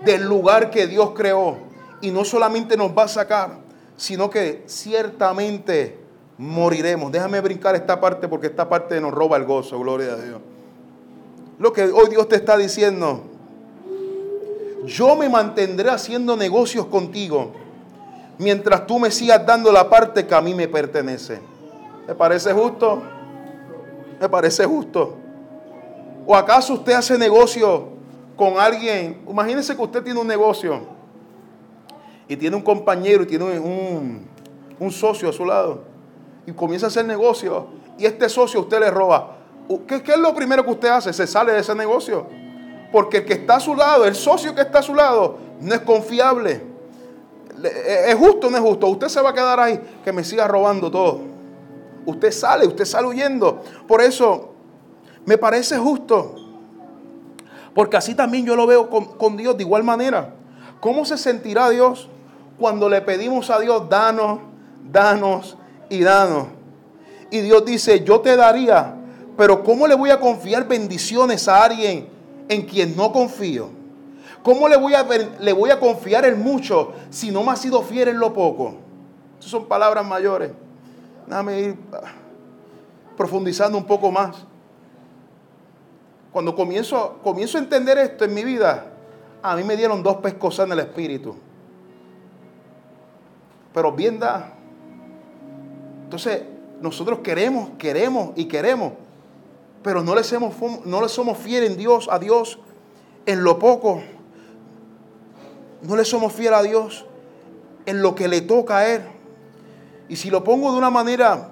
del 0.04 0.24
lugar 0.24 0.70
que 0.70 0.88
Dios 0.88 1.12
creó. 1.16 1.58
Y 2.02 2.12
no 2.12 2.26
solamente 2.26 2.76
nos 2.76 2.92
va 2.92 3.04
a 3.04 3.08
sacar, 3.08 3.58
sino 3.96 4.30
que 4.30 4.64
ciertamente 4.66 6.00
moriremos. 6.38 7.12
Déjame 7.12 7.40
brincar 7.42 7.76
esta 7.76 8.00
parte 8.00 8.28
porque 8.28 8.48
esta 8.48 8.68
parte 8.68 9.00
nos 9.00 9.14
roba 9.14 9.38
el 9.38 9.46
gozo, 9.46 9.80
gloria 9.80 10.14
a 10.14 10.16
Dios 10.18 10.53
lo 11.64 11.72
que 11.72 11.84
hoy 11.84 12.10
Dios 12.10 12.28
te 12.28 12.36
está 12.36 12.58
diciendo. 12.58 13.22
Yo 14.86 15.16
me 15.16 15.30
mantendré 15.30 15.90
haciendo 15.90 16.36
negocios 16.36 16.88
contigo 16.88 17.54
mientras 18.38 18.86
tú 18.86 19.00
me 19.00 19.10
sigas 19.10 19.46
dando 19.46 19.72
la 19.72 19.90
parte 19.90 20.28
que 20.28 20.36
a 20.36 20.42
mí 20.42 20.54
me 20.54 20.68
pertenece. 20.68 21.40
¿Me 22.06 22.16
parece 22.16 22.52
justo? 22.52 23.02
¿Me 24.20 24.28
parece 24.28 24.66
justo? 24.66 25.16
¿O 26.28 26.36
acaso 26.36 26.74
usted 26.74 26.92
hace 26.92 27.18
negocio 27.18 27.92
con 28.36 28.60
alguien? 28.60 29.22
Imagínese 29.26 29.74
que 29.74 29.82
usted 29.82 30.04
tiene 30.04 30.20
un 30.20 30.28
negocio 30.28 30.82
y 32.28 32.36
tiene 32.36 32.58
un 32.58 32.62
compañero 32.62 33.24
y 33.24 33.26
tiene 33.26 33.58
un, 33.58 34.28
un 34.78 34.92
socio 34.92 35.30
a 35.30 35.32
su 35.32 35.46
lado 35.46 35.84
y 36.46 36.52
comienza 36.52 36.88
a 36.88 36.90
hacer 36.90 37.06
negocio 37.06 37.68
y 37.98 38.06
este 38.06 38.28
socio 38.28 38.60
usted 38.60 38.82
le 38.82 38.92
roba. 38.92 39.38
¿Qué, 39.88 40.02
es 40.06 40.18
lo 40.18 40.34
primero 40.34 40.64
que 40.64 40.72
usted 40.72 40.90
hace? 40.90 41.14
Se 41.14 41.28
sale 41.28 41.52
de 41.54 41.60
ese 41.60 41.74
negocio. 41.76 42.28
Porque 42.92 43.18
el 43.18 43.26
que 43.26 43.34
está 43.34 43.56
a 43.56 43.60
su 43.60 43.76
lado, 43.76 44.06
el 44.06 44.16
socio 44.16 44.54
que 44.54 44.62
está 44.62 44.80
a 44.80 44.84
su 44.84 44.94
lado, 44.94 45.38
no 45.60 45.74
es 45.74 45.82
confiable. 45.82 46.62
E, 47.64 48.12
¿Es 48.12 48.16
justo 48.16 48.48
o 48.48 48.50
no 48.50 48.58
es 48.58 48.64
justo? 48.64 48.88
Usted 48.88 49.08
se 49.08 49.22
va 49.22 49.32
a 49.32 49.34
quedar 49.34 49.60
ahí 49.60 49.80
que 50.04 50.12
me 50.12 50.24
siga 50.24 50.48
robando 50.48 50.92
todo. 50.92 51.22
Usted 52.06 52.32
sale, 52.32 52.68
usted 52.68 52.86
sale 52.86 53.08
huyendo. 53.08 53.62
Por 53.88 54.02
eso 54.02 54.54
me 55.26 55.38
parece 55.38 55.78
justo. 55.78 56.36
Porque 57.74 57.98
así 57.98 58.14
también 58.14 58.46
yo 58.46 58.56
lo 58.56 58.68
veo 58.68 58.90
con, 58.90 59.06
con 59.18 59.38
Dios 59.38 59.58
de 59.58 59.64
igual 59.64 59.84
manera. 59.84 60.36
¿Cómo 60.80 61.06
se 61.06 61.18
sentirá 61.18 61.70
Dios 61.70 62.10
cuando 62.60 62.90
le 62.90 63.02
pedimos 63.02 63.50
a 63.50 63.60
Dios, 63.60 63.90
danos, 63.90 64.40
danos 64.92 65.58
y 65.90 66.02
danos. 66.04 66.48
Y 67.30 67.42
Dios 67.42 67.66
dice, 67.66 68.04
yo 68.04 68.22
te 68.22 68.36
daría, 68.36 68.96
pero 69.38 69.64
¿cómo 69.64 69.88
le 69.88 69.96
voy 69.96 70.10
a 70.10 70.20
confiar 70.20 70.68
bendiciones 70.68 71.48
a 71.48 71.64
alguien 71.64 72.08
en 72.50 72.62
quien 72.64 72.96
no 72.96 73.12
confío? 73.12 73.70
¿Cómo 74.44 74.68
le 74.68 74.76
voy 74.76 74.94
a, 74.94 75.04
le 75.40 75.54
voy 75.54 75.70
a 75.70 75.80
confiar 75.80 76.26
en 76.26 76.42
mucho 76.42 76.94
si 77.10 77.32
no 77.32 77.44
me 77.44 77.52
ha 77.52 77.56
sido 77.56 77.82
fiel 77.82 78.10
en 78.10 78.20
lo 78.20 78.34
poco? 78.34 78.76
Esas 79.40 79.52
son 79.52 79.66
palabras 79.66 80.06
mayores. 80.06 80.52
Déjame 81.26 81.60
ir 81.60 81.78
ah, 81.94 82.12
profundizando 83.16 83.78
un 83.78 83.86
poco 83.86 84.12
más. 84.12 84.36
Cuando 86.32 86.56
comienzo, 86.56 87.20
comienzo 87.24 87.58
a 87.58 87.62
entender 87.62 87.98
esto 87.98 88.26
en 88.26 88.34
mi 88.34 88.44
vida, 88.44 88.88
a 89.42 89.56
mí 89.56 89.64
me 89.64 89.78
dieron 89.78 90.04
dos 90.04 90.18
pescosas 90.18 90.66
en 90.66 90.74
el 90.74 90.80
espíritu. 90.80 91.36
Pero 93.74 93.92
bien 93.92 94.20
da. 94.20 94.54
Entonces, 96.04 96.44
nosotros 96.82 97.20
queremos, 97.20 97.72
queremos 97.78 98.32
y 98.36 98.46
queremos, 98.46 98.94
pero 99.84 100.04
no 100.04 100.16
le 100.16 100.24
somos, 100.24 100.54
no 100.86 101.02
le 101.02 101.10
somos 101.10 101.38
fieles 101.38 101.72
en 101.72 101.78
Dios, 101.78 102.08
a 102.12 102.20
Dios 102.20 102.60
en 103.26 103.44
lo 103.44 103.60
poco 103.60 104.02
no 105.84 105.98
le 105.98 106.06
somos 106.06 106.34
fieles 106.34 106.60
a 106.60 106.64
Dios 106.64 107.06
en 107.86 108.02
lo 108.02 108.16
que 108.16 108.28
le 108.28 108.42
toca 108.42 108.78
a 108.78 108.90
Él. 108.90 109.02
Y 110.08 110.16
si 110.16 110.30
lo 110.30 110.44
pongo 110.44 110.72
de 110.72 110.78
una 110.78 110.90
manera, 110.90 111.50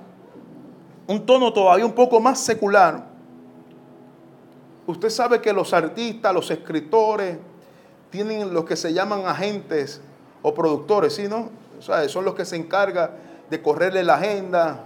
un 1.08 1.26
tono 1.26 1.52
todavía 1.54 1.86
un 1.86 1.94
poco 1.94 2.20
más 2.20 2.40
secular, 2.40 3.06
usted 4.88 5.10
sabe 5.10 5.42
que 5.42 5.52
los 5.52 5.74
artistas, 5.74 6.34
los 6.34 6.50
escritores, 6.50 7.38
tienen 8.10 8.54
lo 8.54 8.66
que 8.66 8.76
se 8.76 8.94
llaman 8.94 9.26
agentes 9.26 10.02
o 10.42 10.54
productores, 10.54 11.16
¿sí, 11.16 11.28
no? 11.28 11.50
O 11.78 11.82
sea, 11.82 12.08
son 12.08 12.26
los 12.26 12.36
que 12.36 12.46
se 12.46 12.56
encargan 12.56 13.12
de 13.50 13.62
correrle 13.62 14.04
la 14.04 14.16
agenda, 14.16 14.86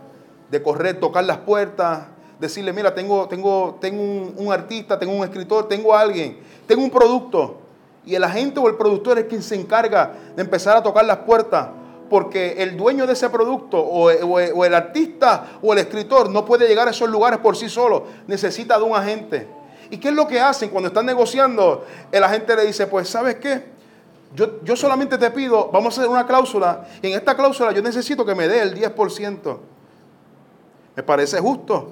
de 0.49 0.61
correr, 0.61 0.99
tocar 0.99 1.23
las 1.23 1.39
puertas, 1.39 2.05
decirle, 2.39 2.73
mira, 2.73 2.93
tengo, 2.93 3.27
tengo, 3.27 3.77
tengo 3.79 4.01
un, 4.01 4.51
artista, 4.51 4.99
tengo 4.99 5.13
un 5.13 5.23
escritor, 5.23 5.67
tengo 5.67 5.93
a 5.93 6.01
alguien, 6.01 6.39
tengo 6.67 6.83
un 6.83 6.89
producto 6.89 7.57
y 8.05 8.15
el 8.15 8.23
agente 8.23 8.59
o 8.59 8.67
el 8.67 8.75
productor 8.75 9.17
es 9.17 9.25
quien 9.25 9.41
se 9.41 9.55
encarga 9.55 10.13
de 10.35 10.41
empezar 10.41 10.77
a 10.77 10.83
tocar 10.83 11.05
las 11.05 11.17
puertas. 11.19 11.69
Porque 12.09 12.61
el 12.61 12.77
dueño 12.77 13.07
de 13.07 13.13
ese 13.13 13.31
producto 13.31 13.79
o, 13.79 14.11
el 14.11 14.75
artista 14.75 15.57
o 15.63 15.73
el 15.73 15.79
escritor 15.79 16.29
no 16.29 16.45
puede 16.45 16.67
llegar 16.67 16.87
a 16.87 16.91
esos 16.91 17.09
lugares 17.09 17.39
por 17.39 17.57
sí 17.57 17.67
solo. 17.67 18.05
Necesita 18.27 18.77
de 18.77 18.83
un 18.83 18.95
agente. 18.95 19.47
¿Y 19.89 19.97
qué 19.97 20.09
es 20.09 20.13
lo 20.13 20.27
que 20.27 20.39
hacen 20.39 20.69
cuando 20.69 20.89
están 20.89 21.07
negociando? 21.07 21.83
El 22.11 22.23
agente 22.23 22.55
le 22.55 22.65
dice, 22.65 22.85
pues 22.85 23.09
sabes 23.09 23.35
qué, 23.35 23.63
yo, 24.35 24.63
yo, 24.63 24.75
solamente 24.75 25.17
te 25.17 25.31
pido, 25.31 25.69
vamos 25.71 25.97
a 25.97 26.01
hacer 26.01 26.11
una 26.11 26.27
cláusula, 26.27 26.87
y 27.01 27.07
en 27.07 27.13
esta 27.13 27.35
cláusula 27.35 27.71
yo 27.71 27.81
necesito 27.81 28.25
que 28.25 28.35
me 28.35 28.47
dé 28.47 28.61
el 28.61 28.75
10%. 28.75 29.57
Me 30.95 31.03
parece 31.03 31.39
justo, 31.39 31.91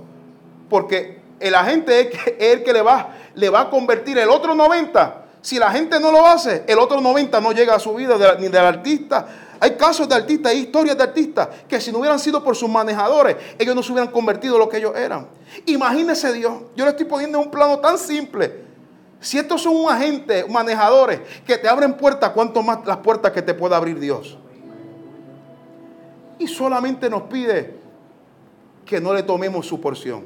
porque 0.70 1.22
el 1.40 1.56
agente 1.56 2.00
es, 2.00 2.34
el 2.40 2.64
que 2.64 2.74
le 2.74 2.82
va, 2.82 3.16
le 3.36 3.50
va 3.50 3.62
a 3.62 3.70
convertir 3.70 4.18
el 4.18 4.30
otro 4.30 4.56
90 4.56 5.24
si 5.44 5.60
la 5.60 5.70
gente 5.72 6.00
no 6.00 6.10
lo 6.10 6.26
hace, 6.26 6.64
el 6.68 6.80
otro 6.80 7.02
90 7.02 7.42
no 7.42 7.52
llega 7.52 7.76
a 7.76 7.80
su 7.80 7.94
vida 7.94 8.16
ni 8.40 8.48
del 8.48 8.64
artista. 8.64 9.28
Hay 9.60 9.72
casos 9.72 10.08
de 10.08 10.16
artistas, 10.16 10.54
hay 10.54 10.60
historias 10.60 10.96
de 10.96 11.04
artistas 11.04 11.50
que 11.68 11.82
si 11.82 11.92
no 11.92 12.00
hubieran 12.00 12.18
sido 12.18 12.42
por 12.42 12.56
sus 12.56 12.70
manejadores, 12.70 13.36
ellos 13.60 13.76
no 13.76 13.84
se 13.84 13.92
hubieran 13.92 14.10
convertido 14.10 14.56
en 14.56 14.62
lo 14.62 14.70
que 14.70 14.78
ellos 14.78 14.96
eran. 14.96 15.28
Imagínese 15.66 16.32
Dios, 16.32 16.54
yo 16.78 16.86
le 16.86 16.92
estoy 16.92 17.06
poniendo 17.06 17.40
en 17.40 17.46
un 17.46 17.52
plano 17.52 17.78
tan 17.80 17.98
simple. 17.98 18.64
Si 19.20 19.38
estos 19.38 19.62
son 19.62 19.76
un 19.76 19.92
agente, 19.92 20.46
manejadores 20.48 21.20
que 21.46 21.58
te 21.58 21.68
abren 21.68 21.98
puertas, 21.98 22.30
¿cuánto 22.30 22.64
más 22.64 22.86
las 22.86 22.98
puertas 22.98 23.34
que 23.34 23.42
te 23.42 23.54
pueda 23.54 23.76
abrir 23.76 24.00
Dios? 24.00 24.38
Y 26.40 26.48
solamente 26.48 27.10
nos 27.10 27.24
pide 27.24 27.76
que 28.86 29.02
no 29.02 29.14
le 29.14 29.24
tomemos 29.24 29.68
su 29.68 29.82
porción, 29.82 30.26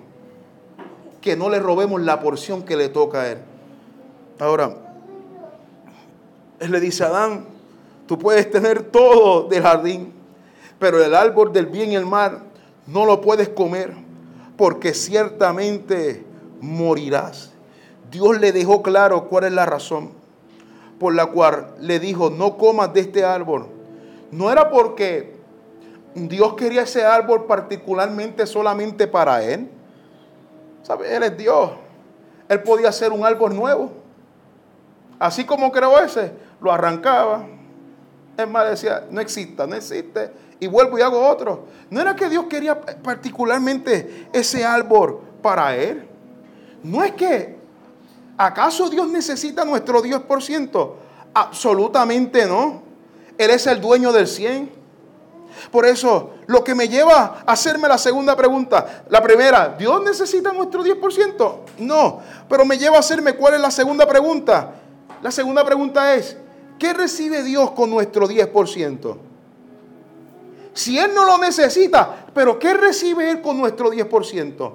que 1.28 1.36
no 1.36 1.50
le 1.50 1.60
robemos 1.60 2.02
la 2.02 2.22
porción 2.22 2.64
que 2.64 2.78
le 2.78 2.88
toca 2.88 3.24
a 3.24 3.32
Él. 3.34 3.40
Ahora, 4.40 4.78
él 6.58 6.72
le 6.72 6.80
dice 6.80 7.04
a 7.04 7.08
Adán, 7.08 7.48
tú 8.06 8.18
puedes 8.18 8.50
tener 8.50 8.82
todo 8.82 9.50
del 9.50 9.62
jardín, 9.62 10.14
pero 10.80 11.04
el 11.04 11.14
árbol 11.14 11.52
del 11.52 11.66
bien 11.66 11.92
y 11.92 11.96
el 11.96 12.06
mal 12.06 12.44
no 12.86 13.06
lo 13.06 13.20
puedes 13.20 13.50
comer, 13.50 13.94
porque 14.56 14.94
ciertamente 14.94 16.24
morirás. 16.62 17.52
Dios 18.10 18.40
le 18.40 18.54
dejó 18.54 18.82
claro 18.82 19.28
cuál 19.28 19.44
es 19.44 19.52
la 19.52 19.66
razón 19.66 20.12
por 20.98 21.14
la 21.14 21.26
cual 21.26 21.76
le 21.82 22.00
dijo, 22.00 22.30
no 22.30 22.56
comas 22.56 22.94
de 22.94 23.02
este 23.02 23.26
árbol. 23.26 23.68
No 24.32 24.50
era 24.50 24.70
porque 24.70 25.36
Dios 26.16 26.54
quería 26.54 26.84
ese 26.84 27.04
árbol 27.04 27.48
particularmente 27.48 28.48
solamente 28.48 29.08
para 29.08 29.44
él. 29.44 29.72
Él 31.06 31.24
es 31.24 31.38
Dios. 31.38 31.72
Él 32.48 32.64
podía 32.64 32.90
hacer 32.90 33.12
un 33.12 33.26
árbol 33.26 33.56
nuevo. 33.56 33.92
Así 35.20 35.44
como 35.44 35.72
creó 35.72 36.00
ese, 36.00 36.32
lo 36.62 36.72
arrancaba. 36.72 37.46
Es 38.38 38.48
más, 38.48 38.70
decía, 38.70 39.06
no 39.10 39.20
exista, 39.20 39.66
no 39.66 39.76
existe. 39.76 40.32
Y 40.60 40.68
vuelvo 40.68 40.98
y 40.98 41.02
hago 41.02 41.28
otro. 41.28 41.66
No 41.90 42.00
era 42.02 42.16
que 42.16 42.30
Dios 42.30 42.46
quería 42.46 42.80
particularmente 42.80 44.28
ese 44.32 44.64
árbol 44.64 45.22
para 45.42 45.76
él. 45.76 46.08
No 46.84 47.04
es 47.04 47.12
que, 47.14 47.58
¿acaso 48.38 48.90
Dios 48.90 49.08
necesita 49.10 49.66
nuestro 49.66 50.02
10%? 50.02 50.94
Absolutamente 51.34 52.46
no. 52.46 52.84
Él 53.38 53.52
es 53.52 53.68
el 53.68 53.82
dueño 53.82 54.12
del 54.12 54.28
100. 54.28 54.77
Por 55.72 55.86
eso, 55.86 56.32
lo 56.48 56.64
que 56.64 56.76
me 56.76 56.88
lleva 56.88 57.44
a 57.46 57.52
hacerme 57.52 57.88
la 57.88 57.98
segunda 57.98 58.36
pregunta, 58.36 59.04
la 59.10 59.22
primera, 59.22 59.76
¿Dios 59.78 60.04
necesita 60.04 60.52
nuestro 60.52 60.84
10%? 60.84 61.56
No, 61.80 62.20
pero 62.50 62.66
me 62.66 62.78
lleva 62.78 62.98
a 62.98 63.00
hacerme 63.00 63.34
cuál 63.34 63.56
es 63.56 63.62
la 63.62 63.72
segunda 63.72 64.08
pregunta. 64.08 64.74
La 65.22 65.32
segunda 65.32 65.64
pregunta 65.66 66.16
es, 66.16 66.38
¿qué 66.78 66.94
recibe 66.94 67.44
Dios 67.44 67.72
con 67.72 67.90
nuestro 67.90 68.28
10%? 68.28 69.18
Si 70.74 71.00
Él 71.00 71.12
no 71.16 71.26
lo 71.26 71.40
necesita, 71.40 72.28
pero 72.34 72.60
¿qué 72.60 72.76
recibe 72.76 73.32
Él 73.32 73.42
con 73.42 73.58
nuestro 73.58 73.92
10%? 73.92 74.74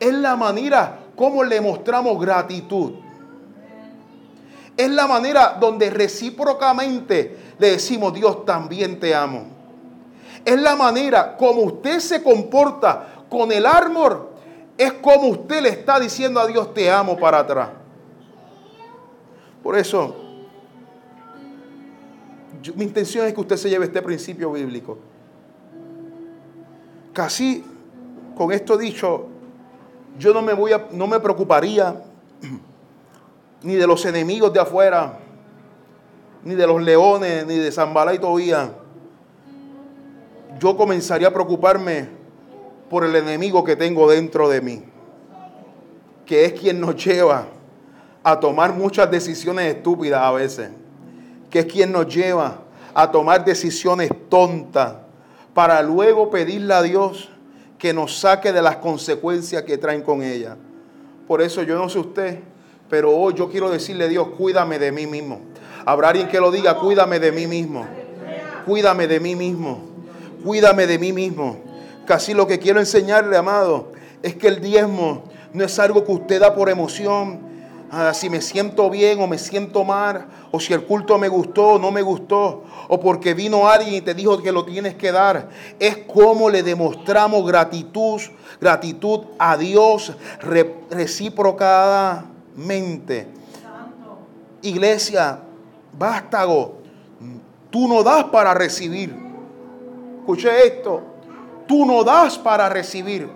Es 0.00 0.12
la 0.12 0.34
manera 0.34 0.98
como 1.14 1.44
le 1.44 1.60
mostramos 1.60 2.20
gratitud. 2.20 2.94
Es 4.76 4.90
la 4.90 5.06
manera 5.06 5.56
donde 5.60 5.90
recíprocamente 5.90 7.54
le 7.58 7.70
decimos, 7.70 8.12
Dios 8.12 8.44
también 8.44 8.98
te 8.98 9.14
amo. 9.14 9.53
Es 10.44 10.60
la 10.60 10.76
manera 10.76 11.36
como 11.36 11.62
usted 11.62 11.98
se 12.00 12.22
comporta 12.22 13.24
con 13.28 13.50
el 13.50 13.64
árbol. 13.64 14.28
Es 14.76 14.92
como 14.94 15.28
usted 15.28 15.62
le 15.62 15.70
está 15.70 15.98
diciendo 15.98 16.40
a 16.40 16.46
Dios, 16.46 16.74
te 16.74 16.90
amo 16.90 17.16
para 17.16 17.38
atrás. 17.38 17.70
Por 19.62 19.78
eso, 19.78 20.14
mi 22.74 22.84
intención 22.84 23.26
es 23.26 23.34
que 23.34 23.40
usted 23.40 23.56
se 23.56 23.70
lleve 23.70 23.86
este 23.86 24.02
principio 24.02 24.52
bíblico. 24.52 24.98
Casi 27.12 27.64
con 28.36 28.52
esto 28.52 28.76
dicho, 28.76 29.28
yo 30.18 30.34
no 30.34 30.42
me 30.42 30.52
voy 30.52 30.72
a, 30.72 30.88
no 30.90 31.06
me 31.06 31.20
preocuparía 31.20 32.02
ni 33.62 33.74
de 33.74 33.86
los 33.86 34.04
enemigos 34.04 34.52
de 34.52 34.60
afuera, 34.60 35.18
ni 36.42 36.54
de 36.54 36.66
los 36.66 36.82
leones, 36.82 37.46
ni 37.46 37.56
de 37.56 37.72
Zambala 37.72 38.12
y 38.12 38.18
Tobía. 38.18 38.70
Yo 40.58 40.76
comenzaría 40.76 41.28
a 41.28 41.32
preocuparme 41.32 42.08
por 42.88 43.04
el 43.04 43.16
enemigo 43.16 43.64
que 43.64 43.76
tengo 43.76 44.08
dentro 44.10 44.48
de 44.48 44.60
mí, 44.60 44.82
que 46.26 46.44
es 46.44 46.52
quien 46.52 46.80
nos 46.80 47.02
lleva 47.02 47.46
a 48.22 48.40
tomar 48.40 48.72
muchas 48.72 49.10
decisiones 49.10 49.74
estúpidas 49.74 50.22
a 50.22 50.30
veces, 50.32 50.70
que 51.50 51.60
es 51.60 51.66
quien 51.66 51.92
nos 51.92 52.12
lleva 52.12 52.58
a 52.94 53.10
tomar 53.10 53.44
decisiones 53.44 54.10
tontas 54.28 54.94
para 55.52 55.82
luego 55.82 56.30
pedirle 56.30 56.74
a 56.74 56.82
Dios 56.82 57.30
que 57.78 57.92
nos 57.92 58.18
saque 58.18 58.52
de 58.52 58.62
las 58.62 58.76
consecuencias 58.76 59.62
que 59.62 59.76
traen 59.76 60.02
con 60.02 60.22
ella. 60.22 60.56
Por 61.26 61.42
eso 61.42 61.62
yo 61.62 61.76
no 61.76 61.88
sé 61.88 61.98
usted, 61.98 62.38
pero 62.88 63.14
hoy 63.14 63.34
yo 63.34 63.50
quiero 63.50 63.70
decirle 63.70 64.04
a 64.04 64.08
Dios, 64.08 64.28
cuídame 64.38 64.78
de 64.78 64.92
mí 64.92 65.06
mismo. 65.06 65.40
Habrá 65.84 66.08
alguien 66.08 66.28
que 66.28 66.40
lo 66.40 66.50
diga, 66.50 66.78
cuídame 66.78 67.18
de 67.18 67.32
mí 67.32 67.46
mismo. 67.46 67.86
Cuídame 68.64 69.06
de 69.06 69.20
mí 69.20 69.34
mismo. 69.34 69.93
Cuídame 70.44 70.86
de 70.86 70.98
mí 70.98 71.12
mismo. 71.12 71.58
Casi 72.06 72.34
lo 72.34 72.46
que 72.46 72.58
quiero 72.58 72.80
enseñarle, 72.80 73.36
amado, 73.36 73.92
es 74.22 74.36
que 74.36 74.48
el 74.48 74.60
diezmo 74.60 75.24
no 75.52 75.64
es 75.64 75.78
algo 75.78 76.04
que 76.04 76.12
usted 76.12 76.40
da 76.40 76.54
por 76.54 76.68
emoción, 76.68 77.54
Ah, 77.96 78.12
si 78.12 78.28
me 78.28 78.40
siento 78.40 78.90
bien 78.90 79.20
o 79.20 79.28
me 79.28 79.38
siento 79.38 79.84
mal, 79.84 80.26
o 80.50 80.58
si 80.58 80.72
el 80.72 80.84
culto 80.84 81.16
me 81.16 81.28
gustó 81.28 81.74
o 81.74 81.78
no 81.78 81.92
me 81.92 82.02
gustó, 82.02 82.64
o 82.88 82.98
porque 82.98 83.34
vino 83.34 83.68
alguien 83.68 83.94
y 83.94 84.00
te 84.00 84.14
dijo 84.14 84.42
que 84.42 84.50
lo 84.50 84.64
tienes 84.64 84.96
que 84.96 85.12
dar. 85.12 85.48
Es 85.78 85.98
como 85.98 86.50
le 86.50 86.64
demostramos 86.64 87.46
gratitud, 87.46 88.20
gratitud 88.60 89.20
a 89.38 89.56
Dios 89.56 90.12
recíprocamente. 90.90 93.28
Iglesia, 94.62 95.38
vástago, 95.96 96.78
Tú 97.70 97.86
no 97.88 98.02
das 98.02 98.24
para 98.24 98.52
recibir. 98.54 99.23
Escuche 100.24 100.66
esto. 100.66 101.02
Tú 101.66 101.84
no 101.84 102.02
das 102.02 102.38
para 102.38 102.66
recibir. 102.70 103.28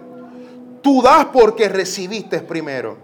Tú 0.80 1.03
das 1.03 1.26
porque 1.26 1.68
recibiste 1.68 2.41
primero. 2.41 2.97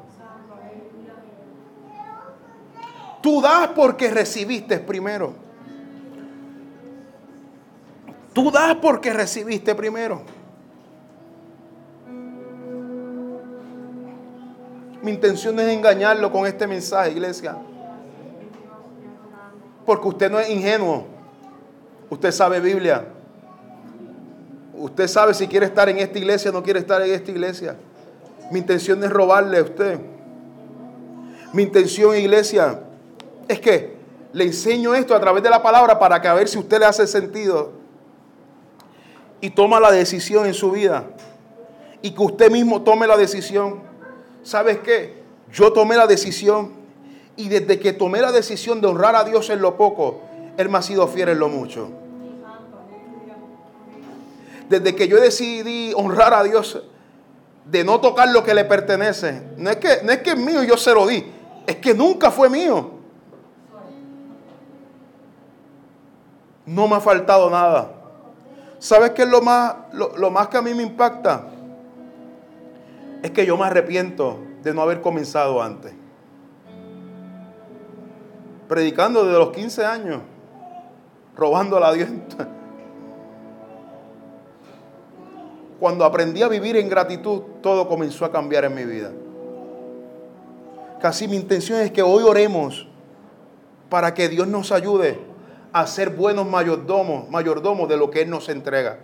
Tú 3.21 3.43
das 3.43 3.69
porque 3.69 4.11
recibiste 4.11 4.79
primero. 4.79 5.35
Tú 8.33 8.51
das 8.51 8.77
porque 8.77 9.13
recibiste 9.13 9.75
primero. 9.75 10.23
Mi 15.03 15.11
intención 15.11 15.61
es 15.61 15.69
engañarlo 15.69 16.33
con 16.33 16.47
este 16.47 16.67
mensaje, 16.67 17.11
iglesia. 17.11 17.59
Porque 19.85 20.09
usted 20.09 20.31
no 20.31 20.41
es 20.41 20.49
ingenuo. 20.49 21.05
Usted 22.09 22.33
sabe 22.33 22.61
Biblia. 22.61 23.14
Usted 24.77 25.07
sabe 25.07 25.35
si 25.35 25.47
quiere 25.47 25.67
estar 25.67 25.89
en 25.89 25.99
esta 25.99 26.19
iglesia 26.19 26.51
o 26.51 26.55
no 26.55 26.63
quiere 26.63 26.81
estar 26.81 27.01
en 27.03 27.13
esta 27.13 27.31
iglesia. 27.31 27.77
Mi 28.51 28.59
intención 28.59 29.03
es 29.05 29.11
robarle 29.11 29.59
a 29.59 29.63
usted. 29.63 29.99
Mi 31.53 31.63
intención, 31.63 32.17
iglesia, 32.17 32.81
es 33.47 33.61
que 33.61 33.95
le 34.33 34.45
enseño 34.45 34.95
esto 34.95 35.15
a 35.15 35.21
través 35.21 35.43
de 35.43 35.51
la 35.51 35.63
palabra 35.63 35.99
para 35.99 36.21
que 36.21 36.27
a 36.27 36.35
ver 36.35 36.49
si 36.49 36.59
usted 36.59 36.81
le 36.81 36.87
hace 36.87 37.07
sentido 37.07 37.73
y 39.41 39.51
toma 39.51 39.79
la 39.79 39.93
decisión 39.93 40.47
en 40.47 40.55
su 40.55 40.73
vida. 40.73 41.05
Y 42.03 42.11
que 42.11 42.23
usted 42.23 42.51
mismo 42.51 42.83
tome 42.83 43.07
la 43.07 43.17
decisión. 43.17 43.81
¿Sabes 44.43 44.79
qué? 44.79 45.23
Yo 45.53 45.73
tomé 45.73 45.97
la 45.97 46.07
decisión 46.07 46.73
y 47.37 47.49
desde 47.49 47.79
que 47.79 47.93
tomé 47.93 48.21
la 48.21 48.33
decisión 48.33 48.81
de 48.81 48.89
honrar 48.89 49.15
a 49.15 49.25
Dios 49.25 49.49
en 49.51 49.63
lo 49.63 49.77
poco, 49.77 50.21
Él 50.57 50.69
me 50.69 50.79
ha 50.79 50.83
sido 50.83 51.07
fiel 51.07 51.29
en 51.31 51.39
lo 51.39 51.49
mucho. 51.49 51.91
Desde 54.69 54.95
que 54.95 55.09
yo 55.09 55.21
decidí 55.21 55.93
honrar 55.95 56.33
a 56.33 56.43
Dios, 56.43 56.83
de 57.65 57.85
no 57.85 58.01
tocar 58.01 58.29
lo 58.29 58.45
que 58.45 58.55
le 58.55 58.65
pertenece, 58.65 59.43
no 59.57 59.71
es 59.71 59.77
que, 59.77 60.01
no 60.03 60.13
es 60.13 60.19
que 60.19 60.31
es 60.31 60.37
mío 60.37 60.63
y 60.63 60.67
yo 60.67 60.77
se 60.77 60.93
lo 60.93 61.07
di, 61.07 61.25
es 61.67 61.77
que 61.77 61.95
nunca 61.95 62.31
fue 62.31 62.49
mío. 62.49 62.91
No 66.67 66.89
me 66.89 66.97
ha 66.97 67.01
faltado 67.01 67.51
nada. 67.51 67.93
¿Sabes 68.79 69.11
qué 69.11 69.23
es 69.23 69.29
lo 69.29 69.41
más, 69.41 69.75
lo, 69.93 70.17
lo 70.17 70.31
más 70.31 70.49
que 70.49 70.57
a 70.57 70.63
mí 70.63 70.75
me 70.75 70.83
impacta? 70.83 71.49
Es 73.23 73.31
que 73.31 73.47
yo 73.47 73.57
me 73.57 73.65
arrepiento 73.65 74.39
de 74.63 74.75
no 74.75 74.83
haber 74.83 75.01
comenzado 75.01 75.63
antes. 75.63 75.93
Predicando 78.69 79.25
desde 79.25 79.39
los 79.39 79.51
15 79.51 79.85
años, 79.85 80.23
robando 81.37 81.83
a 81.83 81.93
Dios. 81.93 82.09
Cuando 85.81 86.05
aprendí 86.05 86.43
a 86.43 86.49
vivir 86.49 86.77
en 86.77 86.89
gratitud, 86.89 87.43
todo 87.63 87.89
comenzó 87.89 88.25
a 88.25 88.33
cambiar 88.33 88.65
en 88.65 88.75
mi 88.75 88.85
vida. 88.85 89.11
Casi 91.01 91.29
mi 91.29 91.37
intención 91.37 91.81
es 91.81 91.91
que 91.91 92.03
hoy 92.03 92.23
oremos 92.23 92.89
para 93.91 94.15
que 94.15 94.29
Dios 94.29 94.49
nos 94.49 94.73
ayude 94.73 95.19
a 95.73 95.87
ser 95.87 96.11
buenos 96.11 96.47
mayordomos, 96.47 97.29
mayordomos 97.29 97.89
de 97.89 97.97
lo 97.97 98.11
que 98.11 98.23
Él 98.23 98.31
nos 98.31 98.49
entrega. 98.49 98.99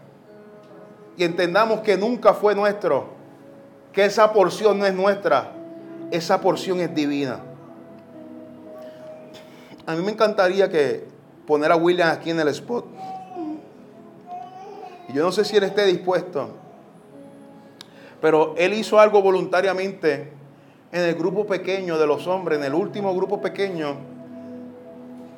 Y 1.16 1.25
entendamos 1.25 1.81
que 1.81 1.97
nunca 1.97 2.33
fue 2.33 2.55
nuestro, 2.55 3.09
que 3.93 4.05
esa 4.05 4.33
porción 4.33 4.79
no 4.79 4.87
es 4.87 4.95
nuestra, 4.95 5.53
esa 6.11 6.41
porción 6.41 6.81
es 6.81 6.95
divina. 6.95 7.41
A 9.87 9.95
mí 9.95 10.03
me 10.03 10.12
encantaría 10.12 10.71
que 10.71 11.09
poner 11.47 11.73
a 11.73 11.77
William 11.77 12.09
aquí 12.11 12.31
en 12.31 12.41
el 12.41 12.49
spot. 12.49 12.87
Y 15.11 15.16
yo 15.16 15.24
no 15.24 15.32
sé 15.32 15.44
si 15.44 15.56
él 15.56 15.64
esté 15.64 15.86
dispuesto. 15.86 16.50
Pero 18.20 18.54
él 18.56 18.74
hizo 18.74 19.00
algo 19.00 19.22
voluntariamente 19.22 20.30
en 20.92 21.02
el 21.02 21.14
grupo 21.14 21.46
pequeño 21.46 21.98
de 21.98 22.06
los 22.06 22.26
hombres, 22.26 22.58
en 22.58 22.64
el 22.64 22.74
último 22.74 23.14
grupo 23.14 23.40
pequeño. 23.40 23.96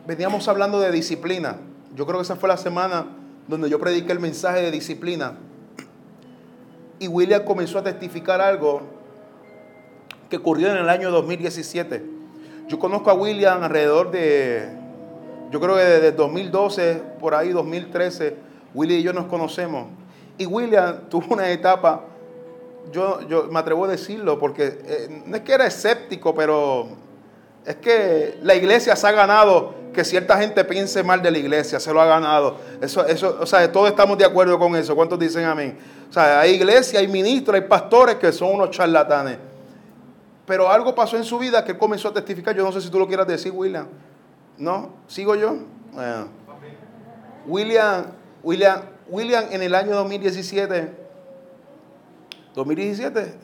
Veníamos 0.06 0.46
hablando 0.48 0.78
de 0.78 0.90
disciplina. 0.90 1.56
Yo 1.94 2.06
creo 2.06 2.18
que 2.18 2.24
esa 2.24 2.36
fue 2.36 2.48
la 2.48 2.56
semana 2.56 3.06
donde 3.48 3.70
yo 3.70 3.78
prediqué 3.78 4.12
el 4.12 4.20
mensaje 4.20 4.60
de 4.60 4.70
disciplina. 4.70 5.38
Y 6.98 7.08
William 7.08 7.44
comenzó 7.44 7.78
a 7.78 7.82
testificar 7.82 8.40
algo 8.40 8.82
que 10.28 10.36
ocurrió 10.36 10.70
en 10.70 10.76
el 10.76 10.88
año 10.88 11.10
2017. 11.10 12.02
Yo 12.68 12.78
conozco 12.78 13.10
a 13.10 13.14
William 13.14 13.62
alrededor 13.62 14.10
de, 14.10 14.68
yo 15.50 15.60
creo 15.60 15.76
que 15.76 15.82
desde 15.82 16.12
2012, 16.12 17.02
por 17.20 17.34
ahí 17.34 17.50
2013, 17.50 18.51
William 18.74 19.00
y 19.00 19.02
yo 19.02 19.12
nos 19.12 19.26
conocemos. 19.26 19.86
Y 20.38 20.46
William 20.46 21.08
tuvo 21.08 21.34
una 21.34 21.50
etapa 21.50 22.06
yo, 22.90 23.20
yo 23.28 23.44
me 23.44 23.58
atrevo 23.60 23.84
a 23.84 23.88
decirlo 23.88 24.38
porque 24.38 24.80
eh, 24.84 25.22
no 25.26 25.36
es 25.36 25.42
que 25.42 25.52
era 25.52 25.66
escéptico, 25.66 26.34
pero 26.34 26.88
es 27.64 27.76
que 27.76 28.38
la 28.42 28.54
iglesia 28.54 28.96
se 28.96 29.06
ha 29.06 29.12
ganado 29.12 29.74
que 29.92 30.04
cierta 30.04 30.38
gente 30.38 30.64
piense 30.64 31.02
mal 31.02 31.22
de 31.22 31.30
la 31.30 31.38
iglesia, 31.38 31.78
se 31.78 31.92
lo 31.92 32.00
ha 32.00 32.06
ganado. 32.06 32.56
Eso, 32.80 33.06
eso, 33.06 33.36
o 33.40 33.46
sea, 33.46 33.70
todos 33.70 33.90
estamos 33.90 34.16
de 34.16 34.24
acuerdo 34.24 34.58
con 34.58 34.74
eso. 34.74 34.96
¿Cuántos 34.96 35.18
dicen 35.18 35.44
amén? 35.44 35.78
O 36.08 36.12
sea, 36.12 36.40
hay 36.40 36.52
iglesia, 36.52 36.98
hay 36.98 37.08
ministros, 37.08 37.54
hay 37.54 37.68
pastores 37.68 38.16
que 38.16 38.32
son 38.32 38.54
unos 38.54 38.70
charlatanes. 38.70 39.36
Pero 40.46 40.70
algo 40.70 40.94
pasó 40.94 41.16
en 41.16 41.24
su 41.24 41.38
vida 41.38 41.62
que 41.64 41.72
él 41.72 41.78
comenzó 41.78 42.08
a 42.08 42.14
testificar. 42.14 42.56
Yo 42.56 42.64
no 42.64 42.72
sé 42.72 42.80
si 42.80 42.90
tú 42.90 42.98
lo 42.98 43.06
quieras 43.06 43.26
decir, 43.26 43.52
William. 43.54 43.86
¿No? 44.56 44.90
¿Sigo 45.06 45.34
yo? 45.34 45.56
William, 47.46 48.06
William, 48.42 48.82
William 49.08 49.44
en 49.50 49.62
el 49.62 49.74
año 49.74 49.94
2017 49.94 51.02
2017 52.54 53.34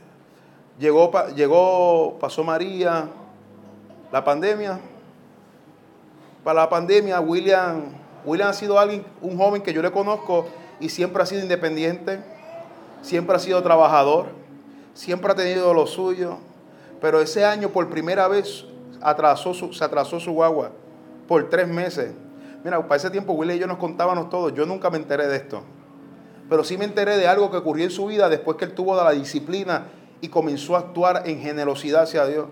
llegó, 0.79 1.11
llegó, 1.35 2.19
pasó 2.21 2.45
María, 2.45 3.09
la 4.13 4.25
pandemia. 4.25 4.79
Para 6.45 6.61
la 6.61 6.69
pandemia, 6.69 7.21
William, 7.21 7.85
William 8.25 8.49
ha 8.51 8.53
sido 8.53 8.79
alguien, 8.79 9.05
un 9.21 9.37
joven 9.37 9.63
que 9.63 9.73
yo 9.73 9.83
le 9.83 9.91
conozco 9.91 10.47
y 10.81 10.89
siempre 10.89 11.23
ha 11.23 11.27
sido 11.27 11.43
independiente, 11.43 12.21
siempre 13.03 13.37
ha 13.37 13.39
sido 13.39 13.63
trabajador, 13.63 14.27
siempre 14.95 15.33
ha 15.33 15.35
tenido 15.35 15.73
lo 15.75 15.87
suyo. 15.87 16.39
Pero 17.01 17.21
ese 17.21 17.45
año, 17.45 17.71
por 17.71 17.89
primera 17.89 18.29
vez, 18.29 18.65
se 19.01 19.85
atrasó 19.85 20.21
su 20.21 20.33
guagua 20.33 20.71
por 21.27 21.49
tres 21.49 21.69
meses. 21.69 22.13
Mira, 22.69 22.87
para 22.87 22.97
ese 22.97 23.11
tiempo 23.11 23.33
William 23.33 23.57
y 23.57 23.61
yo 23.61 23.67
nos 23.67 23.79
contábamos 23.79 24.29
todo. 24.29 24.51
Yo 24.51 24.67
nunca 24.67 24.91
me 24.91 24.99
enteré 24.99 25.27
de 25.27 25.37
esto 25.37 25.63
pero 26.49 26.65
sí 26.65 26.79
me 26.79 26.85
enteré 26.85 27.17
de 27.17 27.27
algo 27.27 27.51
que 27.51 27.59
ocurrió 27.59 27.85
en 27.85 27.91
su 27.91 28.07
vida 28.07 28.29
después 28.29 28.57
que 28.57 28.65
él 28.65 28.73
tuvo 28.73 28.97
la 28.97 29.11
disciplina 29.13 29.87
y 30.21 30.29
comenzó 30.29 30.77
a 30.77 30.81
actuar 30.81 31.23
en 31.27 31.41
generosidad 31.41 32.03
hacia 32.03 32.27
Dios. 32.27 32.47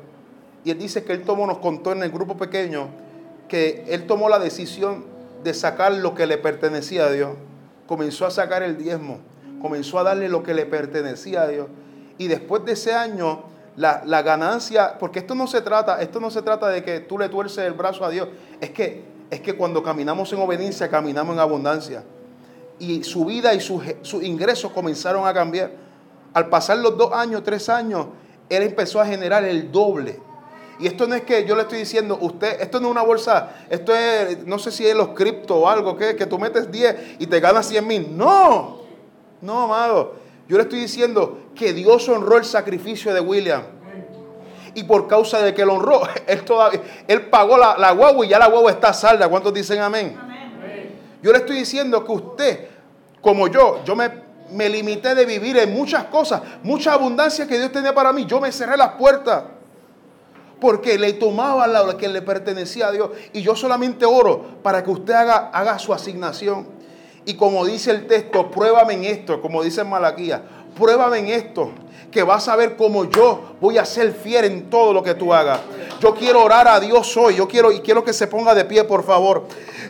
Y 0.64 0.70
él 0.70 0.78
dice 0.78 1.04
que 1.04 1.12
él 1.12 1.22
tomó, 1.22 1.46
nos 1.46 1.58
contó 1.58 1.92
en 1.92 2.02
el 2.02 2.10
grupo 2.10 2.36
pequeño, 2.36 2.88
que 3.48 3.84
él 3.88 4.06
tomó 4.06 4.28
la 4.28 4.38
decisión 4.38 5.04
de 5.42 5.54
sacar 5.54 5.92
lo 5.92 6.14
que 6.14 6.26
le 6.26 6.38
pertenecía 6.38 7.06
a 7.06 7.10
Dios. 7.10 7.30
Comenzó 7.86 8.26
a 8.26 8.30
sacar 8.30 8.62
el 8.62 8.76
diezmo, 8.76 9.18
comenzó 9.62 9.98
a 9.98 10.02
darle 10.02 10.28
lo 10.28 10.42
que 10.42 10.54
le 10.54 10.66
pertenecía 10.66 11.42
a 11.42 11.48
Dios. 11.48 11.68
Y 12.18 12.26
después 12.28 12.64
de 12.64 12.72
ese 12.72 12.92
año, 12.92 13.44
la, 13.76 14.02
la, 14.04 14.22
ganancia, 14.22 14.98
porque 14.98 15.20
esto 15.20 15.34
no 15.34 15.46
se 15.46 15.60
trata, 15.60 16.02
esto 16.02 16.18
no 16.18 16.30
se 16.30 16.42
trata 16.42 16.68
de 16.68 16.82
que 16.82 17.00
tú 17.00 17.18
le 17.18 17.28
tuerces 17.28 17.58
el 17.58 17.74
brazo 17.74 18.04
a 18.04 18.10
Dios, 18.10 18.28
es 18.60 18.70
que, 18.70 19.04
es 19.30 19.40
que 19.40 19.54
cuando 19.54 19.82
caminamos 19.82 20.32
en 20.32 20.40
obediencia, 20.40 20.88
caminamos 20.88 21.34
en 21.34 21.40
abundancia 21.40 22.04
y 22.78 23.02
su 23.04 23.24
vida 23.24 23.54
y 23.54 23.60
sus 23.60 23.82
su 24.02 24.22
ingresos 24.22 24.72
comenzaron 24.72 25.26
a 25.26 25.32
cambiar. 25.32 25.72
Al 26.34 26.48
pasar 26.48 26.78
los 26.78 26.96
dos 26.96 27.12
años, 27.12 27.42
tres 27.42 27.68
años, 27.68 28.06
él 28.48 28.62
empezó 28.62 29.00
a 29.00 29.06
generar 29.06 29.44
el 29.44 29.72
doble. 29.72 30.20
Y 30.78 30.86
esto 30.86 31.06
no 31.06 31.14
es 31.14 31.22
que 31.22 31.46
yo 31.46 31.56
le 31.56 31.62
estoy 31.62 31.78
diciendo, 31.78 32.18
usted, 32.20 32.60
esto 32.60 32.78
no 32.80 32.88
es 32.88 32.90
una 32.92 33.02
bolsa, 33.02 33.54
esto 33.70 33.94
es, 33.94 34.44
no 34.46 34.58
sé 34.58 34.70
si 34.70 34.86
es 34.86 34.94
los 34.94 35.08
cripto 35.08 35.56
o 35.56 35.68
algo, 35.68 35.96
que, 35.96 36.14
que 36.16 36.26
tú 36.26 36.38
metes 36.38 36.70
10 36.70 37.16
y 37.18 37.26
te 37.26 37.40
ganas 37.40 37.66
100 37.66 37.86
mil. 37.86 38.16
No, 38.16 38.82
no, 39.40 39.62
amado. 39.62 40.16
Yo 40.46 40.58
le 40.58 40.64
estoy 40.64 40.80
diciendo 40.80 41.38
que 41.54 41.72
Dios 41.72 42.06
honró 42.10 42.36
el 42.36 42.44
sacrificio 42.44 43.14
de 43.14 43.20
William. 43.20 43.62
Y 44.76 44.84
por 44.84 45.08
causa 45.08 45.40
de 45.40 45.54
que 45.54 45.64
lo 45.64 45.74
honró, 45.74 46.02
él, 46.26 46.44
todavía, 46.44 46.82
él 47.08 47.22
pagó 47.22 47.56
la, 47.56 47.76
la 47.78 47.92
guagua 47.92 48.26
y 48.26 48.28
ya 48.28 48.38
la 48.38 48.46
guagua 48.48 48.70
está 48.70 48.92
salda. 48.92 49.28
¿Cuántos 49.28 49.52
dicen 49.52 49.80
amén? 49.80 50.16
Yo 51.22 51.32
le 51.32 51.38
estoy 51.38 51.56
diciendo 51.56 52.04
que 52.04 52.12
usted, 52.12 52.68
como 53.22 53.48
yo, 53.48 53.82
yo 53.84 53.96
me, 53.96 54.10
me 54.52 54.68
limité 54.68 55.14
de 55.14 55.24
vivir 55.24 55.56
en 55.56 55.72
muchas 55.72 56.04
cosas, 56.04 56.42
mucha 56.62 56.92
abundancia 56.92 57.46
que 57.46 57.58
Dios 57.58 57.72
tenía 57.72 57.94
para 57.94 58.12
mí. 58.12 58.26
Yo 58.26 58.38
me 58.38 58.52
cerré 58.52 58.76
las 58.76 58.92
puertas 58.92 59.44
porque 60.60 60.98
le 60.98 61.14
tomaba 61.14 61.66
lo 61.66 61.96
que 61.96 62.08
le 62.08 62.20
pertenecía 62.20 62.88
a 62.88 62.92
Dios. 62.92 63.10
Y 63.32 63.40
yo 63.40 63.56
solamente 63.56 64.04
oro 64.04 64.58
para 64.62 64.84
que 64.84 64.90
usted 64.90 65.14
haga, 65.14 65.50
haga 65.52 65.78
su 65.78 65.94
asignación. 65.94 66.66
Y 67.24 67.34
como 67.34 67.64
dice 67.64 67.90
el 67.90 68.06
texto, 68.06 68.50
pruébame 68.50 68.94
en 68.94 69.04
esto, 69.04 69.40
como 69.40 69.62
dice 69.62 69.80
en 69.80 69.90
Malaquía, 69.90 70.42
pruébame 70.78 71.18
en 71.18 71.28
esto, 71.28 71.72
que 72.10 72.22
vas 72.22 72.48
a 72.48 72.56
ver 72.56 72.76
cómo 72.76 73.04
yo 73.04 73.56
voy 73.60 73.78
a 73.78 73.84
ser 73.84 74.12
fiel 74.12 74.44
en 74.46 74.70
todo 74.70 74.92
lo 74.92 75.02
que 75.02 75.14
tú 75.14 75.32
hagas. 75.32 75.60
Yo 76.00 76.14
quiero 76.14 76.44
orar 76.44 76.68
a 76.68 76.78
Dios 76.78 77.16
hoy. 77.16 77.36
Yo 77.36 77.48
quiero 77.48 77.72
y 77.72 77.80
quiero 77.80 78.04
que 78.04 78.12
se 78.12 78.26
ponga 78.26 78.54
de 78.54 78.64
pie, 78.64 78.84
por 78.84 79.04
favor. 79.04 79.44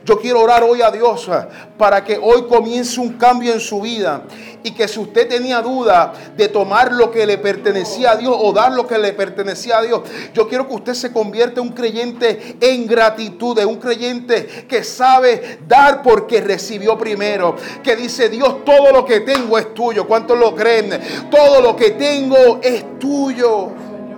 Yo 0.04 0.18
quiero 0.20 0.40
orar 0.40 0.62
hoy 0.62 0.82
a 0.82 0.90
Dios 0.90 1.28
eh, 1.28 1.46
para 1.76 2.04
que 2.04 2.16
hoy 2.16 2.44
comience 2.46 3.00
un 3.00 3.14
cambio 3.14 3.52
en 3.52 3.60
su 3.60 3.80
vida 3.80 4.22
y 4.66 4.72
que 4.72 4.88
si 4.88 4.98
usted 4.98 5.28
tenía 5.28 5.62
duda 5.62 6.12
de 6.36 6.48
tomar 6.48 6.92
lo 6.92 7.12
que 7.12 7.24
le 7.24 7.38
pertenecía 7.38 8.10
a 8.10 8.16
Dios 8.16 8.36
o 8.36 8.52
dar 8.52 8.72
lo 8.72 8.84
que 8.84 8.98
le 8.98 9.12
pertenecía 9.12 9.78
a 9.78 9.82
Dios, 9.82 10.02
yo 10.34 10.48
quiero 10.48 10.66
que 10.66 10.74
usted 10.74 10.94
se 10.94 11.12
convierta 11.12 11.60
en 11.60 11.68
un 11.68 11.72
creyente 11.72 12.56
en 12.60 12.84
gratitud, 12.84 13.56
en 13.60 13.68
un 13.68 13.76
creyente 13.76 14.66
que 14.68 14.82
sabe 14.82 15.60
dar 15.68 16.02
porque 16.02 16.40
recibió 16.40 16.98
primero, 16.98 17.54
que 17.84 17.94
dice 17.94 18.28
Dios, 18.28 18.64
todo 18.64 18.90
lo 18.90 19.04
que 19.04 19.20
tengo 19.20 19.56
es 19.56 19.72
tuyo. 19.72 20.04
¿Cuántos 20.08 20.36
lo 20.36 20.52
creen? 20.56 21.00
Todo 21.30 21.60
lo 21.60 21.76
que 21.76 21.92
tengo 21.92 22.58
es 22.60 22.98
tuyo. 22.98 23.68